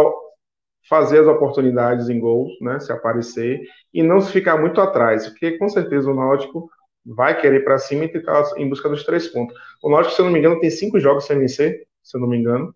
[0.88, 3.60] fazer as oportunidades em gol, né, se aparecer,
[3.92, 6.68] e não se ficar muito atrás, porque com certeza o Náutico
[7.04, 9.54] vai querer para cima e tentar em busca dos três pontos.
[9.82, 12.28] O Náutico, se eu não me engano, tem cinco jogos sem vencer, se eu não
[12.28, 12.74] me engano.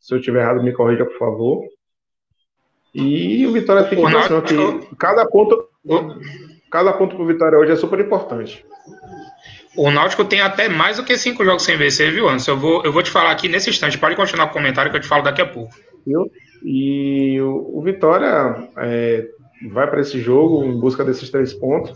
[0.00, 1.64] Se eu tiver errado, me corrija, por favor.
[2.94, 5.68] E o Vitória tem que pensar que cada ponto,
[6.70, 8.64] cada ponto para o Vitória hoje é super importante.
[9.76, 12.52] O Náutico tem até mais do que cinco jogos sem vencer, viu, Anderson?
[12.52, 13.98] Eu vou, eu vou te falar aqui nesse instante.
[13.98, 15.74] Pode continuar com o comentário que eu te falo daqui a pouco.
[16.06, 16.30] Viu?
[16.64, 19.28] E o, o Vitória é,
[19.70, 21.92] vai para esse jogo em busca desses três pontos.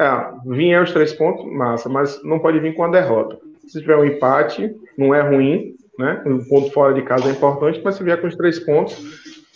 [0.00, 0.10] É,
[0.46, 3.38] vier os três pontos, massa, mas não pode vir com a derrota.
[3.68, 6.22] Se tiver um empate, não é ruim, né?
[6.26, 8.98] Um ponto fora de casa é importante, mas se vier com os três pontos,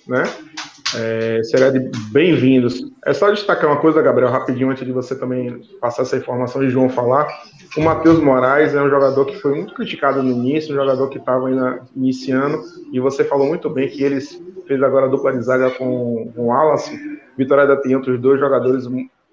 [0.06, 0.22] né?
[0.94, 2.92] É, será de bem-vindos.
[3.04, 6.70] É só destacar uma coisa, Gabriel, rapidinho, antes de você também passar essa informação e
[6.70, 7.26] João falar.
[7.76, 11.18] O Matheus Moraes é um jogador que foi muito criticado no início, um jogador que
[11.18, 11.50] estava
[11.94, 12.62] iniciando,
[12.92, 16.42] e você falou muito bem que eles fez agora a dupla de zaga com, com
[16.42, 16.98] o Wallace.
[17.36, 18.84] Vitória ainda tem outros dois jogadores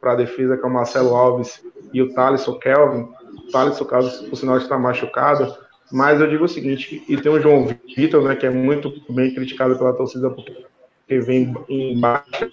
[0.01, 3.07] para a defesa, que é o Marcelo Alves e o Thaleson Kelvin.
[3.47, 5.55] O Thaleson, caso o sinal está machucado.
[5.91, 9.33] Mas eu digo o seguinte, e tem o João Vitor, né, que é muito bem
[9.33, 10.65] criticado pela torcida porque
[11.07, 12.49] que vem em baixa,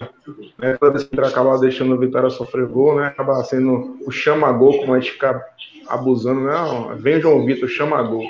[0.58, 4.78] né, toda vez que acaba deixando o Vitória sofrer gol, né, acaba sendo o chama-gol,
[4.78, 5.44] como a gente fica
[5.88, 6.54] abusando, né,
[6.98, 8.24] vem o João Vitor, chama-gol.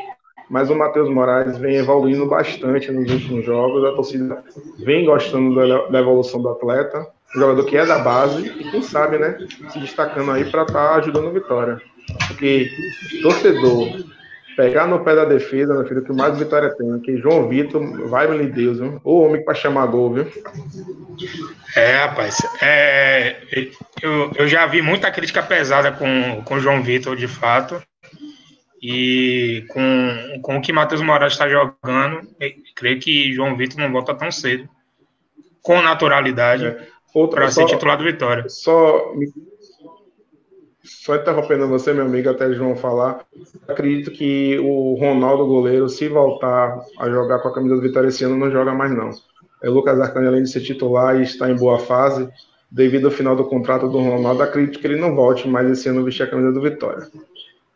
[0.48, 4.44] Mas o Matheus Moraes vem evoluindo bastante nos últimos jogos, a torcida
[4.78, 5.54] vem gostando
[5.90, 7.06] da, evolução do atleta,
[7.36, 9.38] um jogador que é da base e quem sabe, né,
[9.70, 11.80] se destacando aí para estar tá ajudando o Vitória.
[12.26, 12.68] Porque
[13.22, 13.86] torcedor
[14.60, 17.00] pegar no pé da defesa, meu filho, que mais vitória tem.
[17.00, 19.00] Que João Vitor, vai me Deus, viu?
[19.02, 20.26] O homem para chamar gol, viu?
[21.74, 22.36] É, rapaz.
[22.60, 23.38] É,
[24.02, 27.82] eu, eu já vi muita crítica pesada com, com João Vitor, de fato.
[28.82, 32.28] E com, com o que Matheus Moraes está jogando,
[32.76, 34.68] creio que João Vitor não volta tão cedo.
[35.62, 36.66] Com naturalidade.
[36.66, 36.86] É.
[37.30, 38.44] Para ser titular do Vitória.
[38.48, 39.26] Só me
[40.82, 43.24] só interrompendo você, meu amigo, até João falar,
[43.68, 48.24] acredito que o Ronaldo, goleiro, se voltar a jogar com a camisa do Vitória esse
[48.24, 49.10] ano, não joga mais não.
[49.62, 52.28] É, Lucas Arcani, além de ser titular e estar em boa fase,
[52.70, 56.04] devido ao final do contrato do Ronaldo, acredito que ele não volte mais esse ano
[56.04, 57.06] vestir a camisa do Vitória.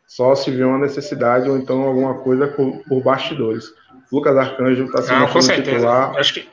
[0.06, 3.72] Só se vier uma necessidade ou então alguma coisa por, por bastidores.
[4.12, 6.16] Lucas Arcanjo está sendo titular.
[6.16, 6.48] Acho que...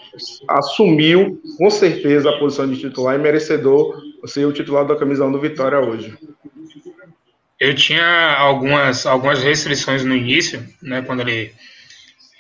[0.48, 5.32] Assumiu com certeza a posição de titular e merecedor ser o titular da camisa 1
[5.32, 6.18] do Vitória hoje.
[7.62, 11.54] Eu tinha algumas, algumas restrições no início, né, quando ele,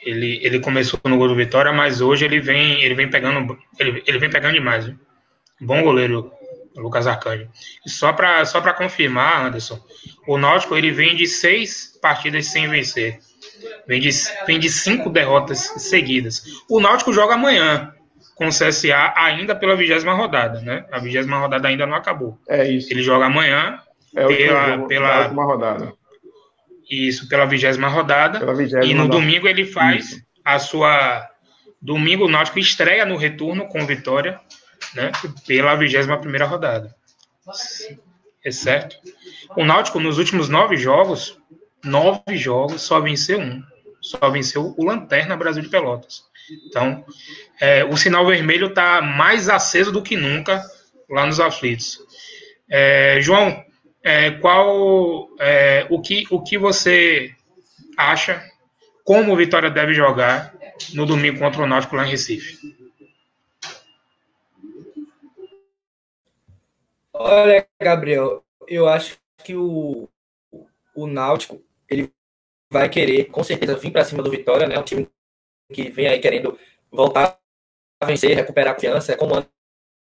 [0.03, 4.01] ele, ele começou no gol do Vitória, mas hoje ele vem, ele vem pegando, ele,
[4.07, 4.88] ele vem pegando demais.
[4.88, 4.99] Viu?
[5.61, 6.32] Bom goleiro,
[6.76, 7.47] Lucas Arcanjo.
[7.86, 9.80] só para só confirmar, Anderson,
[10.28, 13.19] o Náutico ele vem de seis partidas sem vencer.
[13.88, 14.09] Vem de,
[14.47, 16.63] vem de cinco derrotas seguidas.
[16.67, 17.93] O Náutico joga amanhã
[18.34, 20.84] com o CSA ainda pela vigésima rodada, né?
[20.91, 22.39] A vigésima rodada ainda não acabou.
[22.49, 22.91] É isso.
[22.91, 23.80] Ele joga amanhã
[24.16, 25.93] é pela, pela última rodada.
[26.89, 28.39] Isso, pela vigésima rodada.
[28.39, 29.20] Pela vigésima e no rodada.
[29.20, 30.22] domingo ele faz isso.
[30.43, 31.28] a sua.
[31.82, 34.39] Domingo o Náutico estreia no retorno com vitória,
[34.93, 35.12] né?
[35.47, 36.93] Pela vigésima primeira rodada.
[38.43, 38.97] É certo?
[39.55, 41.38] O Náutico, nos últimos nove jogos,
[41.84, 43.64] nove jogos, só venceu um.
[44.01, 46.24] Só venceu o Lanterna Brasil de Pelotas.
[46.68, 47.05] Então,
[47.59, 50.64] é, o sinal vermelho está mais aceso do que nunca
[51.09, 51.99] lá nos aflitos.
[52.70, 53.64] É, João,
[54.04, 57.36] é, qual é, o, que, o que você
[57.97, 58.43] acha
[59.04, 60.56] como o Vitória deve jogar
[60.93, 62.58] no domingo contra o Náutico lá em Recife?
[67.14, 70.10] Olha, Gabriel, eu acho que o,
[70.95, 72.12] o Náutico ele
[72.70, 74.80] vai querer, com certeza, vir para cima do Vitória, né?
[74.80, 75.08] Um time
[75.72, 76.58] que vem aí querendo
[76.89, 77.38] voltar
[77.99, 79.16] a vencer, recuperar a confiança.
[79.16, 79.45] Como o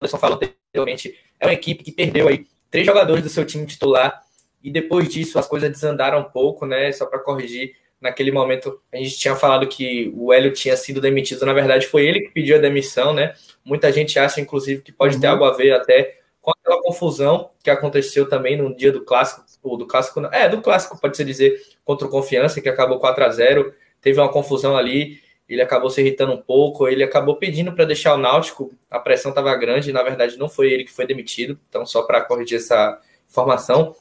[0.02, 4.22] Anderson falou anteriormente, é uma equipe que perdeu aí três jogadores do seu time titular
[4.62, 6.92] e depois disso as coisas desandaram um pouco, né?
[6.92, 11.46] Só para corrigir, naquele momento a gente tinha falado que o Hélio tinha sido demitido,
[11.46, 13.34] na verdade foi ele que pediu a demissão, né?
[13.64, 15.34] Muita gente acha, inclusive, que pode ter uhum.
[15.34, 19.78] algo a ver até com aquela confusão que aconteceu também no dia do clássico, ou
[19.78, 23.74] do clássico, é, do clássico, pode-se dizer, contra o Confiança, que acabou 4 a 0
[24.02, 28.16] teve uma confusão ali, ele acabou se irritando um pouco, ele acabou pedindo para deixar
[28.16, 31.86] o Náutico, a pressão estava grande, na verdade não foi ele que foi demitido, então
[31.86, 33.96] só para corrigir essa informação.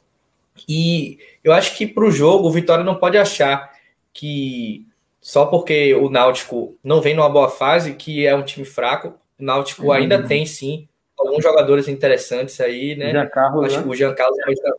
[0.68, 3.72] E eu acho que para o jogo, o Vitória não pode achar
[4.12, 4.86] que
[5.20, 9.45] só porque o Náutico não vem numa boa fase, que é um time fraco, o
[9.45, 9.92] Náutico uhum.
[9.92, 10.88] ainda tem sim
[11.18, 13.11] alguns jogadores interessantes aí, né?
[13.11, 13.82] Jean Carlos, Acho né?
[13.82, 14.72] que o Jean Carlos pode estar,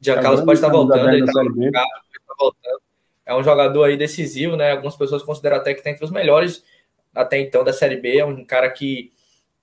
[0.00, 1.84] Jean Carlos pode estar voltando, ele está
[2.38, 2.89] voltando.
[3.30, 4.72] É um jogador aí decisivo, né?
[4.72, 6.64] Algumas pessoas consideram até que está entre os melhores
[7.14, 8.18] até então da Série B.
[8.18, 9.12] É um cara que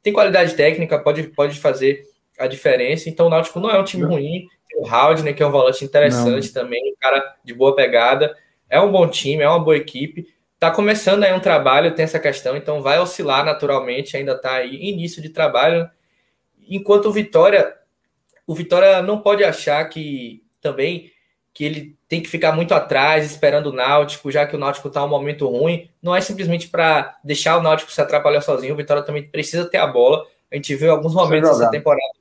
[0.01, 2.05] tem qualidade técnica, pode, pode fazer
[2.39, 3.09] a diferença.
[3.09, 4.11] Então o Náutico não é um time não.
[4.11, 4.47] ruim.
[4.69, 6.63] Tem o Haldner, que é um volante interessante não.
[6.63, 8.35] também, um cara de boa pegada.
[8.69, 10.27] É um bom time, é uma boa equipe.
[10.59, 14.75] Tá começando aí um trabalho, tem essa questão, então vai oscilar naturalmente, ainda tá aí
[14.75, 15.87] início de trabalho
[16.69, 17.73] enquanto o Vitória,
[18.45, 21.11] o Vitória não pode achar que também
[21.53, 25.03] que ele tem que ficar muito atrás esperando o Náutico, já que o Náutico está
[25.03, 25.89] um momento ruim.
[26.01, 28.73] Não é simplesmente para deixar o Náutico se atrapalhar sozinho.
[28.73, 30.25] O Vitória também precisa ter a bola.
[30.51, 32.13] A gente viu alguns momentos dessa temporada,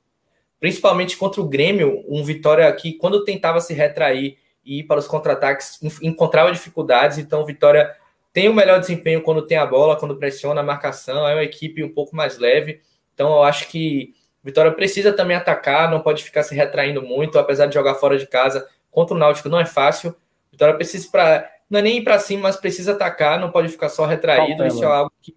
[0.59, 5.07] principalmente contra o Grêmio, um Vitória que quando tentava se retrair e ir para os
[5.07, 7.17] contra-ataques encontrava dificuldades.
[7.17, 7.95] Então, o Vitória
[8.33, 11.25] tem o melhor desempenho quando tem a bola, quando pressiona a marcação.
[11.25, 12.81] É uma equipe um pouco mais leve.
[13.13, 14.13] Então, eu acho que
[14.43, 18.27] Vitória precisa também atacar, não pode ficar se retraindo muito, apesar de jogar fora de
[18.27, 18.67] casa
[18.97, 20.15] contra o Náutico não é fácil.
[20.51, 23.89] Vitória precisa para não é nem ir para cima, mas precisa atacar, não pode ficar
[23.89, 24.65] só retraído.
[24.65, 25.35] Isso é algo que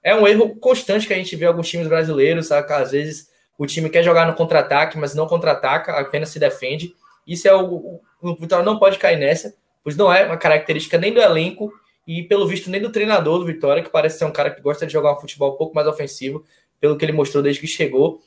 [0.00, 2.72] é um erro constante que a gente vê alguns times brasileiros, sabe?
[2.72, 3.28] Às vezes
[3.58, 6.94] o time quer jogar no contra-ataque, mas não contra-ataca, apenas se defende.
[7.26, 10.96] Isso é o, o, o Vitória não pode cair nessa, pois não é uma característica
[10.96, 11.72] nem do elenco
[12.06, 14.86] e pelo visto nem do treinador do Vitória, que parece ser um cara que gosta
[14.86, 16.44] de jogar um futebol um pouco mais ofensivo,
[16.78, 18.22] pelo que ele mostrou desde que chegou.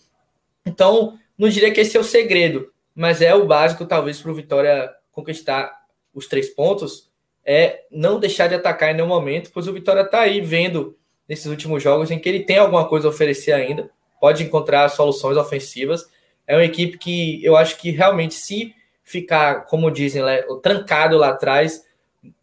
[0.65, 4.33] Então, não diria que esse é o segredo, mas é o básico, talvez, para o
[4.33, 5.71] Vitória conquistar
[6.15, 7.11] os três pontos,
[7.45, 10.97] é não deixar de atacar em nenhum momento, pois o Vitória está aí vendo
[11.29, 15.37] nesses últimos jogos em que ele tem alguma coisa a oferecer ainda, pode encontrar soluções
[15.37, 16.09] ofensivas.
[16.47, 18.73] É uma equipe que eu acho que realmente, se
[19.03, 20.23] ficar, como dizem,
[20.63, 21.85] trancado lá atrás,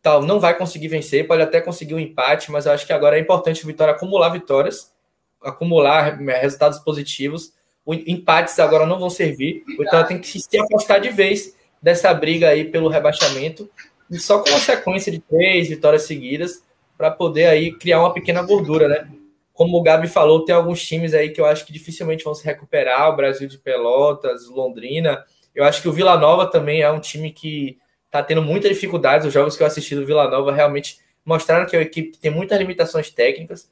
[0.00, 3.18] tal, não vai conseguir vencer, pode até conseguir um empate, mas eu acho que agora
[3.18, 4.94] é importante o Vitória acumular vitórias,
[5.42, 7.53] acumular resultados positivos
[7.92, 9.62] empates agora não vão servir.
[9.74, 13.68] O Vitória tem que se afastar de vez dessa briga aí pelo rebaixamento
[14.10, 16.62] e só com uma sequência de três vitórias seguidas
[16.96, 19.08] para poder aí criar uma pequena gordura, né?
[19.52, 22.44] Como o Gabi falou, tem alguns times aí que eu acho que dificilmente vão se
[22.44, 25.24] recuperar, o Brasil de Pelotas, Londrina.
[25.54, 29.28] Eu acho que o Vila Nova também é um time que está tendo muita dificuldade.
[29.28, 32.18] Os jogos que eu assisti do Vila Nova realmente mostraram que é uma equipe que
[32.18, 33.70] tem muitas limitações técnicas.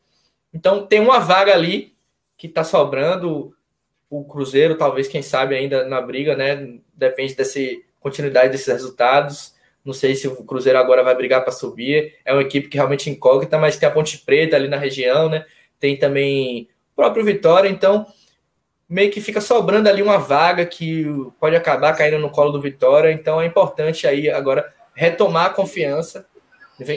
[0.52, 1.92] Então tem uma vaga ali
[2.36, 3.54] que está sobrando
[4.12, 6.76] o Cruzeiro, talvez, quem sabe, ainda na briga, né?
[6.92, 7.58] Depende dessa
[7.98, 9.54] continuidade desses resultados.
[9.82, 12.14] Não sei se o Cruzeiro agora vai brigar para subir.
[12.22, 15.46] É uma equipe que realmente incógnita, mas tem a Ponte Preta ali na região, né?
[15.80, 18.06] Tem também o próprio Vitória, então
[18.86, 21.06] meio que fica sobrando ali uma vaga que
[21.40, 23.10] pode acabar caindo no colo do Vitória.
[23.10, 26.26] Então é importante aí agora retomar a confiança,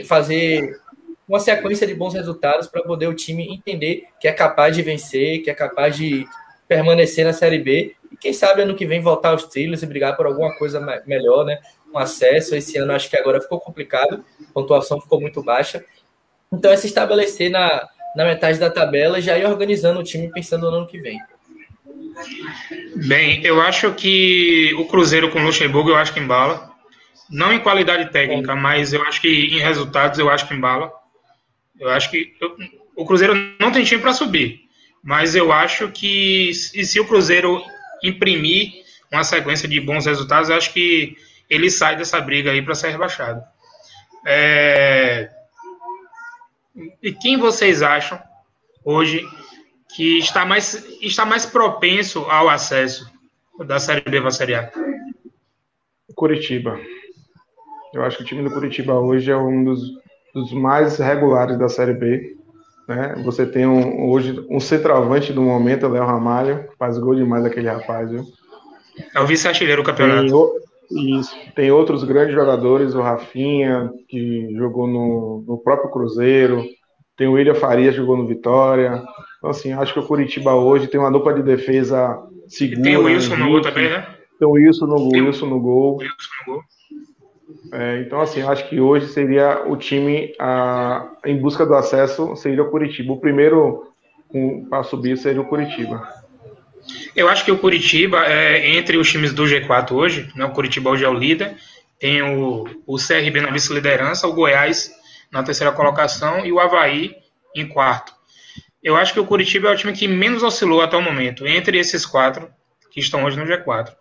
[0.05, 0.81] fazer
[1.25, 5.41] uma sequência de bons resultados para poder o time entender que é capaz de vencer,
[5.43, 6.27] que é capaz de
[6.67, 10.15] permanecer na Série B e quem sabe ano que vem voltar aos trilhos e brigar
[10.15, 11.59] por alguma coisa melhor, né?
[11.93, 12.55] Um acesso.
[12.55, 15.83] Esse ano acho que agora ficou complicado, a pontuação ficou muito baixa.
[16.51, 20.31] Então é se estabelecer na, na metade da tabela e já ir organizando o time
[20.31, 21.19] pensando no ano que vem.
[23.07, 26.73] Bem, eu acho que o Cruzeiro com o Luxemburgo eu acho que embala.
[27.29, 28.55] Não em qualidade técnica, é.
[28.55, 30.91] mas eu acho que em resultados eu acho que embala.
[31.79, 32.55] Eu acho que eu,
[32.95, 34.64] o Cruzeiro não tem time para subir.
[35.05, 37.61] Mas eu acho que e se o Cruzeiro
[38.03, 38.83] imprimir
[39.13, 41.15] uma sequência de bons resultados, acho que
[41.47, 43.43] ele sai dessa briga aí para ser rebaixado.
[44.25, 45.29] É...
[47.03, 48.19] E quem vocês acham
[48.83, 49.23] hoje
[49.95, 53.07] que está mais, está mais propenso ao acesso
[53.59, 54.71] da Série B para a Série A?
[56.15, 56.79] Curitiba.
[57.93, 59.81] Eu acho que o time do Curitiba hoje é um dos,
[60.33, 62.35] dos mais regulares da Série B.
[62.87, 63.21] Né?
[63.23, 68.09] Você tem um, hoje um centroavante do momento, Léo Ramalho, faz gol demais aquele rapaz,
[68.11, 68.23] viu?
[69.13, 70.53] É o vice-artilheiro do campeonato.
[70.89, 71.35] Tem, isso.
[71.55, 76.63] Tem outros grandes jogadores, o Rafinha, que jogou no, no próprio Cruzeiro,
[77.17, 79.03] tem o William Farias, que jogou no Vitória.
[79.37, 82.79] Então, assim, acho que o Curitiba hoje tem uma dupla de defesa segura.
[82.79, 84.05] E tem o Wilson no gol também, né?
[84.37, 85.11] Tem o Wilson no gol.
[85.11, 85.97] Wilson no gol.
[85.97, 86.63] Wilson no gol.
[87.71, 92.35] É, então, assim, eu acho que hoje seria o time a, em busca do acesso,
[92.35, 93.13] seria o Curitiba.
[93.13, 93.93] O primeiro
[94.69, 96.07] para subir seria o Curitiba.
[97.15, 100.89] Eu acho que o Curitiba, é, entre os times do G4 hoje, né, o Curitiba
[100.89, 101.55] hoje é o líder,
[101.99, 104.91] tem o, o CRB na vice-liderança, o Goiás
[105.31, 107.15] na terceira colocação e o Havaí
[107.55, 108.13] em quarto.
[108.83, 111.79] Eu acho que o Curitiba é o time que menos oscilou até o momento, entre
[111.79, 112.49] esses quatro
[112.91, 113.91] que estão hoje no G4.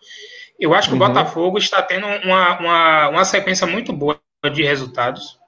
[0.59, 1.03] Eu acho que uhum.
[1.03, 4.21] o Botafogo está tendo uma, uma, uma sequência muito boa
[4.53, 5.39] de resultados.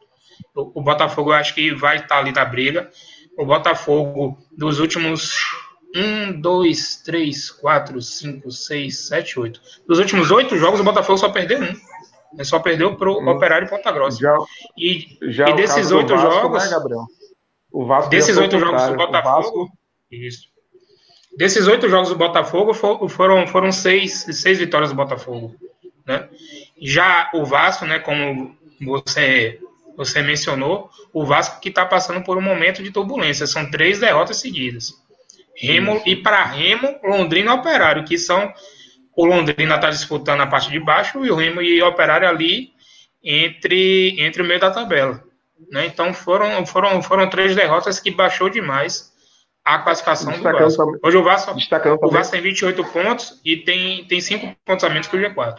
[0.54, 2.90] O, o Botafogo eu acho que vai estar ali na briga.
[3.38, 5.32] O Botafogo, dos últimos
[5.94, 9.60] 1, 2, 3, 4, 5, 6, 7, 8.
[9.86, 11.74] Dos últimos oito jogos, o Botafogo só perdeu um.
[12.34, 13.28] Ele só perdeu para o hum.
[13.28, 14.18] Operário Ponta Grossa.
[14.18, 14.36] Já,
[14.76, 16.64] e, já e desses oito Vasco, jogos.
[16.64, 17.04] Né, Gabriel?
[17.72, 19.42] O Vasco desses oito jogos do Botafogo.
[19.42, 19.68] Vasco...
[20.10, 20.48] Isso.
[21.36, 25.54] Desses oito jogos do Botafogo, foram, foram seis, seis vitórias do Botafogo.
[26.06, 26.28] Né?
[26.80, 29.60] Já o Vasco, né, como você,
[29.96, 33.46] você mencionou, o Vasco que está passando por um momento de turbulência.
[33.46, 34.94] São três derrotas seguidas.
[35.54, 38.52] Remo e para Remo, Londrina e Operário, que são
[39.14, 42.70] o Londrina está disputando a parte de baixo e o Remo e o Operário ali
[43.24, 45.22] entre, entre o meio da tabela.
[45.70, 45.86] Né?
[45.86, 49.12] Então foram, foram, foram três derrotas que baixou demais
[49.66, 50.84] a classificação destacando do Vasco.
[50.84, 51.56] Também, Hoje o Vasco,
[52.00, 55.58] o Vasco tem 28 pontos e tem, tem 5 pontos a menos que o G4.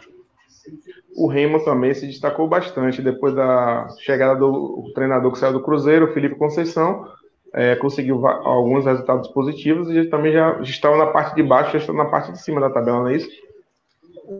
[1.14, 6.14] O Remo também se destacou bastante depois da chegada do treinador que saiu do Cruzeiro,
[6.14, 7.06] Felipe Conceição.
[7.54, 11.80] É, conseguiu alguns resultados positivos e também já, já estava na parte de baixo, já
[11.80, 13.30] estava na parte de cima da tabela, não é isso?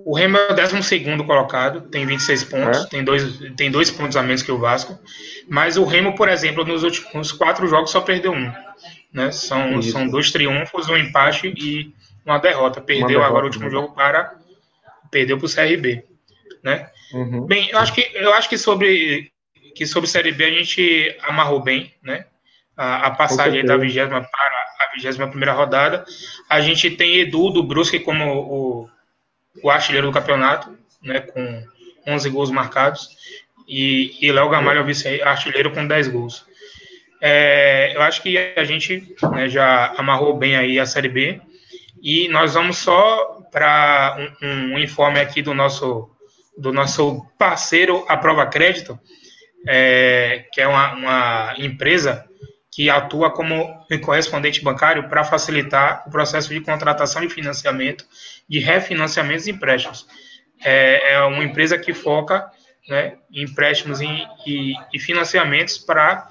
[0.06, 2.88] O Remo é o 12 colocado, tem 26 pontos, é.
[2.88, 4.98] tem, dois, tem dois pontos a menos que o Vasco.
[5.50, 8.52] Mas o Remo, por exemplo, nos últimos quatro jogos só perdeu um.
[9.18, 9.32] Né?
[9.32, 11.92] São, são dois triunfos, um empate e
[12.24, 12.80] uma derrota.
[12.80, 13.72] Perdeu uma derrota, agora o último né?
[13.72, 14.36] jogo para.
[15.10, 16.04] Perdeu para o CRB.
[16.64, 16.88] Né?
[17.14, 17.48] Uhum.
[17.48, 19.32] Bem, eu acho que, eu acho que sobre
[19.74, 22.26] que sobre CRB a gente amarrou bem, né?
[22.76, 26.06] A, a passagem da vigésima para a vigésima primeira rodada.
[26.48, 28.90] A gente tem Edu do Brusque como o,
[29.64, 31.22] o artilheiro do campeonato, né?
[31.22, 31.64] Com
[32.06, 33.10] 11 gols marcados.
[33.68, 36.46] E, e Léo Gamalho é o vice-artilheiro com 10 gols.
[37.22, 41.42] É, eu acho que a gente né, já amarrou bem aí a Série B
[42.02, 46.10] e nós vamos só para um, um, informe aqui do nosso
[46.58, 49.00] do nosso parceiro a Prova Crédito,
[49.68, 52.26] é, que é uma, uma, empresa
[52.72, 58.06] que atua como correspondente bancário para facilitar o processo de contratação de financiamento,
[58.50, 60.08] de refinanciamentos e empréstimos.
[60.64, 62.50] É, é uma empresa que foca
[62.90, 64.08] né, em empréstimos e,
[64.46, 66.28] e, e financiamentos para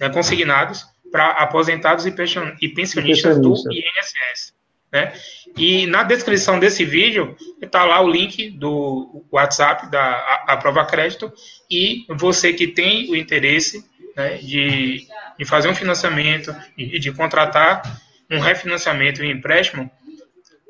[0.00, 4.54] né, consignados para aposentados e pensionistas do INSS.
[4.92, 5.12] Né?
[5.56, 10.84] E na descrição desse vídeo está lá o link do WhatsApp da a, a Prova
[10.84, 11.32] Crédito
[11.70, 13.84] e você que tem o interesse
[14.16, 15.06] né, de,
[15.38, 17.82] de fazer um financiamento e de, de contratar
[18.30, 19.90] um refinanciamento e um empréstimo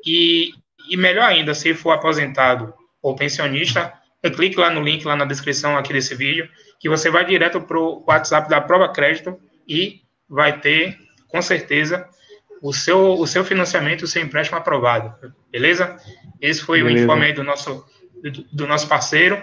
[0.05, 0.51] e,
[0.89, 3.93] e melhor ainda, se for aposentado ou pensionista,
[4.35, 6.49] clique lá no link lá na descrição aqui desse vídeo
[6.79, 10.97] que você vai direto para o WhatsApp da Prova Crédito e vai ter,
[11.27, 12.07] com certeza,
[12.61, 15.13] o seu, o seu financiamento, o seu empréstimo aprovado.
[15.51, 15.97] Beleza?
[16.41, 17.01] Esse foi beleza.
[17.01, 17.85] o informe aí do nosso,
[18.21, 19.41] do, do nosso parceiro.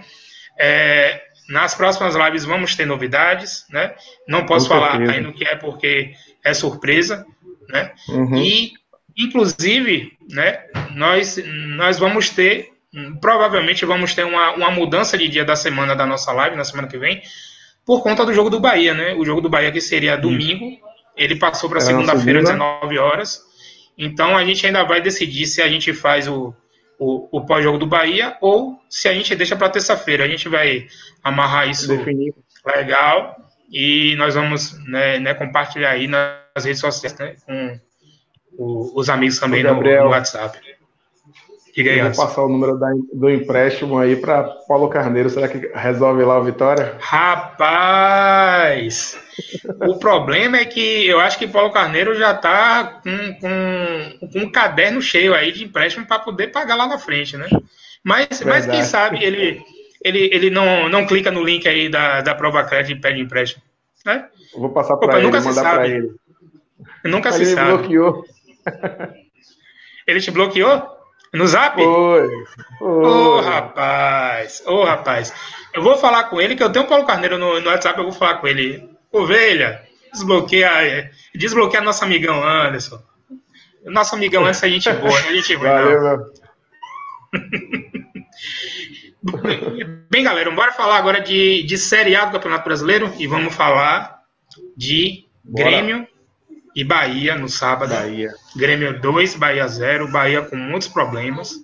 [0.59, 3.95] É, nas próximas lives vamos ter novidades, né?
[4.27, 5.13] Não posso com falar certeza.
[5.13, 6.13] ainda o que é porque
[6.45, 7.27] é surpresa,
[7.69, 7.93] né?
[8.09, 8.37] Uhum.
[8.37, 8.73] E,
[9.17, 10.65] inclusive, né,
[10.95, 11.39] nós,
[11.77, 12.74] nós vamos ter
[13.21, 16.89] provavelmente vamos ter uma, uma mudança de dia da semana da nossa live, na semana
[16.89, 17.23] que vem,
[17.85, 19.15] por conta do jogo do Bahia, né?
[19.15, 20.79] O jogo do Bahia que seria domingo,
[21.17, 23.43] ele passou para segunda-feira, 19 horas.
[23.97, 26.55] Então a gente ainda vai decidir se a gente faz o,
[26.99, 30.25] o, o pós-jogo do Bahia ou se a gente deixa para terça-feira.
[30.25, 30.87] A gente vai
[31.23, 31.89] amarrar isso
[32.67, 33.37] legal
[33.71, 37.81] e nós vamos né, né, compartilhar aí nas redes sociais né, com
[38.95, 40.59] os amigos também no, no WhatsApp.
[41.75, 45.29] Diga aí, Vou passar o número da, do empréstimo aí para Paulo Carneiro.
[45.29, 46.97] Será que resolve lá o Vitória?
[47.01, 48.45] Rapaz!
[49.81, 54.53] o problema é que eu acho que Paulo Carneiro já está com, com, com um
[54.53, 57.49] caderno cheio aí de empréstimo para poder pagar lá na frente, né?
[58.05, 59.61] Mas, mas quem sabe ele,
[60.05, 63.65] ele, ele não, não clica no link aí da, da prova crédito e pede empréstimo.
[64.07, 64.29] Né?
[64.57, 66.15] Vou passar para ele, mandar para ele.
[67.05, 67.71] Nunca ele se sabe.
[67.71, 68.25] Ele bloqueou.
[70.07, 70.95] Ele te bloqueou?
[71.35, 71.75] No zap?
[71.83, 72.29] Foi.
[72.81, 74.63] Ô, oh, rapaz.
[74.67, 75.35] Ô, oh, rapaz.
[75.75, 78.05] Eu vou falar com ele, que eu tenho o Paulo Carneiro no, no WhatsApp, eu
[78.05, 78.89] vou falar com ele.
[79.11, 79.83] Ovelha,
[80.13, 83.03] desbloqueia, desbloqueia nosso amigão Anderson.
[83.85, 86.33] Nosso amigão Anderson é gente boa, é gente boa, Valeu.
[90.11, 94.21] Bem, galera, bora falar agora de, de Série A do Campeonato Brasileiro e vamos falar
[94.77, 95.71] de bora.
[95.71, 96.07] Grêmio
[96.75, 97.95] e Bahia no sábado.
[97.95, 98.33] Bahia.
[98.57, 100.11] Grêmio 2, Bahia 0.
[100.11, 101.55] Bahia com muitos problemas.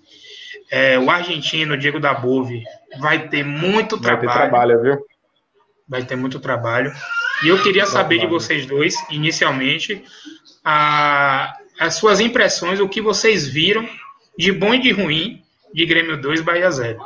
[0.71, 2.63] É, o argentino Diego da Bove
[2.99, 4.29] vai ter muito vai trabalho.
[4.29, 5.07] Vai ter trabalho, viu?
[5.89, 6.93] Vai ter muito trabalho.
[7.43, 10.05] E eu queria saber de vocês dois, inicialmente,
[10.65, 13.89] a, as suas impressões, o que vocês viram
[14.39, 15.43] de bom e de ruim
[15.73, 17.01] de Grêmio 2, Bahia 0.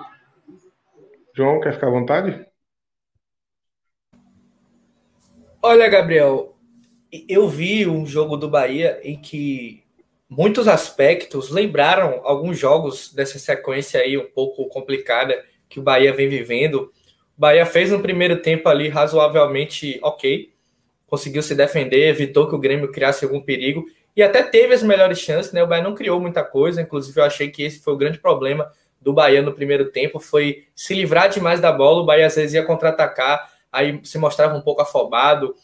[1.37, 2.47] João, quer ficar à vontade?
[5.63, 6.54] Olha, Gabriel,
[7.29, 9.85] eu vi um jogo do Bahia em que
[10.29, 16.29] muitos aspectos lembraram alguns jogos dessa sequência aí um pouco complicada que o Bahia vem
[16.29, 16.93] vivendo.
[17.37, 20.53] O Bahia fez um primeiro tempo ali razoavelmente ok,
[21.07, 23.85] conseguiu se defender, evitou que o Grêmio criasse algum perigo
[24.17, 25.63] e até teve as melhores chances, né?
[25.63, 28.71] O Bahia não criou muita coisa, inclusive eu achei que esse foi o grande problema
[29.01, 32.03] do Bahia no primeiro tempo foi se livrar demais da bola.
[32.03, 35.55] O Bahia às vezes ia contra-atacar, aí se mostrava um pouco afobado,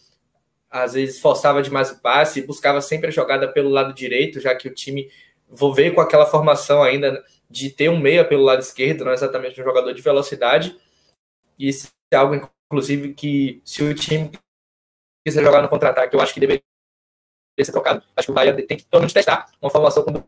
[0.71, 4.68] às vezes forçava demais o passe, buscava sempre a jogada pelo lado direito, já que
[4.68, 5.11] o time
[5.49, 9.61] vou ver com aquela formação ainda de ter um meia pelo lado esquerdo, não exatamente
[9.61, 10.79] um jogador de velocidade.
[11.59, 14.31] E isso é algo, inclusive, que se o time
[15.27, 16.62] quiser jogar no contra-ataque, eu acho que deveria
[17.61, 18.05] ser trocado.
[18.16, 20.25] Acho que o Bahia tem que pelo menos testar uma formação com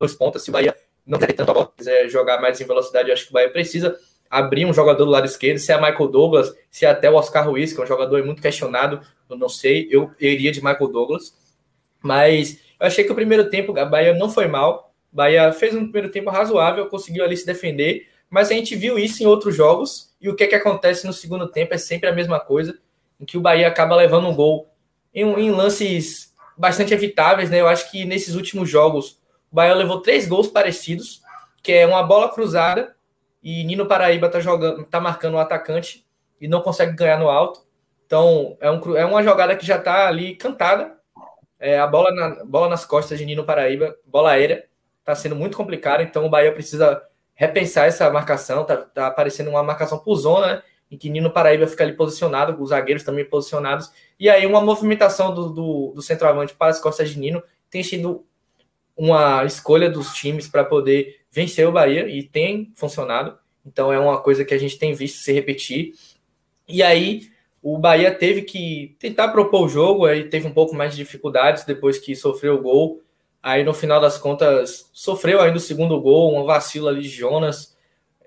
[0.00, 0.42] dois pontas.
[0.42, 0.76] Se o Bahia
[1.06, 3.50] não quer tanto a bola, quiser jogar mais em velocidade, eu acho que o Bahia
[3.50, 3.96] precisa
[4.28, 7.48] abrir um jogador do lado esquerdo, se é Michael Douglas, se é até o Oscar
[7.48, 11.34] Ruiz, que é um jogador muito questionado, eu não sei, eu, iria de Michael Douglas.
[12.02, 14.92] Mas eu achei que o primeiro tempo a Bahia não foi mal.
[15.10, 19.22] Bahia fez um primeiro tempo razoável, conseguiu ali se defender, mas a gente viu isso
[19.22, 22.12] em outros jogos, e o que, é que acontece no segundo tempo é sempre a
[22.12, 22.76] mesma coisa,
[23.20, 24.68] em que o Bahia acaba levando um gol
[25.14, 27.60] em, em lances bastante evitáveis, né?
[27.60, 29.18] Eu acho que nesses últimos jogos
[29.52, 31.22] o Bahia levou três gols parecidos,
[31.62, 32.94] que é uma bola cruzada
[33.42, 36.04] e Nino Paraíba tá jogando, tá marcando o um atacante
[36.40, 37.60] e não consegue ganhar no alto.
[38.14, 40.96] Então é, um, é uma jogada que já tá ali cantada.
[41.58, 44.66] É, a bola, na, bola nas costas de Nino Paraíba, bola aérea,
[45.02, 46.00] tá sendo muito complicado.
[46.00, 47.02] Então o Bahia precisa
[47.34, 48.62] repensar essa marcação.
[48.64, 50.62] Tá, tá aparecendo uma marcação por zona, né?
[50.88, 53.90] em que Nino Paraíba fica ali posicionado, os zagueiros também posicionados.
[54.16, 58.24] E aí uma movimentação do, do, do centroavante para as costas de Nino tem sido
[58.96, 63.36] uma escolha dos times para poder vencer o Bahia e tem funcionado.
[63.66, 65.94] Então é uma coisa que a gente tem visto se repetir.
[66.68, 67.33] E aí
[67.64, 71.64] o Bahia teve que tentar propor o jogo, aí teve um pouco mais de dificuldades
[71.64, 73.00] depois que sofreu o gol.
[73.42, 77.74] Aí no final das contas sofreu ainda o segundo gol, um vacilo ali de Jonas.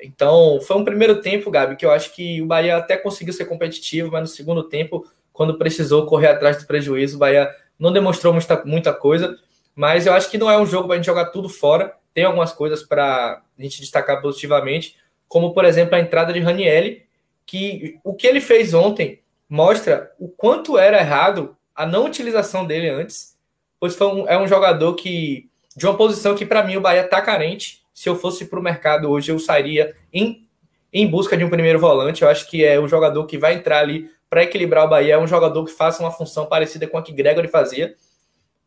[0.01, 3.45] Então foi um primeiro tempo, Gabi, que eu acho que o Bahia até conseguiu ser
[3.45, 8.33] competitivo, mas no segundo tempo, quando precisou correr atrás do prejuízo, o Bahia não demonstrou
[8.33, 9.37] muita, muita coisa.
[9.75, 11.93] Mas eu acho que não é um jogo para a gente jogar tudo fora.
[12.11, 14.95] Tem algumas coisas para a gente destacar positivamente,
[15.27, 17.03] como por exemplo a entrada de Ranielli,
[17.45, 22.89] que o que ele fez ontem mostra o quanto era errado a não utilização dele
[22.89, 23.37] antes,
[23.79, 27.05] pois foi um, é um jogador que de uma posição que para mim o Bahia
[27.05, 27.83] está carente.
[27.93, 30.47] Se eu fosse para o mercado hoje, eu sairia em,
[30.91, 32.23] em busca de um primeiro volante.
[32.23, 35.13] Eu acho que é um jogador que vai entrar ali para equilibrar o Bahia.
[35.13, 37.95] É um jogador que faça uma função parecida com a que Gregory fazia.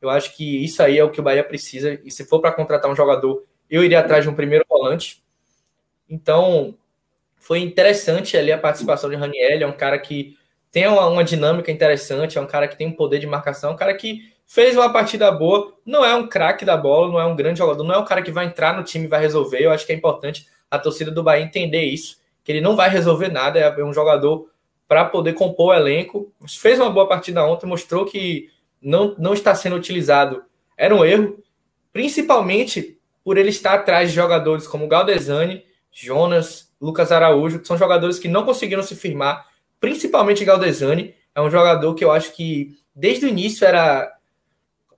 [0.00, 2.00] Eu acho que isso aí é o que o Bahia precisa.
[2.04, 5.20] E se for para contratar um jogador, eu iria atrás de um primeiro volante.
[6.08, 6.76] Então,
[7.40, 9.62] foi interessante ali a participação de Raniel.
[9.62, 10.36] É um cara que
[10.72, 13.76] tem uma, uma, dinâmica interessante, é um cara que tem um poder de marcação, um
[13.76, 15.74] cara que fez uma partida boa.
[15.84, 18.22] Não é um craque da bola, não é um grande jogador, não é um cara
[18.22, 19.60] que vai entrar no time e vai resolver.
[19.60, 22.88] Eu acho que é importante a torcida do Bahia entender isso, que ele não vai
[22.88, 24.48] resolver nada, é um jogador
[24.86, 26.32] para poder compor o elenco.
[26.46, 28.48] Fez uma boa partida ontem, mostrou que
[28.80, 30.44] não, não está sendo utilizado
[30.80, 31.38] era um erro,
[31.92, 35.62] principalmente por ele estar atrás de jogadores como Galdesani,
[35.92, 39.46] Jonas, Lucas Araújo, que são jogadores que não conseguiram se firmar,
[39.80, 41.14] principalmente Galdesani.
[41.34, 44.12] É um jogador que eu acho que desde o início era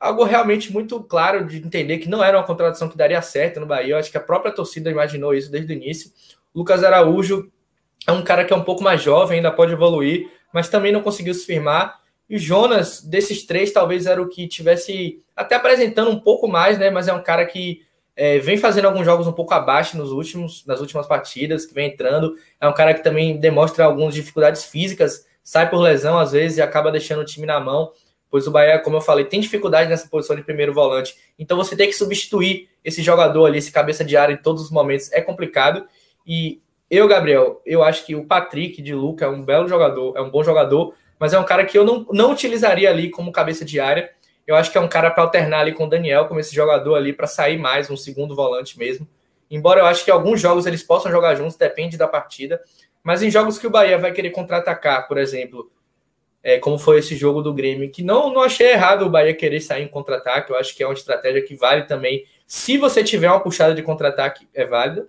[0.00, 3.66] algo realmente muito claro de entender que não era uma contratação que daria certo no
[3.66, 3.94] Bahia.
[3.94, 6.10] Eu acho que a própria torcida imaginou isso desde o início.
[6.52, 7.50] Lucas Araújo
[8.06, 11.02] é um cara que é um pouco mais jovem, ainda pode evoluir, mas também não
[11.02, 12.00] conseguiu se firmar.
[12.28, 16.78] E o Jonas, desses três, talvez era o que tivesse até apresentando um pouco mais,
[16.78, 16.90] né?
[16.90, 17.82] Mas é um cara que
[18.14, 21.88] é, vem fazendo alguns jogos um pouco abaixo nos últimos, nas últimas partidas, que vem
[21.88, 22.34] entrando.
[22.60, 26.62] É um cara que também demonstra algumas dificuldades físicas, sai por lesão às vezes e
[26.62, 27.92] acaba deixando o time na mão,
[28.30, 31.16] pois o Bahia, como eu falei, tem dificuldade nessa posição de primeiro volante.
[31.38, 34.70] Então você tem que substituir esse jogador ali, esse cabeça de área em todos os
[34.70, 35.86] momentos, é complicado.
[36.26, 36.60] E
[36.90, 40.30] eu, Gabriel, eu acho que o Patrick de Luca é um belo jogador, é um
[40.30, 43.80] bom jogador, mas é um cara que eu não, não utilizaria ali como cabeça de
[43.80, 44.10] área
[44.46, 46.94] eu acho que é um cara para alternar ali com o Daniel, como esse jogador
[46.94, 49.06] ali, para sair mais, um segundo volante mesmo.
[49.50, 52.60] Embora eu acho que alguns jogos eles possam jogar juntos, depende da partida.
[53.02, 55.70] Mas em jogos que o Bahia vai querer contra-atacar, por exemplo,
[56.42, 59.60] é, como foi esse jogo do Grêmio, que não, não achei errado o Bahia querer
[59.60, 60.50] sair em contra-ataque.
[60.50, 62.24] Eu acho que é uma estratégia que vale também.
[62.46, 65.08] Se você tiver uma puxada de contra-ataque, é válida.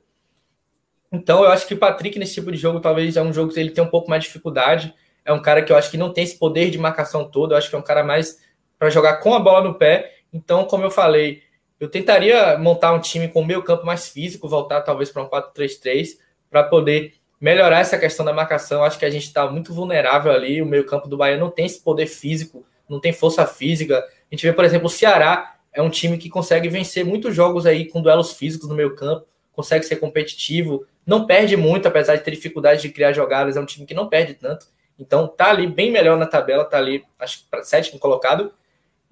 [1.12, 3.60] Então eu acho que o Patrick nesse tipo de jogo talvez é um jogo que
[3.60, 4.94] ele tem um pouco mais de dificuldade.
[5.24, 7.54] É um cara que eu acho que não tem esse poder de marcação todo.
[7.54, 8.40] Eu acho que é um cara mais
[8.78, 10.16] para jogar com a bola no pé.
[10.32, 11.44] Então, como eu falei,
[11.80, 15.28] eu tentaria montar um time com o meio campo mais físico, voltar talvez para um
[15.28, 16.18] 4-3-3,
[16.50, 18.84] para poder melhorar essa questão da marcação.
[18.84, 20.62] Acho que a gente está muito vulnerável ali.
[20.62, 24.00] O meio campo do Bahia não tem esse poder físico, não tem força física.
[24.00, 27.66] A gente vê, por exemplo, o Ceará é um time que consegue vencer muitos jogos
[27.66, 32.24] aí com duelos físicos no meio campo, consegue ser competitivo, não perde muito, apesar de
[32.24, 33.58] ter dificuldade de criar jogadas.
[33.58, 34.68] É um time que não perde tanto.
[34.98, 38.54] Então tá ali bem melhor na tabela, tá ali, acho que sétimo colocado.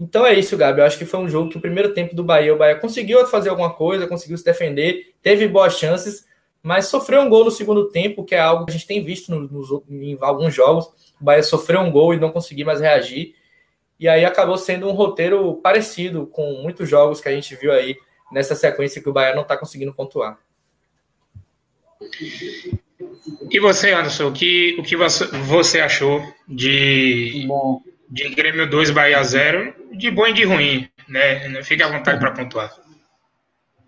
[0.02, 0.80] Então é isso, Gabi.
[0.80, 3.24] Eu acho que foi um jogo que o primeiro tempo do Bahia, o Bahia conseguiu
[3.28, 6.26] fazer alguma coisa, conseguiu se defender, teve boas chances,
[6.64, 9.32] mas sofreu um gol no segundo tempo, que é algo que a gente tem visto
[9.88, 10.88] em alguns jogos.
[11.22, 13.36] O Bahia sofreu um gol e não conseguiu mais reagir.
[14.00, 17.96] E aí acabou sendo um roteiro parecido com muitos jogos que a gente viu aí
[18.32, 20.40] nessa sequência que o Bahia não está conseguindo pontuar.
[23.52, 29.24] E você, Anderson, o que, o que você achou de Bom de Grêmio 2, Bahia
[29.24, 31.64] 0, de bom e de ruim, né?
[31.64, 32.70] Fique à vontade para pontuar.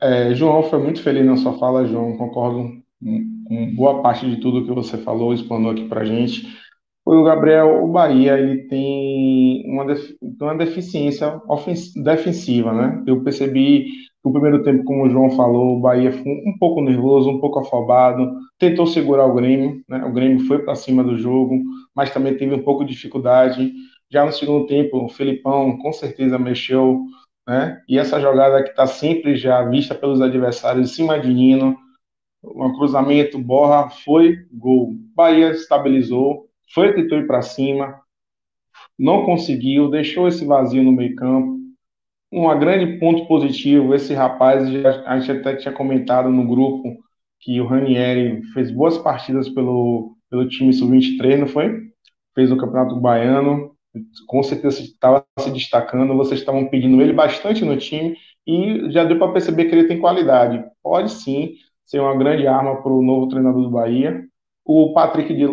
[0.01, 2.15] É, João, foi muito feliz na sua fala, João.
[2.15, 2.71] Concordo
[3.01, 6.47] com boa parte de tudo que você falou, explanou aqui para gente.
[7.03, 11.41] Foi o Gabriel, o Bahia, ele tem uma, def uma deficiência
[12.01, 13.03] defensiva, né?
[13.05, 13.87] Eu percebi
[14.23, 17.59] no primeiro tempo, como o João falou, o Bahia foi um pouco nervoso, um pouco
[17.59, 20.01] afobado, tentou segurar o Grêmio, né?
[20.05, 21.61] O Grêmio foi para cima do jogo,
[21.93, 23.73] mas também teve um pouco de dificuldade.
[24.13, 27.03] Já no segundo tempo, o Felipão com certeza mexeu,
[27.47, 27.81] né?
[27.89, 31.75] E essa jogada que está sempre já vista pelos adversários em cima de Nino,
[32.43, 34.93] um cruzamento, borra, foi gol.
[35.15, 36.45] Bahia estabilizou,
[36.75, 37.99] foi tentou ir para cima,
[38.99, 41.57] não conseguiu, deixou esse vazio no meio campo.
[42.31, 44.63] Um grande ponto positivo, esse rapaz,
[45.07, 46.99] a gente até tinha comentado no grupo
[47.39, 51.81] que o Ranieri fez boas partidas pelo, pelo time sub-23, não foi?
[52.35, 53.72] Fez o Campeonato Baiano,
[54.27, 58.15] com certeza estava se destacando, vocês estavam pedindo ele bastante no time
[58.45, 60.63] e já deu para perceber que ele tem qualidade.
[60.81, 64.23] Pode sim ser uma grande arma para o novo treinador do Bahia.
[64.65, 65.43] O Patrick, de,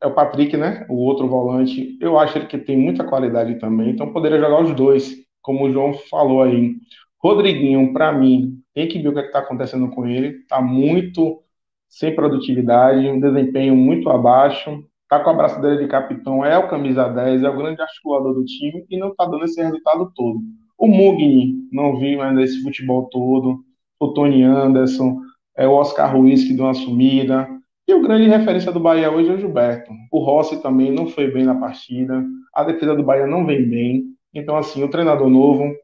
[0.00, 0.86] é o Patrick, né?
[0.88, 4.74] O outro volante, eu acho ele que tem muita qualidade também, então poderia jogar os
[4.74, 6.76] dois, como o João falou aí.
[7.18, 10.38] Rodriguinho, para mim, tem que ver o que é está acontecendo com ele.
[10.38, 11.42] Está muito
[11.88, 17.08] sem produtividade, um desempenho muito abaixo tá com a braçadeira de capitão, é o camisa
[17.08, 20.38] 10, é o grande articulador do time e não tá dando esse resultado todo.
[20.78, 23.58] O Mugni não viu ainda esse futebol todo,
[23.98, 25.20] o Tony Anderson,
[25.56, 27.48] é o Oscar Ruiz que deu uma sumida,
[27.88, 29.90] e o grande referência do Bahia hoje é o Gilberto.
[30.12, 32.24] O Rossi também não foi bem na partida,
[32.54, 35.74] a defesa do Bahia não vem bem, então assim, o treinador novo,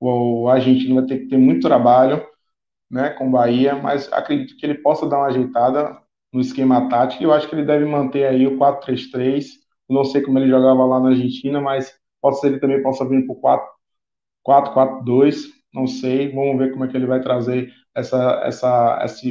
[0.00, 2.24] o argentino vai ter que ter muito trabalho,
[2.88, 5.98] né, com o Bahia, mas acredito que ele possa dar uma ajeitada
[6.32, 7.22] no esquema tático.
[7.22, 9.46] Eu acho que ele deve manter aí o 4-3-3.
[9.88, 13.26] Não sei como ele jogava lá na Argentina, mas pode ser ele também possa vir
[13.26, 13.82] para o
[14.46, 15.44] 4-4-2.
[15.72, 16.32] Não sei.
[16.32, 19.26] Vamos ver como é que ele vai trazer essa, essa, essa,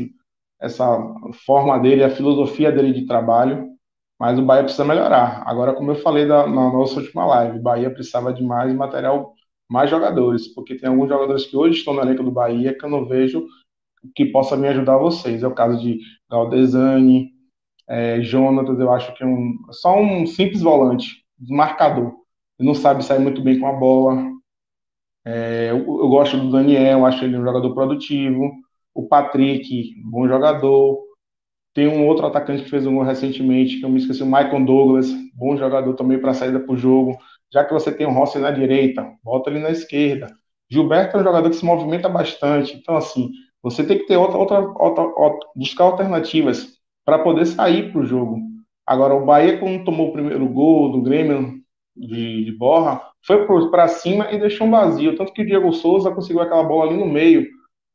[0.60, 1.16] essa
[1.46, 3.78] forma dele, a filosofia dele de trabalho.
[4.20, 5.44] Mas o Bahia precisa melhorar.
[5.46, 9.36] Agora, como eu falei na nossa última live, o Bahia precisava de mais material,
[9.70, 12.90] mais jogadores, porque tem alguns jogadores que hoje estão no elenco do Bahia que eu
[12.90, 13.46] não vejo
[14.16, 15.44] que possa me ajudar vocês.
[15.44, 16.00] É o caso de
[16.30, 17.32] Galdesani,
[17.88, 22.14] é, Jonatas, eu acho que é um, só um simples volante, marcador.
[22.60, 24.32] Ele não sabe sair muito bem com a bola.
[25.26, 28.52] É, eu, eu, gosto do Daniel, acho ele um jogador produtivo.
[28.94, 30.98] O Patrick, bom jogador.
[31.74, 34.66] Tem um outro atacante que fez um gol recentemente, que eu me esqueci, o Michael
[34.66, 37.18] Douglas, bom jogador também para saída para o jogo.
[37.54, 40.28] Já que você tem o Rossi na direita, bota ele na esquerda.
[40.70, 42.76] Gilberto é um jogador que se movimenta bastante.
[42.76, 43.30] Então, assim,
[43.72, 48.06] você tem que ter outra, outra, outra, outra buscar alternativas para poder sair para o
[48.06, 48.40] jogo.
[48.86, 51.62] Agora, o Bahia, quando tomou o primeiro gol do Grêmio
[51.96, 55.16] de, de Borra, foi para cima e deixou um vazio.
[55.16, 57.48] Tanto que o Diego Souza conseguiu aquela bola ali no meio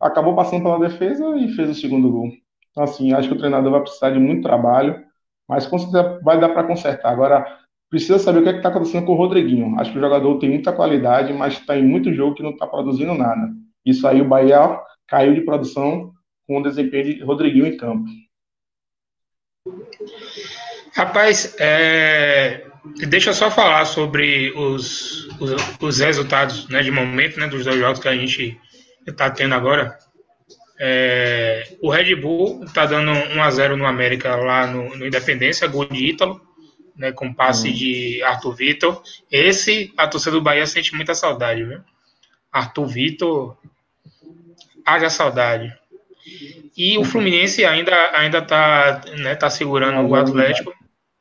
[0.03, 2.28] acabou passando pela defesa e fez o segundo gol.
[2.70, 5.01] Então, assim, acho que o treinador vai precisar de muito trabalho,
[5.49, 7.12] mas com certeza vai dar para consertar.
[7.12, 7.47] Agora,
[7.89, 9.78] precisa saber o que é está acontecendo com o Rodriguinho.
[9.78, 12.66] Acho que o jogador tem muita qualidade, mas está em muito jogo que não está
[12.66, 13.53] produzindo nada.
[13.85, 14.81] Isso aí o Bahia
[15.13, 16.11] caiu de produção
[16.47, 18.09] com o desempenho de Rodriguinho em campo.
[20.97, 22.67] Rapaz, é...
[23.09, 25.53] deixa eu só falar sobre os, os,
[25.83, 28.59] os resultados né, de momento né, dos dois jogos que a gente
[29.07, 29.99] está tendo agora.
[30.81, 36.07] É, o Red Bull está dando 1x0 no América lá no, no, Independência, gol de
[36.07, 36.41] Ítalo,
[36.97, 37.73] né, com passe hum.
[37.73, 39.03] de Arthur Vitor.
[39.31, 41.81] Esse, a torcida do Bahia sente muita saudade, viu?
[42.51, 43.57] Arthur Vitor,
[44.85, 45.75] haja saudade.
[46.77, 50.73] E o Fluminense ainda ainda está né, tá segurando o Atlético,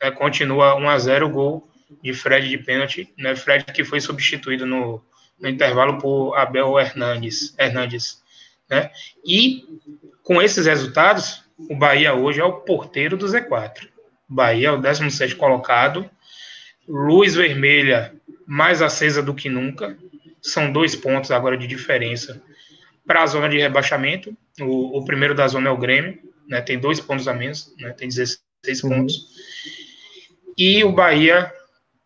[0.02, 1.68] né, continua 1x0 gol
[2.02, 5.04] de Fred de pênalti, né, Fred que foi substituído no,
[5.40, 7.54] no intervalo por Abel Hernandes.
[7.58, 8.22] Hernandes
[8.70, 8.90] né?
[9.26, 9.66] E
[10.24, 13.90] com esses resultados, o Bahia hoje é o porteiro do Z4.
[14.30, 16.10] O Bahia é o 16 colocado,
[16.88, 18.14] luz vermelha
[18.48, 19.98] mais acesa do que nunca.
[20.42, 22.42] São dois pontos agora de diferença
[23.06, 24.36] para a zona de rebaixamento.
[24.60, 26.62] O, o, primeiro da zona é o Grêmio, né?
[26.62, 27.92] tem dois pontos a menos, né?
[27.92, 28.40] tem 16
[28.84, 28.90] uhum.
[28.90, 29.28] pontos.
[30.58, 31.52] E o Bahia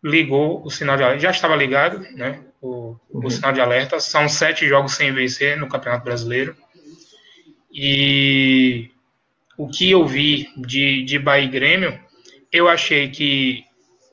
[0.04, 2.42] ligou o sinal de alerta, já estava ligado, né?
[2.62, 3.26] O, uhum.
[3.26, 4.00] o sinal de alerta.
[4.00, 6.56] São sete jogos sem vencer no Campeonato Brasileiro.
[7.74, 8.92] E
[9.58, 12.00] o que eu vi de, de Bahia e Grêmio,
[12.52, 13.66] eu achei que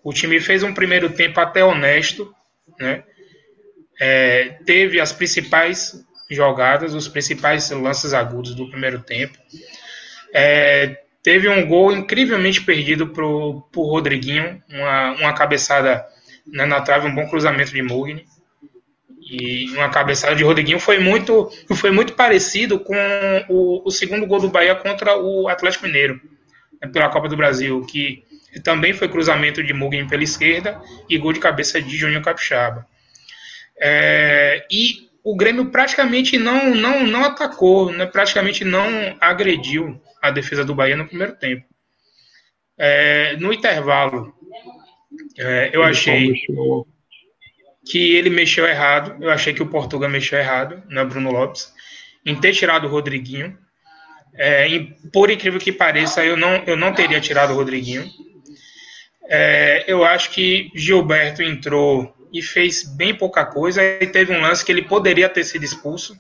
[0.02, 2.34] o time fez um primeiro tempo até honesto,
[2.78, 3.04] né?
[4.00, 6.04] É, teve as principais
[6.34, 9.38] jogadas, os principais lances agudos do primeiro tempo.
[10.32, 16.04] É, teve um gol incrivelmente perdido para o Rodriguinho, uma, uma cabeçada
[16.46, 18.24] né, na trave, um bom cruzamento de Mugni.
[19.20, 22.94] E uma cabeçada de Rodriguinho foi muito, foi muito parecido com
[23.48, 26.20] o, o segundo gol do Bahia contra o Atlético Mineiro,
[26.80, 28.24] né, pela Copa do Brasil, que
[28.64, 32.86] também foi cruzamento de Mugni pela esquerda e gol de cabeça de Júnior Capixaba.
[33.80, 40.64] É, e o Grêmio praticamente não, não, não atacou, né, praticamente não agrediu a defesa
[40.64, 41.64] do Bahia no primeiro tempo.
[42.76, 44.34] É, no intervalo,
[45.38, 46.34] é, eu achei
[47.86, 51.72] que ele mexeu errado, eu achei que o Portugal mexeu errado, né, Bruno Lopes,
[52.24, 53.56] em ter tirado o Rodriguinho.
[54.34, 54.66] É,
[55.12, 58.08] por incrível que pareça, eu não, eu não teria tirado o Rodriguinho.
[59.28, 63.82] É, eu acho que Gilberto entrou e fez bem pouca coisa.
[63.82, 66.16] E teve um lance que ele poderia ter sido expulso.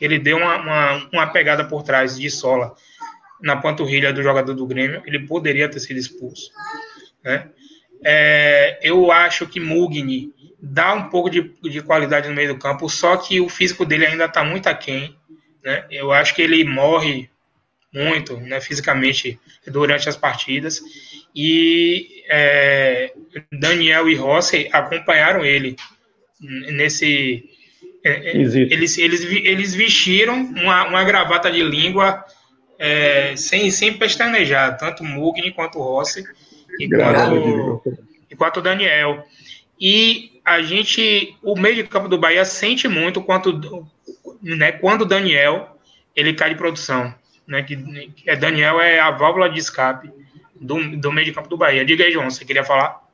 [0.00, 2.74] Ele deu uma, uma, uma pegada por trás de sola
[3.40, 5.02] na panturrilha do jogador do Grêmio.
[5.06, 6.50] Ele poderia ter sido expulso.
[7.24, 7.48] Né?
[8.04, 12.88] É, eu acho que Mugni dá um pouco de, de qualidade no meio do campo,
[12.88, 15.16] só que o físico dele ainda está muito aquém.
[15.64, 15.84] Né?
[15.90, 17.30] Eu acho que ele morre
[17.92, 20.82] muito né, fisicamente durante as partidas.
[21.36, 23.12] E é,
[23.52, 25.76] Daniel e Rossi acompanharam ele
[26.40, 27.44] nesse.
[28.02, 32.24] É, é eles, eles, eles vestiram uma, uma gravata de língua
[32.78, 36.24] é, sem, sem pestanejar, tanto Mugni quanto Rossi
[36.80, 37.82] e quanto,
[38.30, 39.22] e quanto Daniel.
[39.78, 43.86] E a gente, o meio de campo do Bahia sente muito quanto,
[44.42, 45.76] né, quando o Daniel
[46.14, 47.14] ele cai de produção
[47.46, 47.78] né, que
[48.26, 50.10] é Daniel é a válvula de escape
[50.60, 51.84] do, do meio de campo do Bahia.
[51.84, 53.04] Diga aí, João, você queria falar?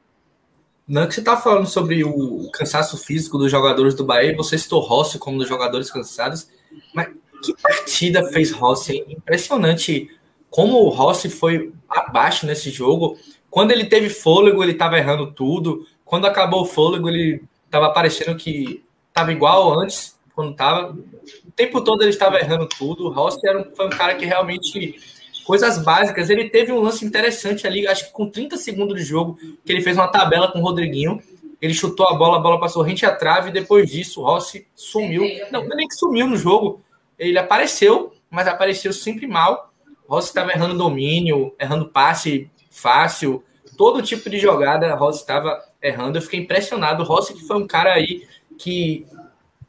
[0.87, 4.81] Não, que você está falando sobre o cansaço físico dos jogadores do Bahia, você citou
[4.81, 6.49] Rossi como um dos jogadores cansados,
[6.93, 7.09] mas
[7.43, 9.05] que partida fez Rossi?
[9.09, 10.09] Impressionante
[10.51, 13.17] como o Rossi foi abaixo nesse jogo.
[13.51, 15.87] Quando ele teve fôlego, ele estava errando tudo.
[16.05, 20.93] Quando acabou o fôlego, ele estava parecendo que estava igual antes quando tava.
[20.93, 23.07] O tempo todo ele estava errando tudo.
[23.07, 25.01] O Rossi era um, foi um cara que realmente.
[25.45, 26.31] Coisas básicas.
[26.31, 29.83] Ele teve um lance interessante ali, acho que com 30 segundos de jogo, que ele
[29.83, 31.21] fez uma tabela com o Rodriguinho.
[31.61, 34.67] Ele chutou a bola, a bola passou rente à trave, e depois disso o Rossi
[34.75, 35.23] sumiu.
[35.51, 36.83] Não, nem que sumiu no jogo.
[37.19, 39.73] Ele apareceu, mas apareceu sempre mal.
[40.09, 43.45] O Rossi estava errando domínio, errando passe fácil,
[43.77, 46.19] todo tipo de jogada, o Rossi estava errando.
[46.19, 47.03] Eu fiquei impressionado.
[47.03, 48.27] O Rossi que foi um cara aí
[48.59, 49.07] que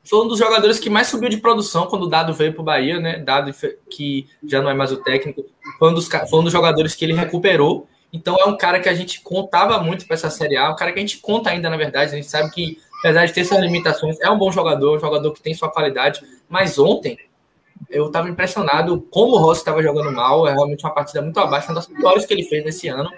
[0.04, 2.66] foi um dos jogadores que mais subiu de produção quando o Dado veio para o
[2.66, 3.20] Bahia, né?
[3.20, 3.52] Dado
[3.90, 5.46] que já não é mais o técnico,
[5.80, 7.88] foi um, dos, foi um dos jogadores que ele recuperou.
[8.12, 10.92] Então é um cara que a gente contava muito para essa Série A, um cara
[10.92, 12.12] que a gente conta ainda, na verdade.
[12.12, 15.32] A gente sabe que, apesar de ter suas limitações, é um bom jogador, um jogador
[15.32, 16.22] que tem sua qualidade.
[16.48, 17.18] Mas ontem
[17.90, 20.48] eu estava impressionado como o Rossi estava jogando mal.
[20.48, 23.10] É realmente uma partida muito abaixo, uma das piores que ele fez nesse ano.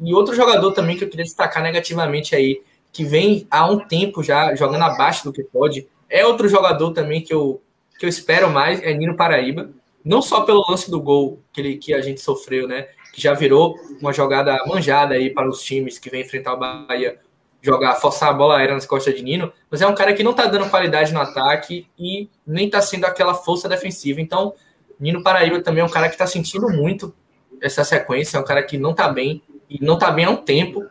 [0.00, 2.60] E outro jogador também que eu queria destacar negativamente aí,
[2.92, 7.20] que vem há um tempo já jogando abaixo do que pode, é outro jogador também
[7.20, 7.60] que eu,
[7.98, 9.70] que eu espero mais é Nino Paraíba,
[10.04, 12.86] não só pelo lance do gol que, ele, que a gente sofreu, né?
[13.12, 17.18] Que já virou uma jogada manjada aí para os times que vem enfrentar o Bahia
[17.60, 20.34] jogar, forçar a bola aérea nas costas de Nino, mas é um cara que não
[20.34, 24.20] tá dando qualidade no ataque e nem tá sendo aquela força defensiva.
[24.20, 24.52] Então,
[25.00, 27.12] Nino Paraíba também é um cara que tá sentindo muito
[27.60, 30.36] essa sequência, é um cara que não tá bem, e não tá bem há um
[30.36, 30.84] tempo.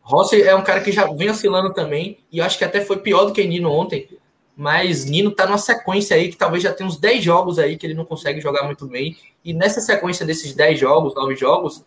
[0.00, 3.26] Rossi é um cara que já vem oscilando também, e acho que até foi pior
[3.26, 4.08] do que Nino ontem,
[4.56, 7.86] mas Nino tá numa sequência aí que talvez já tem uns 10 jogos aí que
[7.86, 9.14] ele não consegue jogar muito bem.
[9.44, 11.84] E nessa sequência desses 10 jogos, 9 jogos,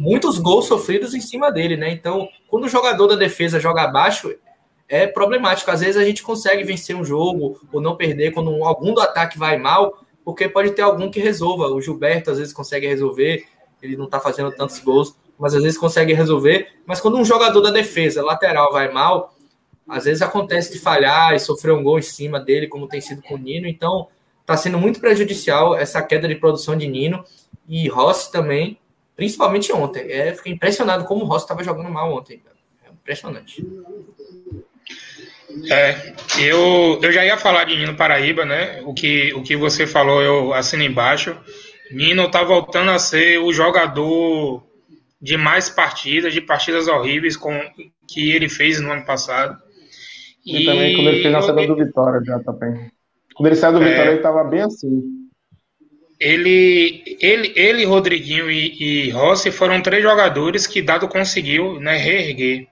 [0.00, 1.90] muitos gols sofridos em cima dele, né?
[1.90, 4.34] Então, quando o jogador da defesa joga abaixo,
[4.88, 5.70] é problemático.
[5.70, 9.38] Às vezes a gente consegue vencer um jogo ou não perder quando algum do ataque
[9.38, 11.68] vai mal, porque pode ter algum que resolva.
[11.68, 13.44] O Gilberto às vezes consegue resolver,
[13.80, 16.68] ele não tá fazendo tantos gols, mas às vezes consegue resolver.
[16.84, 19.34] Mas quando um jogador da defesa, lateral, vai mal,
[19.88, 23.22] às vezes acontece de falhar e sofrer um gol em cima dele, como tem sido
[23.22, 23.66] com o Nino.
[23.66, 24.08] Então,
[24.40, 27.24] está sendo muito prejudicial essa queda de produção de Nino
[27.68, 28.78] e Rossi também,
[29.16, 30.10] principalmente ontem.
[30.10, 32.42] É, fiquei impressionado como o Rossi estava jogando mal ontem.
[32.84, 33.64] É impressionante.
[35.70, 38.82] É, eu, eu já ia falar de Nino Paraíba, né?
[38.84, 41.36] O que, o que você falou, eu assino embaixo.
[41.90, 44.62] Nino está voltando a ser o jogador
[45.20, 47.58] de mais partidas, de partidas horríveis com,
[48.06, 49.60] que ele fez no ano passado.
[50.48, 52.90] E, e também quando ele fez na saída do Vitória já também.
[53.34, 55.02] Quando ele saiu do é, Vitória, ele estava bem assim.
[56.18, 62.66] Ele, ele, ele Rodriguinho e, e, Rossi foram três jogadores que Dado conseguiu né, reerguer.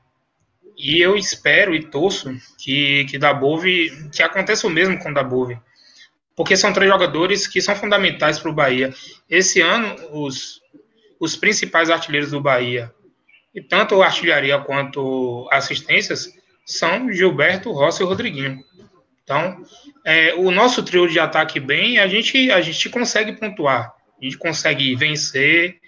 [0.77, 5.59] E eu espero e torço que, que Dabove, que aconteça o mesmo com Dabove.
[6.35, 8.93] Porque são três jogadores que são fundamentais para o Bahia.
[9.29, 10.61] Esse ano, os,
[11.21, 12.93] os principais artilheiros do Bahia,
[13.55, 16.29] e tanto artilharia quanto assistências,
[16.67, 18.63] são Gilberto, Rossi e Rodriguinho.
[19.23, 19.65] Então,
[20.05, 24.37] é, o nosso trio de ataque bem, a gente, a gente consegue pontuar, a gente
[24.37, 25.79] consegue vencer.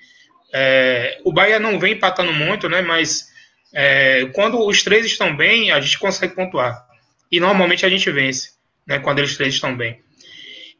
[0.52, 2.80] É, o Bahia não vem empatando muito, né?
[2.80, 3.28] Mas
[3.72, 6.86] é, quando os três estão bem, a gente consegue pontuar.
[7.30, 8.52] E normalmente a gente vence,
[8.86, 8.98] né?
[8.98, 10.00] Quando eles três estão bem.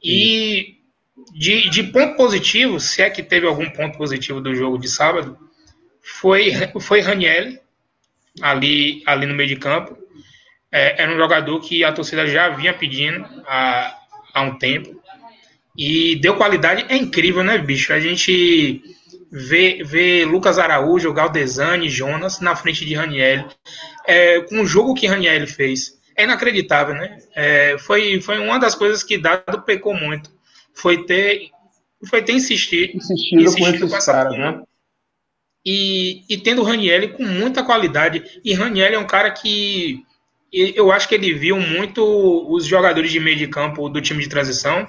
[0.03, 0.79] E
[1.33, 5.39] de, de ponto positivo, se é que teve algum ponto positivo do jogo de sábado,
[6.01, 7.59] foi, foi Raniel,
[8.43, 9.97] ali, ali no meio de campo.
[10.71, 13.97] É, era um jogador que a torcida já vinha pedindo há,
[14.35, 15.01] há um tempo.
[15.77, 16.87] E deu qualidade.
[16.89, 17.93] É incrível, né, bicho?
[17.93, 18.83] A gente
[19.31, 23.49] vê, vê Lucas Araújo, Galdesani, Jonas na frente de Raniel.
[24.07, 25.99] É, com o jogo que Raniel fez.
[26.17, 27.19] É inacreditável, né?
[27.35, 30.31] É, foi, foi uma das coisas que Dado pecou muito.
[30.75, 31.51] Foi ter,
[32.09, 34.61] foi ter insistido, insistido, insistido com, essa caras, né?
[35.71, 38.41] E, e tendo o Raniel com muita qualidade.
[38.43, 40.03] E Raniel é um cara que
[40.51, 42.03] eu acho que ele viu muito
[42.51, 44.89] os jogadores de meio de campo do time de transição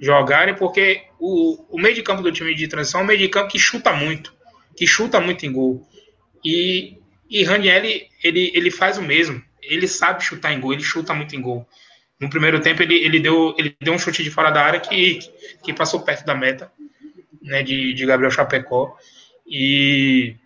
[0.00, 3.28] jogarem, porque o, o meio de campo do time de transição é um meio de
[3.28, 4.32] campo que chuta muito,
[4.74, 5.86] que chuta muito em gol.
[6.42, 6.96] E,
[7.28, 9.42] e Raniel, ele, ele faz o mesmo.
[9.62, 11.68] Ele sabe chutar em gol, ele chuta muito em gol.
[12.18, 15.18] No primeiro tempo, ele, ele, deu, ele deu um chute de fora da área que,
[15.62, 16.72] que passou perto da meta
[17.42, 18.96] né, de, de Gabriel Chapecó.
[19.50, 20.36] E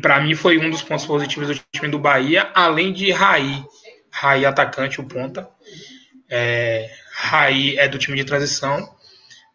[0.00, 3.64] para mim foi um dos pontos positivos do time do Bahia, além de Raí,
[4.10, 5.48] Raí atacante, o ponta.
[6.30, 8.88] É, Raí é do time de transição,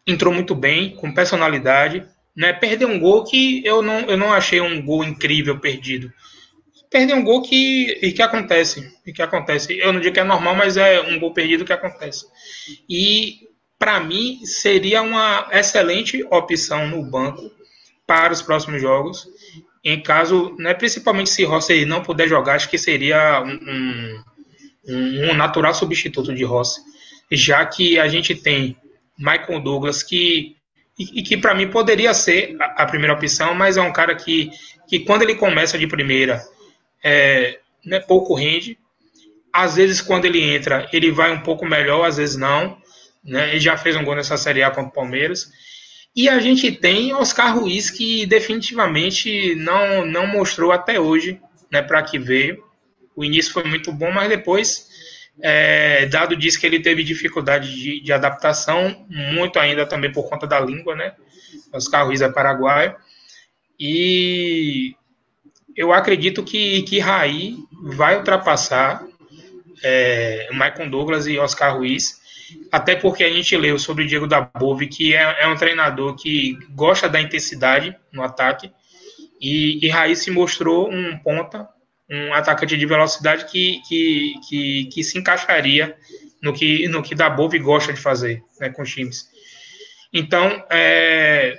[0.06, 2.04] entrou muito bem, com personalidade,
[2.36, 2.52] né?
[2.52, 6.12] Perdeu um gol que eu não, eu não achei um gol incrível perdido.
[6.90, 9.78] Perdeu um gol que, que acontece, que acontece.
[9.78, 12.26] Eu não digo que é normal, mas é um gol perdido que acontece.
[12.88, 13.48] E
[13.78, 17.57] para mim seria uma excelente opção no banco
[18.08, 19.28] para os próximos jogos.
[19.84, 24.22] Em caso, né, principalmente se Rossi não puder jogar, acho que seria um,
[24.88, 26.80] um, um natural substituto de Rossi,
[27.30, 28.76] já que a gente tem
[29.18, 30.56] Michael Douglas, que,
[30.98, 34.50] e, que para mim poderia ser a, a, primeira opção, mas é um cara que,
[34.88, 36.42] que quando ele começa de primeira,
[37.04, 38.78] é, né, pouco rende.
[39.52, 42.78] Às vezes, quando ele entra, ele vai um pouco melhor, às vezes não.
[43.24, 43.50] Né?
[43.50, 45.50] Ele já fez um gol nessa Série A contra o Palmeiras.
[46.18, 51.40] E a gente tem Oscar Ruiz, que definitivamente não, não mostrou até hoje
[51.70, 52.60] né, para que veio.
[53.14, 54.88] O início foi muito bom, mas depois,
[55.40, 60.44] é, Dado disse que ele teve dificuldade de, de, adaptação, muito ainda também por conta
[60.44, 61.14] da língua, né?
[61.72, 62.96] Oscar Ruiz é paraguaio.
[63.78, 64.96] E
[65.76, 69.06] eu acredito que, que Raí vai ultrapassar
[69.84, 72.17] é, Michael Douglas e Oscar Ruiz
[72.70, 76.58] até porque a gente leu sobre o Diego Dabove, que é, é um treinador que
[76.70, 78.70] gosta da intensidade no ataque,
[79.40, 81.68] e, e Raiz se mostrou um ponta,
[82.10, 85.96] um atacante de velocidade que, que, que, que se encaixaria
[86.42, 89.28] no que, no que Dabove gosta de fazer né, com os times.
[90.12, 91.58] Então, é,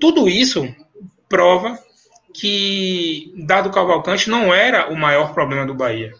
[0.00, 0.66] tudo isso
[1.28, 1.78] prova
[2.32, 6.12] que Dado Cavalcante não era o maior problema do Bahia.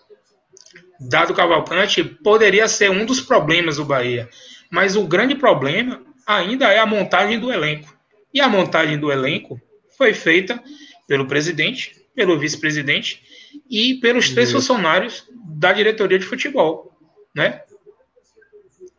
[1.01, 4.29] Dado Cavalcante poderia ser um dos problemas do Bahia,
[4.71, 7.95] mas o grande problema ainda é a montagem do elenco.
[8.33, 9.61] E a montagem do elenco
[9.97, 10.63] foi feita
[11.07, 13.23] pelo presidente, pelo vice-presidente
[13.71, 14.59] e pelos três Isso.
[14.59, 16.93] funcionários da diretoria de futebol,
[17.35, 17.63] né?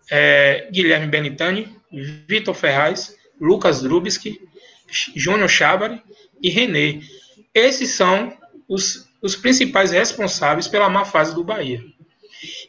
[0.10, 1.76] É, Guilherme Benitani,
[2.28, 4.40] Vitor Ferraz, Lucas Drubski,
[4.88, 6.02] Júnior Chabari
[6.42, 7.02] e René.
[7.54, 8.36] Esses são
[8.68, 11.84] os, os principais responsáveis pela má fase do Bahia.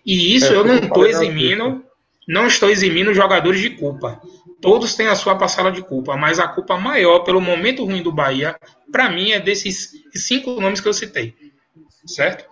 [0.04, 1.84] E isso é, eu não estou eximindo,
[2.26, 4.20] não estou eximindo jogadores de culpa.
[4.60, 8.10] Todos têm a sua parcela de culpa, mas a culpa maior pelo momento ruim do
[8.10, 8.56] Bahia,
[8.90, 11.34] para mim, é desses cinco nomes que eu citei.
[12.06, 12.44] Certo?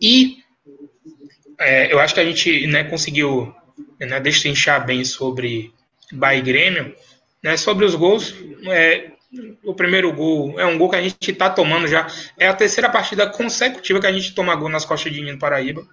[0.00, 0.38] E
[1.58, 3.52] é, eu acho que a gente né, conseguiu
[4.00, 5.72] né, destrinchar bem sobre
[6.12, 6.94] Bahia e Grêmio.
[7.42, 8.34] Né, sobre os gols,
[8.66, 9.12] é,
[9.62, 12.06] o primeiro gol é um gol que a gente está tomando já.
[12.36, 15.86] É a terceira partida consecutiva que a gente toma gol nas costas de Nino Paraíba.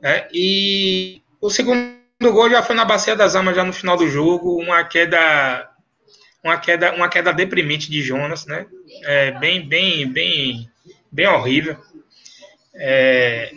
[0.00, 0.26] Né?
[0.32, 4.60] E o segundo gol já foi na Bacia das Almas, já no final do jogo.
[4.60, 5.70] Uma queda.
[6.42, 8.66] Uma queda, uma queda deprimente de Jonas, né?
[9.02, 10.70] É, bem, bem, bem,
[11.10, 11.76] bem horrível.
[12.74, 13.52] É,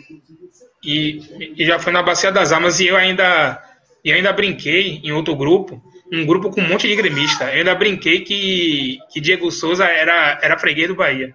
[0.82, 3.62] e, e já foi na Bacia das Almas e eu ainda,
[4.04, 5.80] e ainda brinquei em outro grupo
[6.12, 7.44] um grupo com um monte de gremista.
[7.44, 11.34] Eu ainda brinquei que, que Diego Souza era, era freguês do Bahia.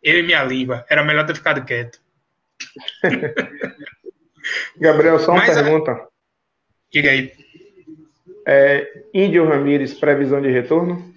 [0.00, 0.86] Eu e minha língua.
[0.88, 1.98] Era melhor ter ficado quieto.
[4.78, 6.06] Gabriel, só uma Mas, pergunta.
[6.92, 7.32] Diga aí.
[8.46, 11.12] É, Índio Ramírez, previsão de retorno?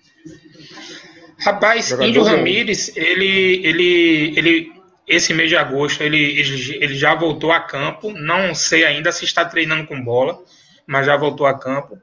[1.40, 4.72] Rapaz, Jogador Índio Ramírez, ele, ele, ele,
[5.08, 6.40] esse mês de agosto, ele,
[6.80, 8.12] ele já voltou a campo.
[8.12, 10.40] Não sei ainda se está treinando com bola,
[10.88, 12.00] mas já voltou a campo.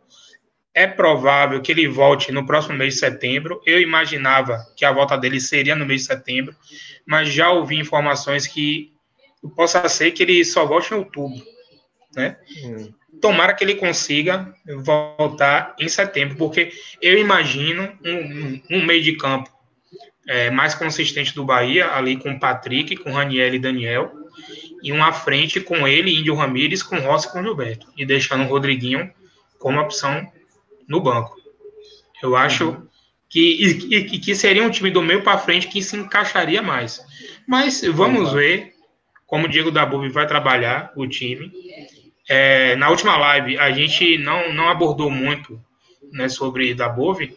[0.74, 3.60] É provável que ele volte no próximo mês de setembro.
[3.66, 6.54] Eu imaginava que a volta dele seria no mês de setembro,
[7.04, 8.92] mas já ouvi informações que
[9.56, 11.42] possa ser que ele só volte em outubro,
[12.14, 12.36] né?
[12.64, 12.92] Hum.
[13.20, 14.52] Tomara que ele consiga
[14.84, 19.50] voltar em setembro, porque eu imagino um, um meio de campo
[20.26, 24.12] é, mais consistente do Bahia, ali com Patrick, com Raniel e Daniel,
[24.82, 28.48] e uma frente com ele, Índio Ramírez, com Rossi e com Gilberto, e deixando o
[28.48, 29.12] Rodriguinho
[29.58, 30.32] como opção
[30.92, 31.34] no banco.
[32.22, 32.86] Eu acho uhum.
[33.28, 37.00] que, que, que seria um time do meio para frente que se encaixaria mais.
[37.48, 38.34] Mas vamos uhum.
[38.34, 38.74] ver
[39.26, 41.50] como o Diego Dabove vai trabalhar o time.
[42.28, 45.58] É, na última live, a gente não, não abordou muito
[46.12, 47.34] né, sobre Dabove.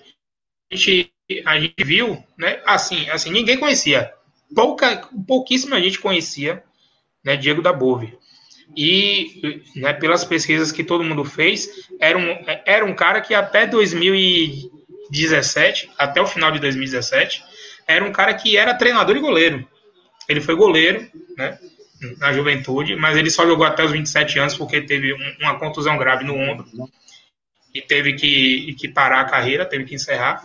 [0.69, 1.13] A gente,
[1.45, 4.11] a gente viu, né, assim, assim, ninguém conhecia.
[4.53, 6.61] Pouca, pouquíssima gente conhecia
[7.23, 8.17] né, Diego Dabove
[8.75, 13.67] e né, pelas pesquisas que todo mundo fez, era um, era um cara que até
[13.67, 17.43] 2017, até o final de 2017,
[17.87, 19.67] era um cara que era treinador e goleiro.
[20.27, 21.59] Ele foi goleiro, né,
[22.17, 26.23] na juventude, mas ele só jogou até os 27 anos porque teve uma contusão grave
[26.23, 26.65] no ombro
[27.73, 30.43] e teve que, que parar a carreira, teve que encerrar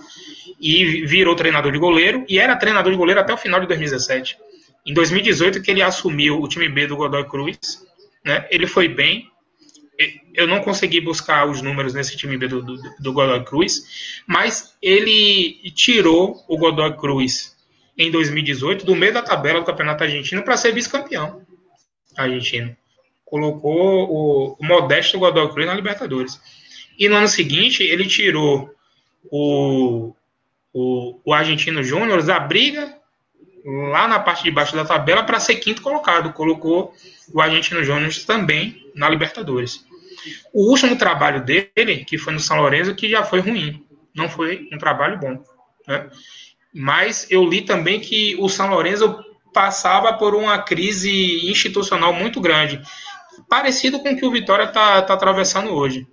[0.60, 4.36] e virou treinador de goleiro e era treinador de goleiro até o final de 2017.
[4.84, 7.86] Em 2018 que ele assumiu o time B do Godoy Cruz,
[8.24, 8.47] né?
[8.51, 9.28] Ele foi bem.
[10.32, 14.74] Eu não consegui buscar os números nesse time B do, do, do Godoy Cruz, mas
[14.80, 17.55] ele tirou o Godoy Cruz
[17.98, 21.44] em 2018 do meio da tabela do Campeonato Argentino para ser vice-campeão
[22.16, 22.74] argentino.
[23.24, 26.40] Colocou o, o modesto Godoy Cruz na Libertadores.
[26.98, 28.70] E no ano seguinte, ele tirou
[29.30, 30.14] o,
[30.72, 32.99] o, o Argentino Júnior da briga
[33.64, 36.32] lá na parte de baixo da tabela para ser quinto colocado.
[36.32, 36.94] Colocou
[37.32, 39.84] o Argentino Júnior também na Libertadores.
[40.52, 43.84] O último trabalho dele, que foi no São Lourenço, que já foi ruim.
[44.14, 45.42] Não foi um trabalho bom.
[45.86, 46.10] Né?
[46.74, 52.80] Mas eu li também que o São Lourenço passava por uma crise institucional muito grande.
[53.48, 56.06] Parecido com o que o Vitória está tá atravessando hoje.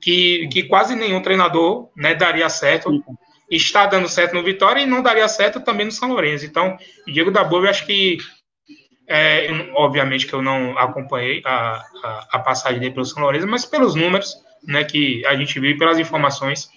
[0.00, 3.02] Que, que quase nenhum treinador né, daria certo
[3.50, 6.44] está dando certo no Vitória e não daria certo também no São Lourenço.
[6.44, 8.18] Então, Diego da Boa, eu acho que,
[9.06, 13.64] é, obviamente que eu não acompanhei a, a, a, passagem dele pelo São Lourenço, mas
[13.64, 16.68] pelos números né, que a gente viu e pelas informações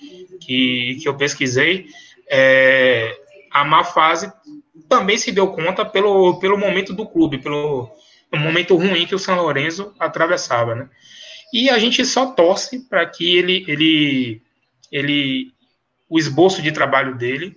[0.41, 1.87] que, que eu pesquisei,
[2.29, 3.17] é,
[3.51, 4.31] a má fase
[4.87, 7.89] também se deu conta pelo, pelo momento do clube, pelo
[8.31, 10.89] momento ruim que o São Lourenço atravessava, né?
[11.51, 14.41] E a gente só torce para que ele, ele,
[14.91, 15.51] ele
[16.09, 17.55] o esboço de trabalho dele.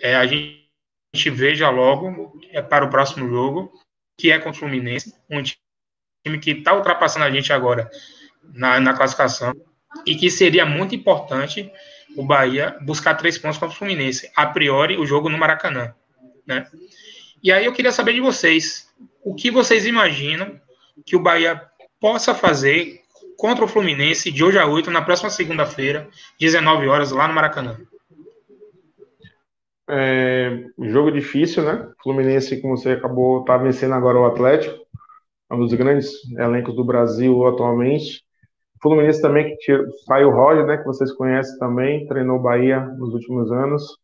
[0.00, 3.72] É, a gente veja logo é, para o próximo jogo,
[4.18, 7.90] que é contra o Fluminense, um time que está ultrapassando a gente agora
[8.42, 9.54] na, na classificação
[10.04, 11.70] e que seria muito importante
[12.16, 14.30] o Bahia buscar três pontos contra o Fluminense.
[14.34, 15.94] A priori, o jogo no Maracanã.
[16.46, 16.66] Né?
[17.42, 18.88] E aí eu queria saber de vocês,
[19.22, 20.60] o que vocês imaginam
[21.04, 21.62] que o Bahia
[22.00, 23.02] possa fazer
[23.36, 26.08] contra o Fluminense de hoje a 8, na próxima segunda-feira,
[26.40, 27.78] 19 horas, lá no Maracanã?
[29.88, 31.88] É, jogo difícil, né?
[32.02, 34.76] Fluminense, como você acabou, tá vencendo agora o Atlético,
[35.48, 38.24] é um dos grandes elencos do Brasil atualmente.
[38.82, 40.76] Fluminense também que tira, saiu o Roger, né?
[40.76, 43.96] Que vocês conhecem também, treinou Bahia nos últimos anos.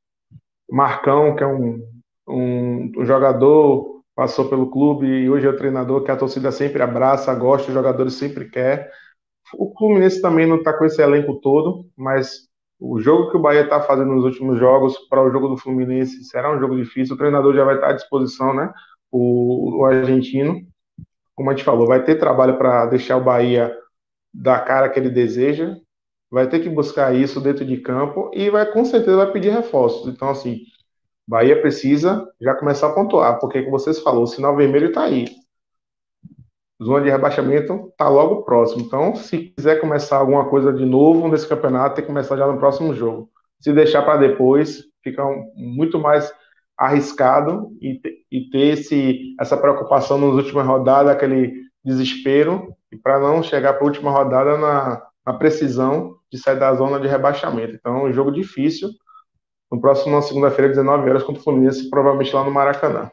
[0.71, 1.83] Marcão, que é um,
[2.29, 7.35] um, um jogador, passou pelo clube e hoje é treinador que a torcida sempre abraça,
[7.35, 8.91] gosta, os jogadores sempre quer.
[9.55, 12.49] O Fluminense também não está com esse elenco todo, mas
[12.79, 16.25] o jogo que o Bahia está fazendo nos últimos jogos para o jogo do Fluminense
[16.25, 17.15] será um jogo difícil.
[17.15, 18.73] O treinador já vai estar à disposição, né?
[19.11, 20.61] O, o argentino,
[21.35, 23.77] como a gente falou, vai ter trabalho para deixar o Bahia
[24.33, 25.77] da cara que ele deseja.
[26.31, 30.09] Vai ter que buscar isso dentro de campo e vai com certeza vai pedir reforços.
[30.09, 30.61] Então, assim,
[31.29, 35.42] Bahia precisa já começar a pontuar, porque como vocês falaram, o sinal vermelho está aí
[36.83, 38.83] zona de rebaixamento está logo próximo.
[38.83, 42.59] Então, se quiser começar alguma coisa de novo nesse campeonato, tem que começar já no
[42.59, 43.31] próximo jogo.
[43.61, 46.33] Se deixar para depois, fica muito mais
[46.77, 48.01] arriscado e,
[48.31, 51.55] e ter esse, essa preocupação nas últimas rodadas, aquele
[51.85, 56.75] desespero, e para não chegar para a última rodada na, na, precisão de sair da
[56.75, 57.75] zona de rebaixamento.
[57.75, 58.91] Então, é um jogo difícil.
[59.71, 63.11] No próximo, na segunda-feira, 19 horas, contra o Fluminense, provavelmente lá no Maracanã.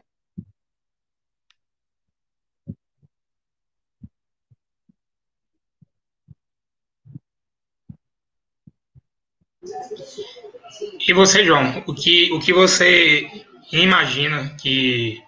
[11.07, 13.27] E você, João, o que, o que você
[13.71, 15.21] imagina que,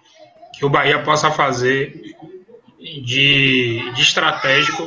[0.54, 2.14] que o Bahia possa fazer
[2.78, 4.86] de, de estratégico,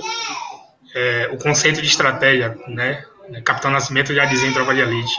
[0.94, 3.06] é, o conceito de estratégia, né?
[3.44, 5.14] Capitão Nascimento já dizia em Tropa de Elite,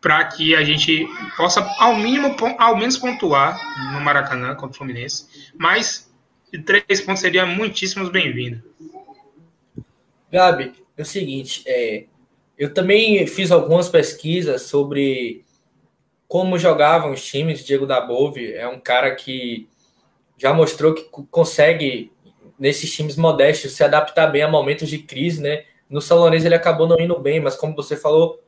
[0.00, 1.06] para que a gente
[1.36, 3.58] possa, ao mínimo, ao menos pontuar
[3.92, 6.12] no Maracanã contra o Fluminense, mas
[6.64, 8.60] três pontos seria muitíssimos bem-vindos.
[10.30, 12.04] Gabi, é o seguinte, é,
[12.58, 15.44] eu também fiz algumas pesquisas sobre
[16.26, 17.64] como jogavam os times.
[17.64, 19.68] Diego Dabove é um cara que
[20.36, 22.12] já mostrou que consegue,
[22.58, 25.64] nesses times modestos, se adaptar bem a momentos de crise, né?
[25.88, 28.42] No Salonês ele acabou não indo bem, mas como você falou,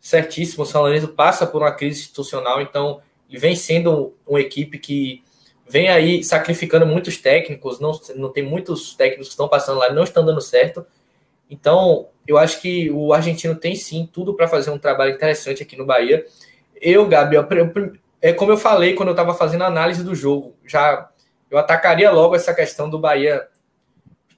[0.00, 5.22] certíssimo, o Salonês passa por uma crise institucional, então ele vem sendo uma equipe que
[5.68, 10.02] vem aí sacrificando muitos técnicos, não, não tem muitos técnicos que estão passando lá, não
[10.02, 10.84] estão dando certo,
[11.50, 15.76] então, eu acho que o argentino tem sim tudo para fazer um trabalho interessante aqui
[15.76, 16.24] no Bahia.
[16.80, 17.46] Eu, Gabi, eu,
[18.22, 21.08] é como eu falei quando eu estava fazendo a análise do jogo, já
[21.50, 23.48] eu atacaria logo essa questão do Bahia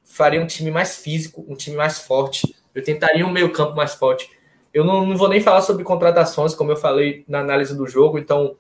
[0.05, 2.55] faria um time mais físico, um time mais forte.
[2.75, 4.31] Eu tentaria um meio-campo mais forte.
[4.73, 8.19] Eu não, não, vou nem falar sobre contratações, como eu falei na análise do jogo,
[8.19, 8.57] então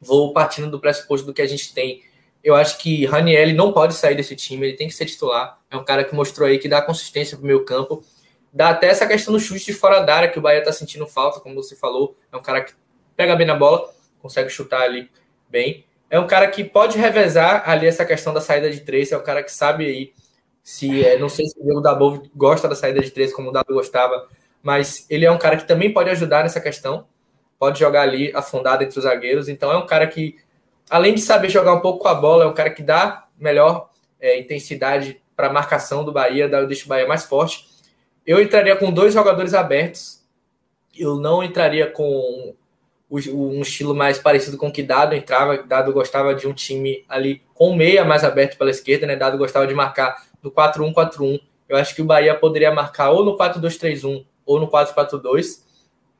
[0.00, 2.02] vou partindo do pressuposto do que a gente tem
[2.44, 5.58] eu acho que Raniel não pode sair desse time, ele tem que ser titular.
[5.70, 8.04] É um cara que mostrou aí que dá consistência pro meio campo.
[8.54, 11.08] Dá até essa questão do chute de fora da área que o Bahia tá sentindo
[11.08, 12.16] falta, como você falou.
[12.30, 12.72] É um cara que
[13.16, 15.10] pega bem na bola, consegue chutar ali
[15.50, 15.84] bem.
[16.08, 19.10] É um cara que pode revezar ali essa questão da saída de três.
[19.10, 20.12] É um cara que sabe aí
[20.62, 21.04] se.
[21.04, 23.74] É, não sei se o Diego Dabov gosta da saída de três como o Dabo
[23.74, 24.28] gostava,
[24.62, 27.08] mas ele é um cara que também pode ajudar nessa questão.
[27.58, 29.48] Pode jogar ali afundado entre os zagueiros.
[29.48, 30.36] Então é um cara que
[30.88, 33.90] além de saber jogar um pouco com a bola, é um cara que dá melhor
[34.20, 37.73] é, intensidade para a marcação do Bahia, deixa o Bahia mais forte.
[38.26, 40.22] Eu entraria com dois jogadores abertos.
[40.96, 42.54] Eu não entraria com
[43.10, 45.62] um estilo mais parecido com o que Dado entrava.
[45.62, 49.16] Dado gostava de um time ali com meia mais aberto pela esquerda, né?
[49.16, 51.40] Dado gostava de marcar no 4-1-4-1.
[51.68, 55.62] Eu acho que o Bahia poderia marcar ou no 4-2-3-1 ou no 4-4-2,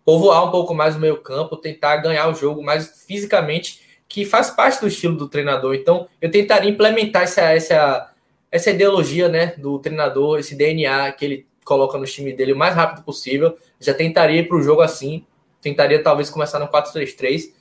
[0.04, 4.50] povoar um pouco mais o meio campo, tentar ganhar o jogo mais fisicamente que faz
[4.50, 5.74] parte do estilo do treinador.
[5.74, 8.12] Então, eu tentaria implementar essa, essa,
[8.50, 12.74] essa ideologia né, do treinador, esse DNA que ele coloca no time dele o mais
[12.74, 13.56] rápido possível.
[13.80, 15.26] Já tentaria ir para o jogo assim,
[15.60, 17.52] tentaria talvez começar no 4-3-3.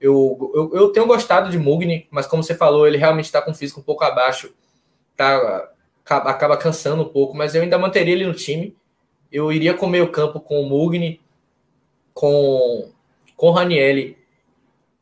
[0.00, 3.50] Eu, eu, eu, tenho gostado de Mugni, mas como você falou, ele realmente está com
[3.50, 4.54] o físico um pouco abaixo,
[5.14, 5.68] tá,
[6.02, 8.74] acaba, acaba cansando um pouco, mas eu ainda manteria ele no time.
[9.30, 11.20] Eu iria com o meio campo com o Mugni,
[12.14, 12.90] com,
[13.36, 14.16] com o Ranielli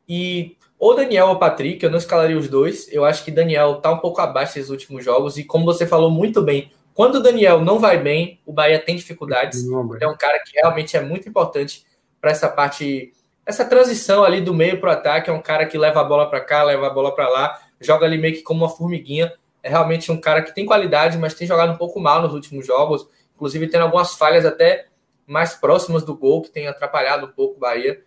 [0.09, 2.91] e ou Daniel ou Patrick, eu não escalaria os dois.
[2.93, 5.37] Eu acho que Daniel tá um pouco abaixo desses últimos jogos.
[5.37, 8.97] E como você falou muito bem, quando o Daniel não vai bem, o Bahia tem
[8.97, 9.63] dificuldades.
[10.01, 11.87] é um cara que realmente é muito importante
[12.21, 13.13] para essa parte,
[13.47, 15.31] essa transição ali do meio para o ataque.
[15.31, 18.05] É um cara que leva a bola para cá, leva a bola para lá, joga
[18.05, 19.33] ali meio que como uma formiguinha.
[19.63, 22.67] é realmente um cara que tem qualidade, mas tem jogado um pouco mal nos últimos
[22.67, 24.87] jogos, inclusive tendo algumas falhas até
[25.25, 28.03] mais próximas do gol, que tem atrapalhado um pouco o Bahia.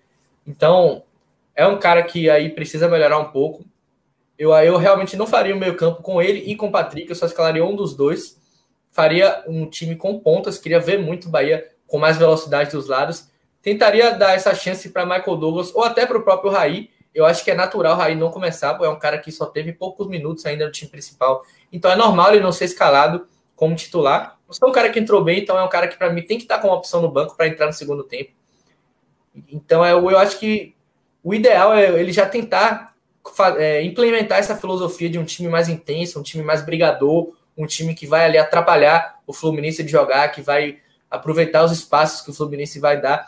[0.45, 1.01] Então,
[1.55, 3.63] é um cara que aí precisa melhorar um pouco.
[4.37, 7.15] Eu, eu realmente não faria o meio campo com ele e com o Patrick, eu
[7.15, 8.40] só escalaria um dos dois.
[8.91, 13.29] Faria um time com pontas, queria ver muito o Bahia com mais velocidade dos lados.
[13.61, 16.89] Tentaria dar essa chance para Michael Douglas ou até para o próprio Raí.
[17.13, 19.45] Eu acho que é natural o Raí não começar, porque é um cara que só
[19.45, 21.43] teve poucos minutos ainda no time principal.
[21.71, 24.39] Então é normal ele não ser escalado como titular.
[24.47, 26.37] Você é um cara que entrou bem, então é um cara que para mim tem
[26.37, 28.31] que estar tá com uma opção no banco para entrar no segundo tempo.
[29.49, 30.75] Então é, eu acho que
[31.23, 32.95] o ideal é ele já tentar
[33.57, 37.93] é, implementar essa filosofia de um time mais intenso, um time mais brigador, um time
[37.93, 40.79] que vai ali atrapalhar o Fluminense de jogar, que vai
[41.09, 43.25] aproveitar os espaços que o Fluminense vai dar,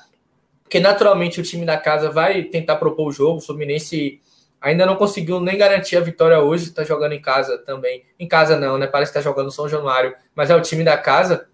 [0.63, 3.37] porque naturalmente o time da casa vai tentar propor o jogo.
[3.37, 4.21] O Fluminense
[4.61, 8.03] ainda não conseguiu nem garantir a vitória hoje, está jogando em casa também.
[8.17, 8.87] Em casa não, né?
[8.87, 11.47] Parece que está jogando São Januário, mas é o time da casa,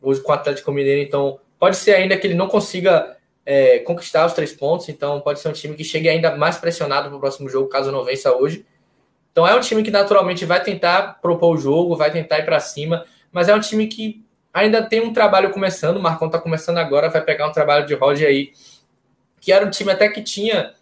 [0.00, 3.16] hoje com o Atlético Mineiro, então pode ser ainda que ele não consiga
[3.46, 7.08] é, conquistar os três pontos, então pode ser um time que chegue ainda mais pressionado
[7.08, 8.66] para o próximo jogo, caso não vença hoje.
[9.32, 12.60] Então é um time que naturalmente vai tentar propor o jogo, vai tentar ir para
[12.60, 14.22] cima, mas é um time que
[14.52, 17.94] ainda tem um trabalho começando, o Marcão está começando agora, vai pegar um trabalho de
[17.94, 18.52] Roger aí,
[19.40, 20.74] que era um time até que tinha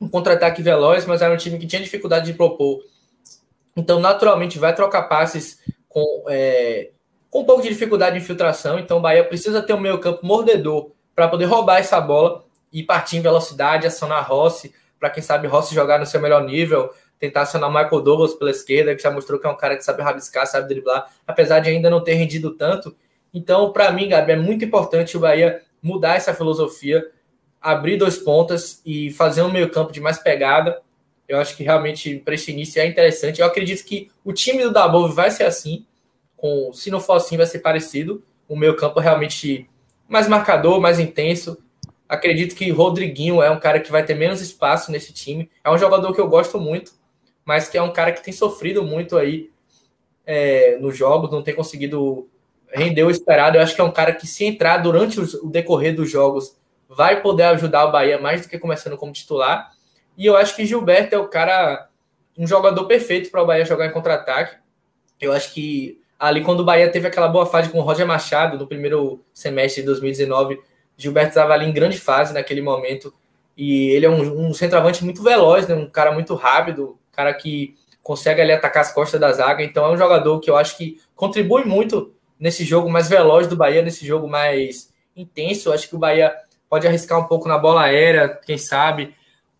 [0.00, 2.82] um contra-ataque veloz, mas era um time que tinha dificuldade de propor.
[3.76, 6.90] Então, naturalmente, vai trocar passes com, é,
[7.30, 8.78] com um pouco de dificuldade de infiltração.
[8.78, 12.82] Então, o Bahia precisa ter um meio campo mordedor para poder roubar essa bola e
[12.82, 17.42] partir em velocidade, acionar Rossi, para quem sabe Rossi jogar no seu melhor nível, tentar
[17.42, 20.02] acionar o Michael Douglas pela esquerda, que já mostrou que é um cara que sabe
[20.02, 22.94] rabiscar, sabe driblar, apesar de ainda não ter rendido tanto.
[23.32, 27.06] Então, para mim, Gabi, é muito importante o Bahia mudar essa filosofia,
[27.60, 30.80] abrir dois pontas e fazer um meio-campo de mais pegada.
[31.28, 33.40] Eu acho que realmente para esse início é interessante.
[33.40, 35.84] Eu acredito que o time do Dabove vai ser assim.
[36.36, 38.22] Com, se não for assim, vai ser parecido.
[38.48, 39.68] O meio-campo realmente
[40.08, 41.58] mais marcador, mais intenso.
[42.08, 45.50] Acredito que Rodriguinho é um cara que vai ter menos espaço nesse time.
[45.64, 46.92] É um jogador que eu gosto muito,
[47.46, 49.50] mas que é um cara que tem sofrido muito aí
[50.26, 52.28] é, nos jogos, não tem conseguido
[52.68, 53.56] render o esperado.
[53.56, 56.56] Eu acho que é um cara que, se entrar durante o decorrer dos jogos,
[56.88, 59.70] vai poder ajudar o Bahia mais do que começando como titular.
[60.18, 61.88] E eu acho que Gilberto é o cara,
[62.36, 64.56] um jogador perfeito para o Bahia jogar em contra-ataque.
[65.20, 68.58] Eu acho que ali quando o Bahia teve aquela boa fase com o Roger Machado
[68.58, 70.60] no primeiro semestre de 2019,
[70.96, 73.14] Gilberto estava ali em grande fase naquele momento.
[73.56, 75.74] E ele é um, um centroavante muito veloz, né?
[75.74, 79.64] um cara muito rápido, cara que consegue ali atacar as costas da zaga.
[79.64, 83.56] Então é um jogador que eu acho que contribui muito nesse jogo mais veloz do
[83.56, 85.68] Bahia, nesse jogo mais intenso.
[85.68, 86.32] Eu acho que o Bahia
[86.68, 89.14] pode arriscar um pouco na bola aérea, quem sabe.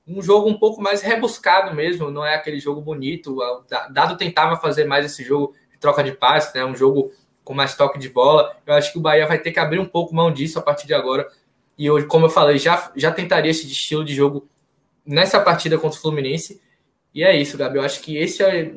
[0.07, 3.37] Um jogo um pouco mais rebuscado mesmo, não é aquele jogo bonito.
[3.37, 6.65] O Dado tentava fazer mais esse jogo de troca de passe, né?
[6.65, 7.11] Um jogo
[7.43, 8.57] com mais toque de bola.
[8.65, 10.87] Eu acho que o Bahia vai ter que abrir um pouco mão disso a partir
[10.87, 11.27] de agora.
[11.77, 14.49] E hoje, como eu falei, já, já tentaria esse estilo de jogo
[15.05, 16.61] nessa partida contra o Fluminense.
[17.17, 17.79] E é isso, Gabi.
[17.79, 18.71] Eu acho que esse é,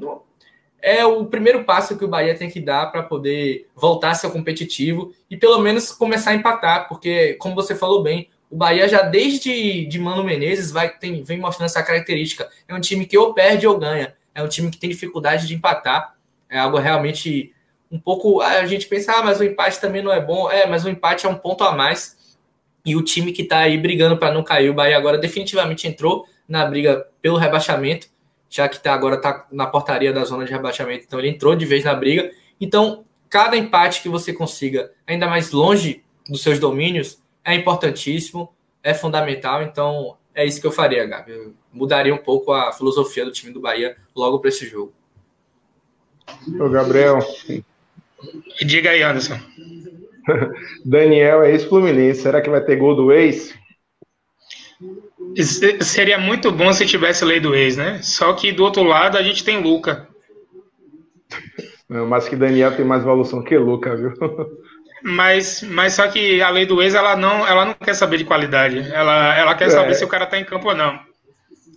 [0.81, 4.31] é o primeiro passo que o Bahia tem que dar para poder voltar a ser
[4.31, 9.01] competitivo e pelo menos começar a empatar, porque, como você falou bem, o Bahia já
[9.01, 12.49] desde de Mano Menezes vai, tem, vem mostrando essa característica.
[12.65, 14.15] É um time que ou perde ou ganha.
[14.33, 16.15] É um time que tem dificuldade de empatar.
[16.49, 17.53] É algo realmente
[17.91, 18.39] um pouco.
[18.39, 20.49] A gente pensa, ah, mas o empate também não é bom.
[20.49, 22.37] É, mas o empate é um ponto a mais.
[22.85, 26.25] E o time que está aí brigando para não cair, o Bahia agora definitivamente entrou
[26.47, 28.07] na briga pelo rebaixamento
[28.49, 31.65] já que tá, agora está na portaria da zona de rebaixamento, então ele entrou de
[31.65, 32.31] vez na briga.
[32.59, 38.51] Então, cada empate que você consiga, ainda mais longe dos seus domínios, é importantíssimo,
[38.83, 39.61] é fundamental.
[39.61, 41.31] Então, é isso que eu faria, Gabi.
[41.31, 44.93] Eu mudaria um pouco a filosofia do time do Bahia logo para esse jogo.
[46.59, 47.19] Ô, Gabriel.
[48.65, 49.39] Diga aí, Anderson.
[50.85, 52.21] Daniel é ex-Fluminense.
[52.21, 53.53] Será que vai ter gol do ex?
[55.81, 57.99] Seria muito bom se tivesse lei do ex, né?
[58.01, 60.07] Só que do outro lado a gente tem Luca.
[61.87, 64.13] Não, mas que Daniel tem mais evolução que Luca, viu?
[65.01, 68.25] Mas, mas só que a lei do ex ela não, ela não quer saber de
[68.25, 68.79] qualidade.
[68.91, 69.69] Ela, ela quer é.
[69.69, 70.99] saber se o cara tá em campo ou não.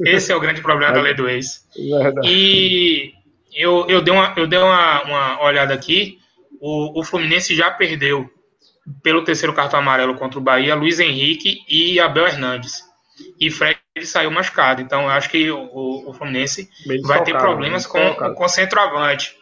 [0.04, 1.64] Esse é o grande problema da lei do ex.
[1.76, 2.26] Verdade.
[2.28, 3.12] E
[3.54, 6.18] eu, eu dei, uma, eu dei uma, uma olhada aqui.
[6.60, 8.28] O, o Fluminense já perdeu
[9.02, 12.91] pelo terceiro cartão amarelo contra o Bahia, Luiz Henrique e Abel Hernandes
[13.40, 14.80] e Fred saiu machucado.
[14.80, 19.36] Então, eu acho que o, o Fluminense Bem vai ter problemas com, com o centroavante.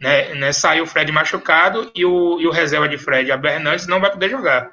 [0.00, 3.88] Né, né, saiu o Fred machucado e o, e o reserva de Fred, a Bernandes,
[3.88, 4.70] não vai poder jogar.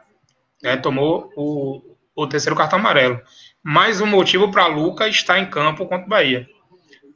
[0.61, 1.81] Né, tomou o,
[2.15, 3.19] o terceiro cartão amarelo.
[3.63, 6.47] Mais um motivo para Luca estar em campo contra o Bahia.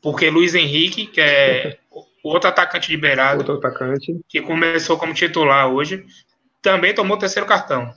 [0.01, 1.77] Porque Luiz Henrique, que é
[2.23, 4.19] outro atacante liberado, outro atacante.
[4.27, 6.05] que começou como titular hoje,
[6.61, 7.93] também tomou o terceiro cartão.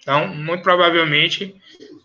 [0.00, 1.54] Então, muito provavelmente,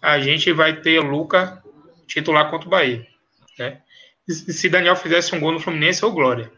[0.02, 1.62] a gente vai ter Luca
[2.08, 3.06] titular contra o Bahia.
[3.58, 3.80] Né?
[4.28, 6.52] Se Daniel fizesse um gol no Fluminense, ou glória.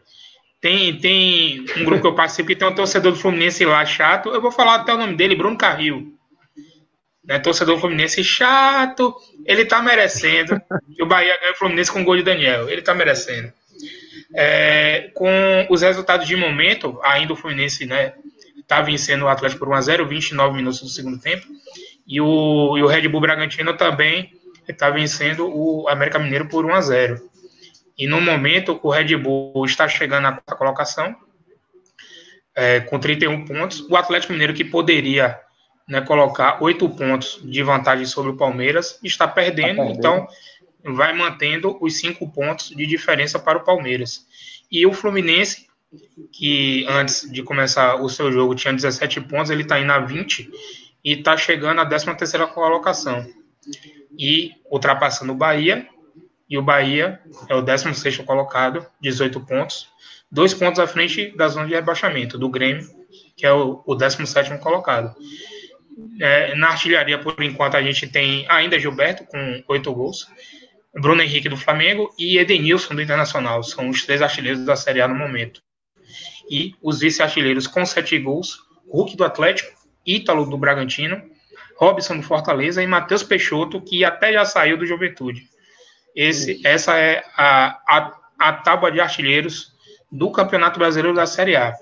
[0.60, 4.30] Tem, tem um grupo que eu participo que tem um torcedor do Fluminense lá chato.
[4.30, 6.14] Eu vou falar até o nome dele, Bruno Carril.
[7.22, 9.14] Né, torcedor do Fluminense chato,
[9.46, 10.60] ele tá merecendo.
[11.00, 12.68] o Bahia ganhe o Fluminense com o gol de Daniel.
[12.68, 13.52] Ele tá merecendo.
[14.34, 18.14] É, com os resultados de momento, ainda o Fluminense né,
[18.66, 21.46] tá vencendo o Atlético por 1x0, 29 minutos do segundo tempo.
[22.06, 24.32] E o, e o Red Bull Bragantino também
[24.68, 27.30] está vencendo o América Mineiro por 1 a 0.
[27.96, 31.16] E no momento o Red Bull está chegando à quarta colocação
[32.54, 33.80] é, com 31 pontos.
[33.88, 35.38] O Atlético Mineiro que poderia
[35.88, 39.98] né, colocar 8 pontos de vantagem sobre o Palmeiras está perdendo, tá perdendo.
[39.98, 40.28] então
[40.84, 44.26] vai mantendo os 5 pontos de diferença para o Palmeiras.
[44.70, 45.66] E o Fluminense,
[46.32, 50.50] que antes de começar o seu jogo tinha 17 pontos, ele está indo a 20
[51.04, 53.26] e está chegando à 13 terceira colocação.
[54.18, 55.86] E ultrapassando o Bahia,
[56.48, 59.88] e o Bahia é o 16 colocado, 18 pontos,
[60.30, 62.88] dois pontos à frente da zona de rebaixamento, do Grêmio,
[63.36, 65.14] que é o, o 17 colocado.
[66.20, 70.26] É, na artilharia, por enquanto, a gente tem ainda Gilberto, com oito gols,
[70.94, 73.62] Bruno Henrique do Flamengo e Edenilson do Internacional.
[73.62, 75.60] São os três artilheiros da Série A no momento.
[76.50, 78.58] E os vice-artilheiros com sete gols,
[78.88, 79.72] Hulk do Atlético,
[80.06, 81.22] Ítalo do Bragantino,
[81.76, 85.48] Robson do Fortaleza e Matheus Peixoto, que até já saiu do Juventude.
[86.14, 89.72] Esse, essa é a, a, a tábua de artilheiros
[90.10, 91.74] do Campeonato Brasileiro da Série A.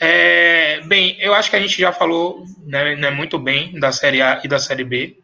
[0.00, 4.20] É, bem, eu acho que a gente já falou né, né, muito bem da Série
[4.20, 5.16] A e da Série B.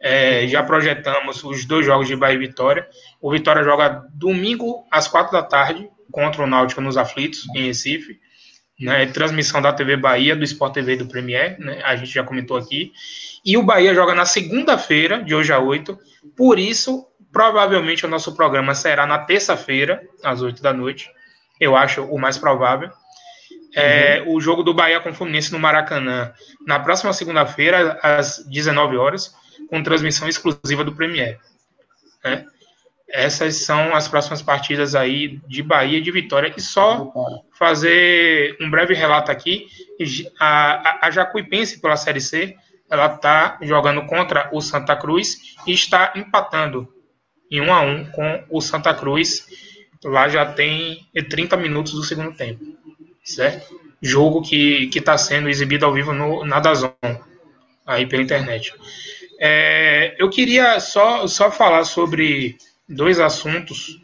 [0.00, 2.88] É, já projetamos os dois jogos de Bahia e Vitória.
[3.20, 8.20] O Vitória joga domingo às quatro da tarde contra o Náutico nos Aflitos, em Recife
[8.82, 12.24] né, transmissão da TV Bahia, do Sport TV e do Premier, né, a gente já
[12.24, 12.92] comentou aqui.
[13.44, 15.96] E o Bahia joga na segunda-feira, de hoje a 8,
[16.36, 21.08] por isso, provavelmente o nosso programa será na terça-feira, às 8 da noite,
[21.60, 22.90] eu acho o mais provável.
[23.74, 24.34] É, uhum.
[24.34, 26.32] O jogo do Bahia com o Fluminense no Maracanã,
[26.66, 29.34] na próxima segunda-feira, às 19 horas,
[29.68, 31.38] com transmissão exclusiva do Premier.
[32.24, 32.44] Né?
[33.12, 36.52] Essas são as próximas partidas aí de Bahia e de Vitória.
[36.56, 37.12] E só
[37.58, 39.68] fazer um breve relato aqui,
[40.40, 42.56] a, a, a Jacuipense pela Série C,
[42.90, 46.88] ela está jogando contra o Santa Cruz e está empatando
[47.50, 49.46] em 1 a 1 com o Santa Cruz.
[50.02, 52.64] Lá já tem 30 minutos do segundo tempo,
[53.22, 53.78] certo?
[54.00, 56.94] Jogo que está sendo exibido ao vivo no, na Dazon,
[57.86, 58.74] aí pela internet.
[59.38, 62.56] É, eu queria só, só falar sobre
[62.88, 64.00] dois assuntos.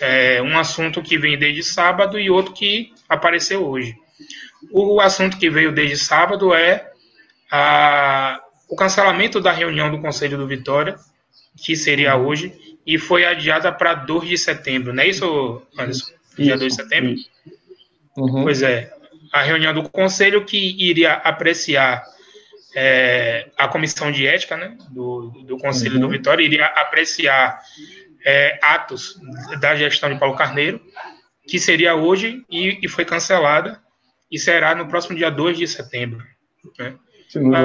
[0.00, 3.94] É, um assunto que vem desde sábado e outro que apareceu hoje.
[4.70, 6.90] O assunto que veio desde sábado é
[7.50, 10.96] a, o cancelamento da reunião do Conselho do Vitória,
[11.56, 12.26] que seria uhum.
[12.26, 12.52] hoje,
[12.86, 16.12] e foi adiada para 2 de setembro, não é isso, Anderson?
[16.38, 17.14] Dia 2 de setembro?
[18.16, 18.42] Uhum.
[18.44, 18.92] Pois é.
[19.32, 22.02] A reunião do Conselho que iria apreciar
[22.74, 26.00] é, a comissão de ética né, do, do Conselho uhum.
[26.00, 27.60] do Vitória, iria apreciar
[28.24, 29.18] é, atos
[29.60, 30.80] da gestão de Paulo Carneiro,
[31.46, 33.80] que seria hoje e, e, foi cancelada,
[34.30, 36.24] e será no próximo dia 2 de setembro.
[36.78, 36.96] Né?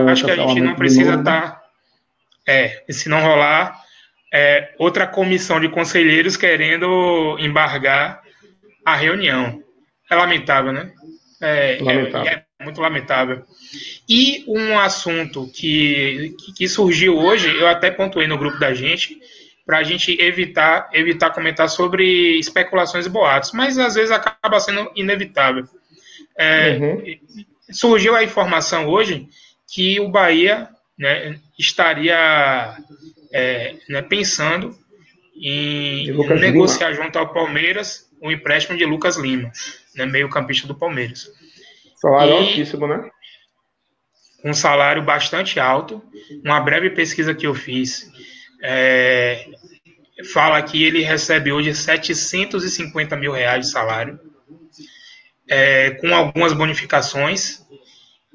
[0.10, 1.42] Acho que a gente não precisa estar.
[1.42, 1.62] Tá,
[2.48, 3.80] é, se não rolar,
[4.34, 8.22] é, outra comissão de conselheiros querendo embargar
[8.86, 9.64] a reunião.
[10.10, 10.92] É lamentável, né?
[11.42, 12.32] É, lamentável.
[12.32, 13.44] é, é muito lamentável.
[14.08, 19.20] E um assunto que, que surgiu hoje, eu até pontuei no grupo da gente,
[19.66, 24.92] para a gente evitar evitar comentar sobre especulações e boatos, mas às vezes acaba sendo
[24.96, 25.68] inevitável.
[26.38, 27.18] É, uhum.
[27.72, 29.28] Surgiu a informação hoje
[29.68, 32.78] que o Bahia né, estaria
[33.34, 34.78] é, né, pensando
[35.36, 37.04] em negociar Lima.
[37.04, 39.52] junto ao Palmeiras o empréstimo de Lucas Lima,
[39.96, 41.30] né, meio-campista do Palmeiras.
[41.96, 43.10] Salário e, altíssimo, né?
[44.44, 46.04] Um salário bastante alto.
[46.44, 48.12] Uma breve pesquisa que eu fiz
[48.62, 49.46] é,
[50.34, 54.20] fala que ele recebe hoje 750 mil reais de salário,
[55.48, 57.66] é, com algumas bonificações,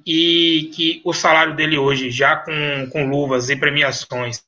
[0.06, 4.42] e que o salário dele hoje, já com, com luvas e premiações,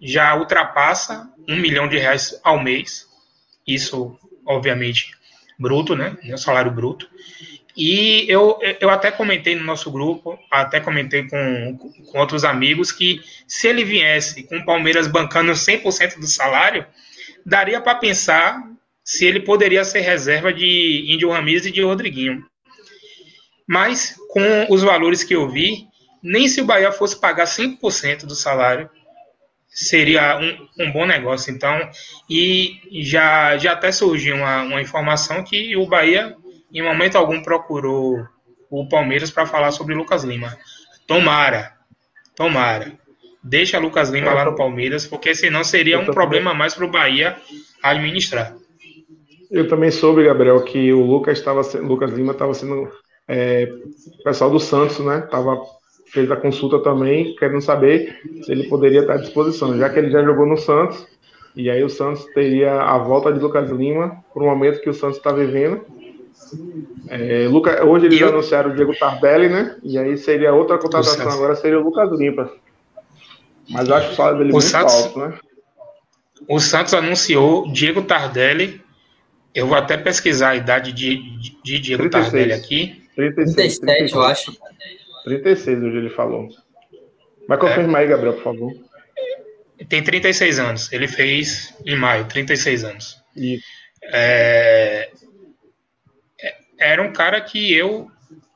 [0.00, 3.06] já ultrapassa um milhão de reais ao mês.
[3.66, 5.10] Isso, obviamente,
[5.58, 6.16] bruto, né?
[6.38, 7.08] Salário bruto.
[7.82, 11.78] E eu, eu até comentei no nosso grupo, até comentei com,
[12.12, 16.84] com outros amigos, que se ele viesse com o Palmeiras bancando 100% do salário,
[17.46, 18.62] daria para pensar
[19.02, 22.44] se ele poderia ser reserva de Índio Ramirez e de Rodriguinho.
[23.66, 25.86] Mas, com os valores que eu vi,
[26.22, 28.90] nem se o Bahia fosse pagar 5% do salário,
[29.70, 31.50] seria um, um, bom negócio.
[31.50, 31.88] Então,
[32.28, 36.36] e já, já até surgiu uma, uma informação que o Bahia,
[36.72, 38.26] em momento algum, procurou
[38.70, 40.56] o Palmeiras para falar sobre Lucas Lima.
[41.06, 41.72] Tomara,
[42.36, 42.92] tomara.
[43.42, 47.36] Deixa Lucas Lima lá no Palmeiras, porque senão seria um problema mais para o Bahia
[47.82, 48.54] administrar.
[49.50, 52.88] Eu também soube, Gabriel, que o Lucas, estava Lucas Lima estava sendo
[53.26, 53.68] é,
[54.22, 55.22] pessoal do Santos, né?
[55.22, 55.60] Tava
[56.10, 60.10] fez a consulta também, querendo saber se ele poderia estar à disposição, já que ele
[60.10, 61.06] já jogou no Santos,
[61.54, 64.94] e aí o Santos teria a volta de Lucas Lima por um momento que o
[64.94, 65.84] Santos está vivendo.
[67.08, 68.28] É, Luca, hoje eles eu...
[68.28, 69.76] anunciaram o Diego Tardelli, né?
[69.82, 72.52] E aí seria outra contratação, agora seria o Lucas Lima.
[73.68, 75.38] Mas eu acho o salário dele o muito Santos, alto, né?
[76.48, 78.80] O Santos anunciou Diego Tardelli.
[79.54, 81.16] Eu vou até pesquisar a idade de,
[81.62, 82.10] de Diego 36.
[82.10, 83.02] Tardelli aqui.
[83.16, 84.12] 36, 37, 36.
[84.12, 84.56] eu acho.
[85.24, 86.48] 36 hoje ele falou.
[87.46, 88.04] Vai confirmar é.
[88.04, 88.72] aí, Gabriel, por favor.
[89.88, 90.92] Tem 36 anos.
[90.92, 93.22] Ele fez em maio, 36 anos.
[93.36, 93.64] Isso.
[94.04, 95.10] É...
[96.80, 98.10] Era um cara que eu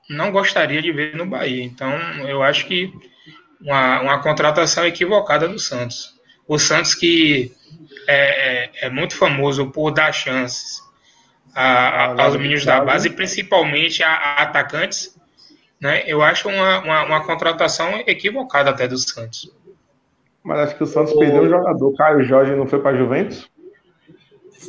[0.08, 1.62] não gostaria de ver no Bahia.
[1.62, 1.92] Então,
[2.26, 2.92] eu acho que
[3.60, 6.14] uma, uma contratação equivocada do Santos.
[6.46, 7.52] O Santos que
[8.06, 10.82] é, é, é muito famoso por dar chances
[11.54, 15.16] a, a, aos meninos da base, principalmente a, a atacantes,
[15.80, 16.02] né?
[16.06, 19.50] Eu acho uma, uma, uma, contratação equivocada até do Santos.
[20.42, 21.18] Mas acho que o Santos o...
[21.18, 21.88] perdeu um jogador.
[21.88, 23.48] O Caio Jorge não foi para a Juventus?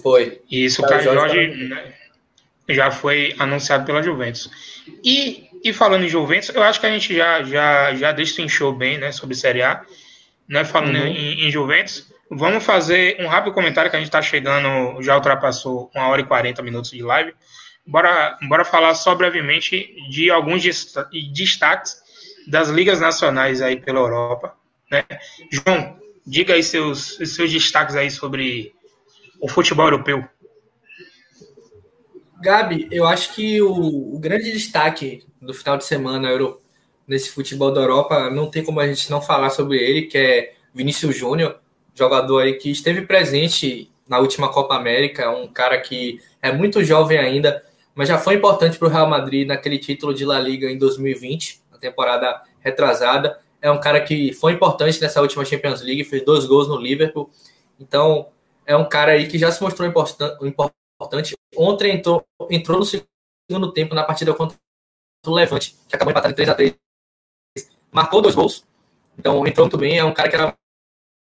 [0.02, 0.41] Foi.
[0.49, 1.94] Isso, o Caio, Caio Jorge, Jorge né,
[2.69, 4.49] já foi anunciado pela Juventus.
[5.03, 8.97] E, e falando em Juventus, eu acho que a gente já, já, já destrinchou bem
[8.97, 9.83] né, sobre Série A.
[10.47, 11.07] Né, falando uhum.
[11.07, 15.89] em, em Juventus, vamos fazer um rápido comentário que a gente está chegando, já ultrapassou
[15.95, 17.33] uma hora e 40 minutos de live.
[17.85, 20.63] Bora, bora falar só brevemente de alguns
[21.33, 21.95] destaques
[22.47, 24.55] das ligas nacionais aí pela Europa.
[24.91, 25.03] Né?
[25.51, 28.73] João, diga aí seus, seus destaques aí sobre
[29.39, 30.27] o futebol europeu.
[32.41, 36.29] Gabi, eu acho que o, o grande destaque do final de semana
[37.07, 40.53] nesse futebol da Europa não tem como a gente não falar sobre ele, que é
[40.73, 41.59] Vinícius Júnior,
[41.93, 47.17] jogador aí que esteve presente na última Copa América, um cara que é muito jovem
[47.17, 47.63] ainda,
[47.93, 51.61] mas já foi importante para o Real Madrid naquele título de La Liga em 2020,
[51.71, 53.39] na temporada retrasada.
[53.61, 57.29] É um cara que foi importante nessa última Champions League, fez dois gols no Liverpool.
[57.79, 58.27] Então,
[58.65, 60.84] é um cara aí que já se mostrou importante.
[61.57, 64.57] Ontem entrou, entrou no segundo tempo na partida contra
[65.26, 66.76] o Levante, que acabou empatando 3 a 3
[67.91, 68.65] Marcou dois gols.
[69.17, 69.97] Então, entrou muito bem.
[69.97, 70.57] É um cara que era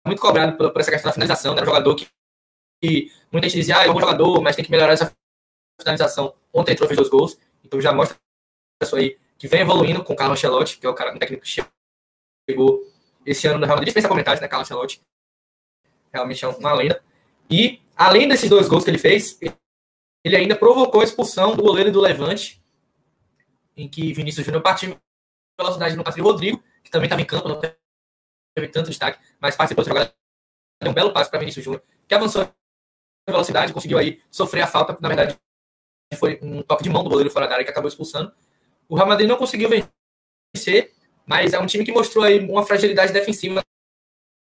[0.06, 1.52] muito cobrado por, por essa questão da finalização.
[1.52, 1.62] Era né?
[1.62, 2.08] um jogador que,
[2.82, 5.14] que muita gente dizia, ah, é um bom jogador, mas tem que melhorar essa
[5.80, 6.34] finalização.
[6.52, 8.16] Ontem entrou, fez dois gols, então já mostra
[8.82, 11.42] isso aí, que vem evoluindo com o Carlos Ancelotti, que é o cara, um técnico
[11.42, 11.64] que
[12.48, 12.90] chegou
[13.26, 15.00] esse ano no Real Madrid, dispensa comentários, né, Carlos Ancelotti,
[16.12, 17.02] realmente é uma lenda.
[17.50, 19.38] E, além desses dois gols que ele fez,
[20.24, 22.62] ele ainda provocou a expulsão do goleiro do Levante,
[23.76, 24.98] em que Vinícius Júnior partiu
[25.58, 29.56] velocidade no passe de Rodrigo, que também estava em campo, não teve tanto destaque, mas
[29.56, 30.14] participou da jogada.
[30.80, 32.48] Deu um belo passe para Vinícius Júnior, que avançou
[33.28, 35.38] velocidade, conseguiu aí sofrer a falta, na verdade
[36.14, 38.32] foi um toque de mão do goleiro fora da área que acabou expulsando.
[38.88, 40.92] O Real Madrid não conseguiu vencer,
[41.26, 43.62] mas é um time que mostrou aí uma fragilidade defensiva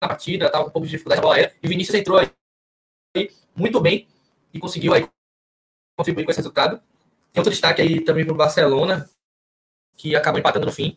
[0.02, 2.30] na partida, com um pouco de dificuldade na bola aérea, e Vinícius entrou aí
[3.54, 4.08] muito bem
[4.52, 5.08] e conseguiu aí
[5.96, 6.78] contribuir com esse resultado.
[7.32, 9.08] Tem outro destaque aí também para o Barcelona,
[9.96, 10.96] que acabou empatando no fim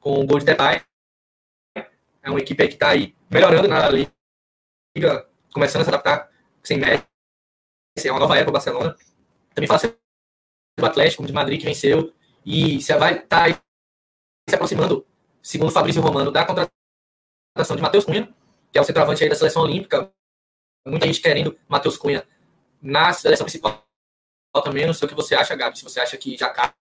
[0.00, 0.82] com o gol de Depay.
[2.22, 6.30] É uma equipe que está aí melhorando na liga, começando a se adaptar
[6.62, 7.06] sem média.
[8.02, 8.96] É uma nova era para o Barcelona.
[9.54, 9.80] Também fala
[10.78, 12.12] do Atlético de Madrid que venceu
[12.44, 13.62] e você vai estar tá
[14.48, 15.06] se aproximando,
[15.42, 18.34] segundo Fabrício Romano, da contratação de Matheus Cunha,
[18.70, 20.12] que é o centroavante aí da seleção olímpica.
[20.86, 22.26] Muita gente querendo Matheus Cunha
[22.80, 23.84] na seleção principal
[24.62, 24.86] também.
[24.86, 25.78] Não sei o que você acha, Gabi.
[25.78, 26.74] Se você acha que já cabe,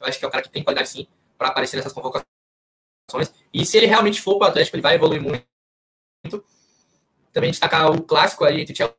[0.00, 1.06] eu acho que é um cara que tem qualidade sim
[1.36, 2.26] para aparecer nessas convocações.
[3.52, 5.46] E se ele realmente for para o Atlético, ele vai evoluir muito.
[7.32, 8.98] Também destacar o clássico aí entre Chelsea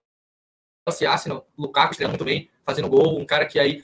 [0.89, 3.83] Chelsea Arsenal, Lukaku estreando muito bem, fazendo gol, um cara que aí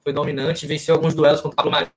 [0.00, 1.90] foi dominante, venceu alguns duelos contra o Pablo Mari,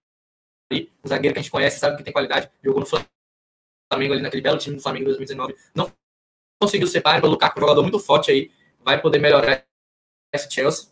[1.03, 4.41] um zagueiro que a gente conhece, sabe que tem qualidade, jogou no Flamengo ali naquele
[4.41, 5.91] belo time do Flamengo em 2019, não
[6.60, 8.52] conseguiu ser páreo, o Lukaku, um jogador muito forte aí,
[8.84, 9.65] vai poder melhorar
[10.34, 10.88] esse Chelsea.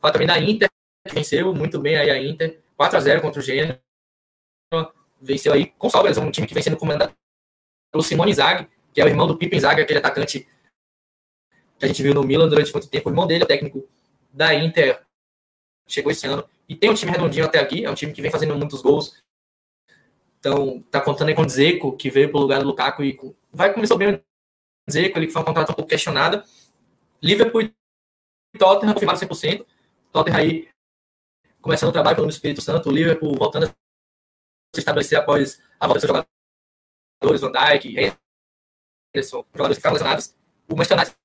[0.00, 0.68] Fala também da Inter,
[1.06, 3.80] que venceu muito bem aí a Inter, 4 a 0 contra o Genoa,
[5.20, 7.14] venceu aí com sobras, um time que vem sendo comandado
[7.92, 10.48] pelo Simone Zag, que é o irmão do Pippen Zag, aquele atacante
[11.78, 13.08] que a gente viu no Milan durante muito tempo.
[13.08, 13.88] O irmão dele técnico
[14.32, 15.04] da Inter,
[15.86, 16.48] chegou esse ano.
[16.68, 19.22] E tem um time redondinho até aqui, é um time que vem fazendo muitos gols.
[20.38, 23.16] Então, tá contando aí com o Dzeko, que veio pro lugar do Lukaku e
[23.52, 24.20] vai começar bem
[24.88, 26.42] o Dzeko, ele foi um contrato um pouco questionado.
[27.22, 27.72] Liverpool e
[28.58, 29.64] Tottenham confirmaram 100%.
[30.12, 30.68] Tottenham aí
[31.60, 36.00] começando o trabalho pelo Espírito Santo, o Liverpool voltando a se estabelecer após a volta
[36.00, 38.16] dos jogadores, Van Dijk,
[39.14, 40.34] Henderson, jogadores que ficaram lesionados.
[40.68, 41.16] O Manchester United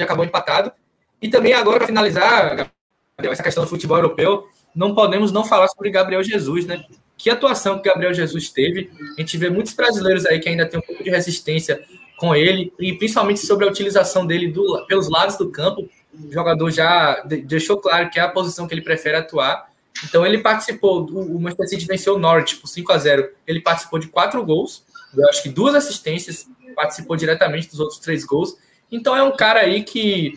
[0.00, 0.72] acabou empatado.
[1.20, 2.72] E também agora, para finalizar,
[3.18, 6.84] essa questão do futebol europeu, não podemos não falar sobre Gabriel Jesus, né?
[7.16, 8.90] Que atuação que Gabriel Jesus teve.
[9.16, 11.86] A gente vê muitos brasileiros aí que ainda tem um pouco de resistência
[12.22, 15.88] com ele, e principalmente sobre a utilização dele do, pelos lados do campo.
[16.14, 19.68] O jogador já deixou claro que é a posição que ele prefere atuar.
[20.04, 23.98] Então ele participou, o Manchester City venceu o Norwich por 5 a 0 Ele participou
[23.98, 24.84] de quatro gols,
[25.16, 26.46] eu acho que duas assistências,
[26.76, 28.56] participou diretamente dos outros três gols.
[28.90, 30.34] Então é um cara aí que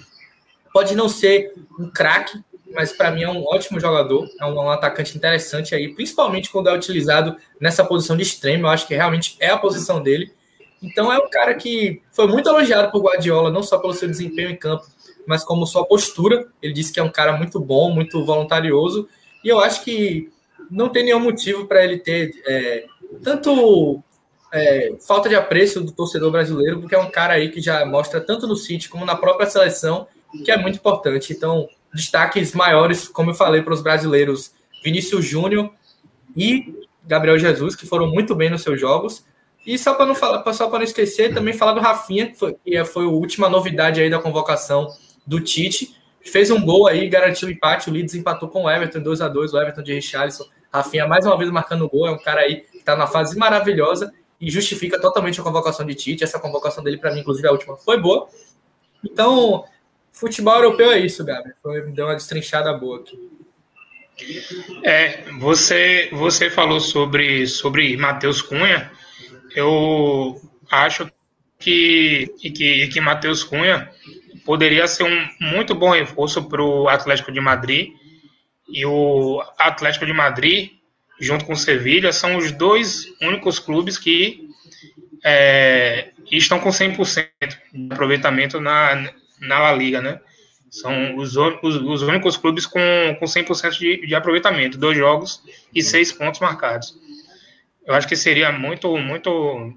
[0.73, 2.41] pode não ser um craque,
[2.73, 6.73] mas para mim é um ótimo jogador, é um, atacante interessante aí, principalmente quando é
[6.73, 10.33] utilizado nessa posição de extremo, eu acho que realmente é a posição dele.
[10.81, 14.49] Então é um cara que foi muito elogiado por Guardiola, não só pelo seu desempenho
[14.49, 14.85] em campo,
[15.27, 16.47] mas como sua postura.
[16.61, 19.07] Ele disse que é um cara muito bom, muito voluntarioso,
[19.43, 20.29] e eu acho que
[20.69, 22.85] não tem nenhum motivo para ele ter é,
[23.23, 24.03] tanto
[24.53, 28.21] é, falta de apreço do torcedor brasileiro, porque é um cara aí que já mostra
[28.21, 30.07] tanto no City como na própria seleção
[30.43, 31.33] que é muito importante.
[31.33, 34.53] Então, destaques maiores, como eu falei para os brasileiros,
[34.83, 35.71] Vinícius Júnior
[36.35, 36.73] e
[37.05, 39.25] Gabriel Jesus, que foram muito bem nos seus jogos.
[39.65, 42.53] E só para não falar, só para não esquecer, também falar do Rafinha, que foi,
[42.53, 44.87] que foi a última novidade aí da convocação
[45.25, 45.95] do Tite.
[46.23, 49.27] Fez um gol aí, garantiu o empate, o Leeds empatou com o Everton 2 a
[49.27, 50.45] 2 o Everton de Richarlison.
[50.71, 54.13] Rafinha mais uma vez marcando gol, é um cara aí que está na fase maravilhosa
[54.39, 56.23] e justifica totalmente a convocação de Tite.
[56.23, 58.27] Essa convocação dele, para mim, inclusive a última, foi boa.
[59.03, 59.65] Então,
[60.11, 61.51] futebol europeu é isso, Gabi.
[61.61, 63.31] Foi, deu uma destrinchada boa aqui.
[64.83, 68.91] É, você, você falou sobre, sobre Matheus Cunha.
[69.55, 71.09] Eu acho
[71.57, 73.89] que, que, que Matheus Cunha
[74.45, 77.91] poderia ser um muito bom reforço para o Atlético de Madrid.
[78.67, 80.71] E o Atlético de Madrid,
[81.19, 84.49] junto com o Sevilha, são os dois únicos clubes que
[85.23, 87.27] é, estão com 100%
[87.73, 89.09] de aproveitamento na,
[89.39, 90.19] na La Liga, né?
[90.69, 92.81] São os, os, os únicos clubes com,
[93.19, 95.41] com 100% de, de aproveitamento, dois jogos
[95.73, 96.99] e seis pontos marcados.
[97.85, 99.73] Eu acho que seria muito, muito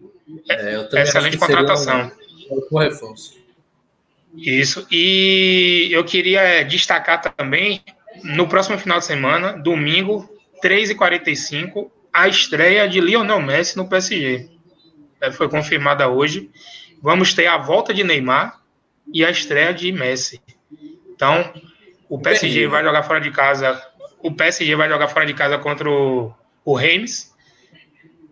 [0.48, 2.10] é, excelente contratação.
[2.50, 3.38] Um, um reforço.
[4.34, 4.86] Isso.
[4.90, 7.82] E eu queria é, destacar também,
[8.22, 10.28] no próximo final de semana, domingo,
[10.62, 14.48] 3h45, a estreia de Lionel Messi no PSG.
[15.20, 16.50] É, foi confirmada hoje.
[17.02, 18.60] Vamos ter a volta de Neymar
[19.12, 20.40] e a estreia de Messi.
[21.14, 21.52] Então,
[22.08, 23.80] o PSG vai jogar fora de casa.
[24.20, 26.32] O PSG vai jogar fora de casa contra o,
[26.64, 27.34] o Reims.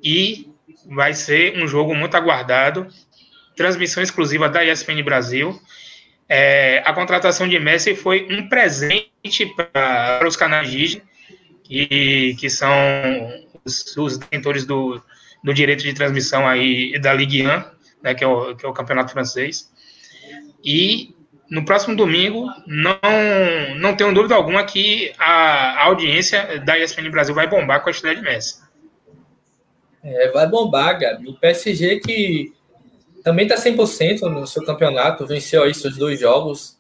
[0.06, 0.48] E
[0.88, 2.86] vai ser um jogo muito aguardado.
[3.56, 5.60] Transmissão exclusiva da ESPN Brasil.
[6.28, 11.02] É, a contratação de Messi foi um presente para os canais Disney,
[11.64, 12.70] que, que são
[13.64, 15.02] os, os detentores do,
[15.42, 17.46] do direito de transmissão aí da Ligue 1,
[18.00, 19.72] né, que, é o, que é o campeonato francês.
[20.64, 21.16] E
[21.50, 23.00] no próximo domingo, não,
[23.76, 27.92] não tenho dúvida alguma que a, a audiência da ESPN Brasil vai bombar com a
[27.92, 28.65] estreia de Messi.
[30.06, 31.28] É, vai bombar, Gabi.
[31.28, 32.52] O PSG que
[33.24, 36.78] também está 100% no seu campeonato, venceu aí seus dois jogos.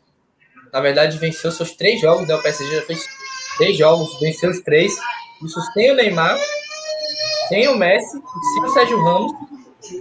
[0.72, 2.34] Na verdade, venceu seus três jogos, né?
[2.34, 3.04] O PSG já fez
[3.56, 4.96] três jogos, venceu os três.
[5.44, 6.38] Isso sem o Neymar,
[7.48, 9.32] sem o Messi, sem o Sérgio Ramos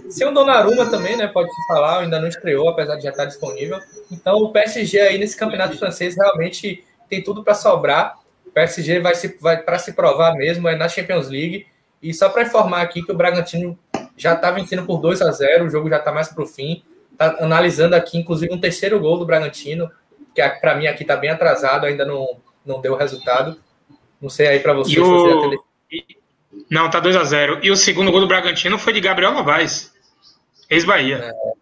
[0.08, 1.26] sem o Donnarumma também, né?
[1.26, 3.80] Pode se falar, ainda não estreou, apesar de já estar disponível.
[4.10, 8.18] Então o PSG aí nesse campeonato francês realmente tem tudo para sobrar.
[8.46, 11.66] O PSG vai, se, vai para se provar mesmo, é na Champions League.
[12.02, 13.78] E só para informar aqui que o Bragantino
[14.16, 16.82] já está vencendo por 2 a 0 o jogo já está mais para o fim.
[17.12, 19.90] Está analisando aqui, inclusive, um terceiro gol do Bragantino,
[20.34, 23.58] que para mim aqui está bem atrasado, ainda não, não deu resultado.
[24.20, 24.96] Não sei aí para vocês.
[24.96, 25.64] E o...
[26.70, 29.92] Não, tá 2 a 0 E o segundo gol do Bragantino foi de Gabriel Novaes,
[30.70, 31.16] ex-Bahia.
[31.16, 31.56] É.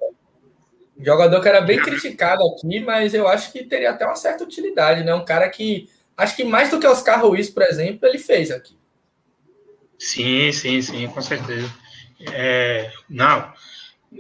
[0.98, 5.02] Jogador que era bem criticado aqui, mas eu acho que teria até uma certa utilidade,
[5.02, 5.12] né?
[5.12, 8.76] Um cara que, acho que mais do que Oscar Ruiz, por exemplo, ele fez aqui.
[9.98, 11.72] Sim, sim, sim, com certeza.
[12.32, 13.52] É, não,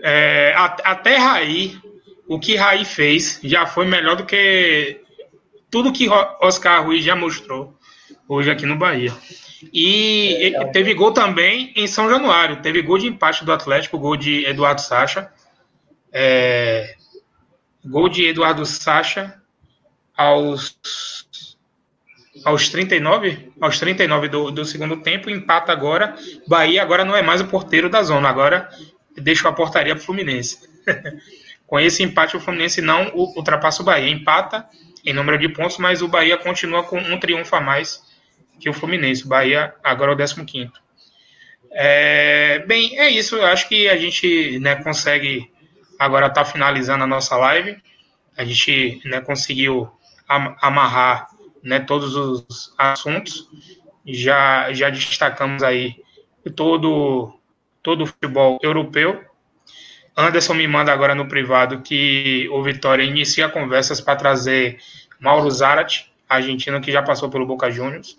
[0.02, 1.78] é, até Raí,
[2.26, 5.00] o que Raí fez já foi melhor do que
[5.70, 7.76] tudo que Oscar Ruiz já mostrou
[8.28, 9.12] hoje aqui no Bahia.
[9.72, 12.62] E é, teve gol também em São Januário.
[12.62, 15.32] Teve gol de empate do Atlético, gol de Eduardo Sacha.
[16.12, 16.94] É,
[17.84, 19.42] Gol de Eduardo Sacha
[20.16, 21.23] aos
[22.44, 26.14] aos 39, aos 39 do, do segundo tempo, empata agora.
[26.46, 28.68] Bahia agora não é mais o porteiro da zona, agora
[29.16, 30.58] deixa a portaria para o Fluminense.
[31.66, 34.10] Com esse empate, o Fluminense não ultrapassa o Bahia.
[34.10, 34.68] Empata
[35.04, 38.02] em número de pontos, mas o Bahia continua com um triunfo a mais
[38.60, 39.24] que o Fluminense.
[39.24, 40.72] O Bahia agora é o 15.
[41.72, 43.36] É, bem, é isso.
[43.36, 45.50] Eu acho que a gente né, consegue
[45.98, 47.76] agora estar tá finalizando a nossa live.
[48.36, 49.90] A gente né, conseguiu
[50.28, 51.28] amarrar
[51.64, 53.48] né, todos os assuntos.
[54.06, 55.96] Já, já destacamos aí
[56.54, 57.32] todo,
[57.82, 59.24] todo o futebol europeu.
[60.16, 64.78] Anderson me manda agora no privado que o Vitória inicia conversas para trazer
[65.18, 68.18] Mauro Zarat, argentino que já passou pelo Boca Juniors.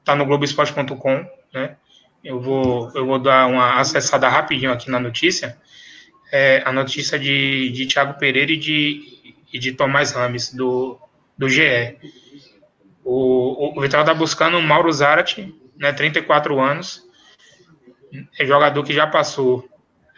[0.00, 1.76] Está no Globoesporte.com, né?
[2.24, 5.56] Eu vou, eu vou dar uma acessada rapidinho aqui na notícia.
[6.32, 10.98] É, a notícia de, de Thiago Pereira e de, e de Tomás Rames, do,
[11.38, 11.96] do GE.
[13.08, 17.06] O, o, está buscando o Mauro Zarate, né, 34 anos,
[18.36, 19.68] é jogador que já passou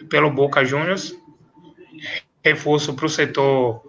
[0.09, 1.15] pelo Boca Juniors,
[2.43, 3.83] reforço para o setor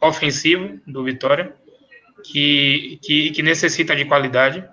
[0.00, 1.52] ofensivo do Vitória,
[2.22, 4.64] que, que, que necessita de qualidade.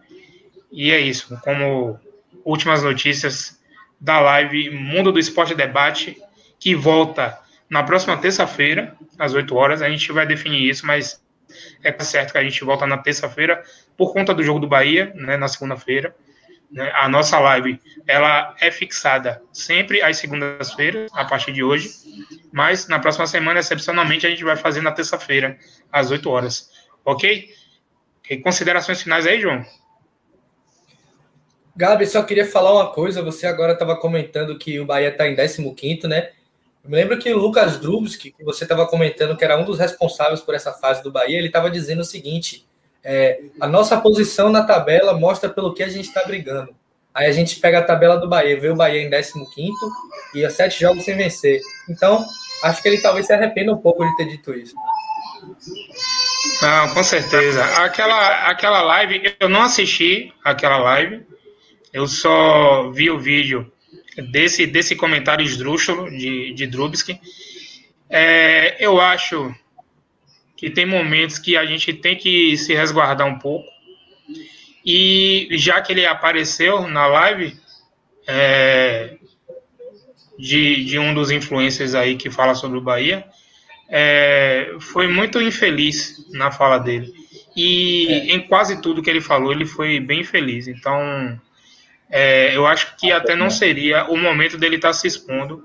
[0.72, 1.36] E é isso.
[1.42, 2.00] Como
[2.46, 3.60] últimas notícias
[4.00, 6.16] da live Mundo do Esporte Debate,
[6.60, 9.82] que volta na próxima terça-feira, às 8 horas.
[9.82, 11.20] A gente vai definir isso, mas
[11.84, 13.64] é certo que a gente volta na terça-feira
[13.98, 16.16] por conta do jogo do Bahia, né, na segunda-feira.
[16.72, 21.90] Né, a nossa live ela é fixada sempre às segundas-feiras, a partir de hoje,
[22.52, 25.58] mas na próxima semana, excepcionalmente, a gente vai fazer na terça-feira,
[25.92, 26.70] às 8 horas.
[27.04, 27.50] Ok?
[28.44, 29.66] Considerações finais aí, João?
[31.76, 33.24] Gabi, só queria falar uma coisa.
[33.24, 36.30] Você agora estava comentando que o Bahia está em 15, né?
[36.90, 39.78] Eu me lembro que o Lucas Drubski, que você estava comentando que era um dos
[39.78, 42.68] responsáveis por essa fase do Bahia, ele estava dizendo o seguinte:
[43.04, 46.74] é, a nossa posição na tabela mostra pelo que a gente está brigando.
[47.14, 49.46] Aí a gente pega a tabela do Bahia, vê o Bahia em 15
[50.34, 51.62] e a sete jogos sem vencer.
[51.88, 52.26] Então,
[52.64, 54.74] acho que ele talvez se arrependa um pouco de ter dito isso.
[56.60, 57.66] Não, com certeza.
[57.84, 61.24] Aquela, aquela live, eu não assisti aquela live,
[61.94, 63.72] eu só vi o vídeo
[64.22, 67.20] desse, desse comentário esdrúxulo de, de Drubsky.
[68.10, 69.54] É, eu acho
[70.58, 73.68] que tem momentos que a gente tem que se resguardar um pouco.
[74.86, 77.56] E já que ele apareceu na live
[78.28, 79.18] é,
[80.38, 83.26] de, de um dos influencers aí que fala sobre o Bahia,
[83.90, 87.14] é, foi muito infeliz na fala dele.
[87.56, 88.36] E é.
[88.36, 90.68] em quase tudo que ele falou, ele foi bem feliz.
[90.68, 91.40] Então,
[92.10, 95.64] é, eu acho que até não seria o momento dele estar tá se expondo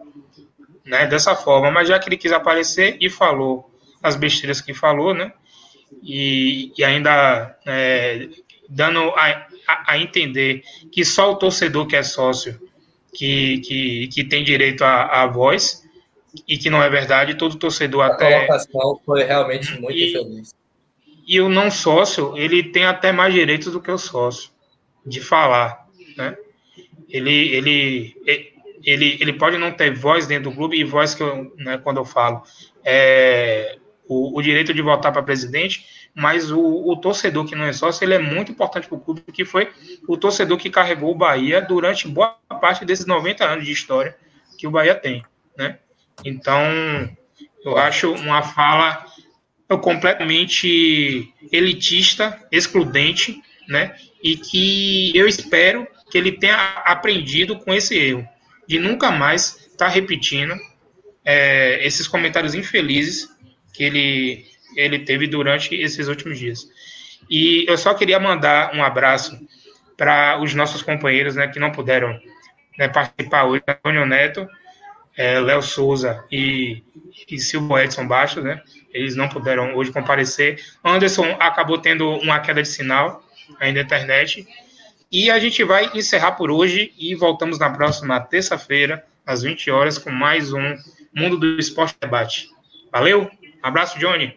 [0.84, 3.70] né, dessa forma, mas já que ele quis aparecer e falou
[4.02, 5.32] as besteiras que falou, né,
[6.02, 8.28] e, e ainda é,
[8.68, 10.62] dando a, a, a, entender
[10.92, 12.60] que só o torcedor que é sócio
[13.14, 15.84] que, que, que tem direito à, à voz,
[16.48, 18.26] e que não é verdade, todo torcedor a até...
[18.26, 20.54] A colocação foi realmente muito e, infeliz.
[21.26, 24.50] E o não sócio, ele tem até mais direitos do que o sócio
[25.06, 25.83] de falar
[26.16, 26.36] né?
[27.08, 28.16] Ele, ele,
[28.82, 31.98] ele, ele pode não ter voz dentro do clube e voz que eu, né, quando
[31.98, 32.42] eu falo,
[32.84, 37.72] é, o, o direito de votar para presidente, mas o, o, torcedor que não é
[37.72, 39.70] sócio, ele é muito importante para o clube, porque foi
[40.06, 44.16] o torcedor que carregou o Bahia durante boa parte desses 90 anos de história
[44.58, 45.24] que o Bahia tem,
[45.56, 45.78] né?
[46.24, 46.62] Então,
[47.64, 49.04] eu acho uma fala
[49.82, 53.96] completamente elitista, excludente, né?
[54.22, 56.54] E que eu espero que ele tenha
[56.84, 58.24] aprendido com esse erro,
[58.68, 60.54] de nunca mais estar tá repetindo
[61.24, 63.28] é, esses comentários infelizes
[63.72, 64.46] que ele,
[64.76, 66.68] ele teve durante esses últimos dias.
[67.28, 69.36] E eu só queria mandar um abraço
[69.96, 72.16] para os nossos companheiros né, que não puderam
[72.78, 74.48] né, participar hoje, Antônio Neto,
[75.16, 76.84] é, Léo Souza e,
[77.28, 78.62] e Silvio Edson Baixo, né?
[78.92, 80.62] Eles não puderam hoje comparecer.
[80.84, 83.20] Anderson acabou tendo uma queda de sinal
[83.58, 84.46] aí na internet
[85.14, 89.96] e a gente vai encerrar por hoje e voltamos na próxima terça-feira, às 20 horas,
[89.96, 90.76] com mais um
[91.14, 92.50] Mundo do Esporte Debate.
[92.90, 93.30] Valeu,
[93.62, 94.36] abraço, Johnny.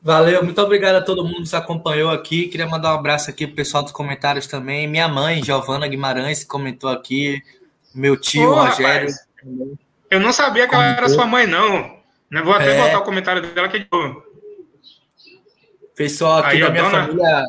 [0.00, 2.48] Valeu, muito obrigado a todo mundo que nos acompanhou aqui.
[2.48, 4.88] Queria mandar um abraço aqui pro pessoal dos comentários também.
[4.88, 7.42] Minha mãe, Giovana Guimarães, comentou aqui.
[7.94, 9.10] Meu tio, Ô, Rogério.
[9.10, 9.26] Rapaz,
[10.10, 10.92] eu não sabia que comentou.
[10.92, 11.94] ela era sua mãe, não.
[12.42, 12.82] Vou até é...
[12.82, 14.22] botar o comentário dela aqui de novo.
[15.94, 17.06] Pessoal aqui Aí, da minha dona...
[17.06, 17.44] família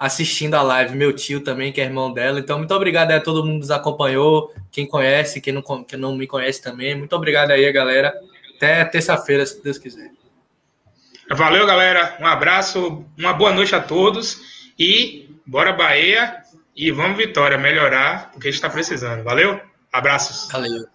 [0.00, 2.40] assistindo a live, meu tio também, que é irmão dela.
[2.40, 6.16] Então, muito obrigado a todo mundo que nos acompanhou, quem conhece, quem não, quem não
[6.16, 6.96] me conhece também.
[6.96, 8.14] Muito obrigado aí, galera.
[8.56, 10.10] Até terça-feira, se Deus quiser.
[11.30, 12.16] Valeu, galera.
[12.18, 16.44] Um abraço, uma boa noite a todos e bora Bahia
[16.74, 19.22] e vamos Vitória melhorar o que a gente está precisando.
[19.22, 19.60] Valeu,
[19.92, 20.50] abraços.
[20.50, 20.86] Valeu.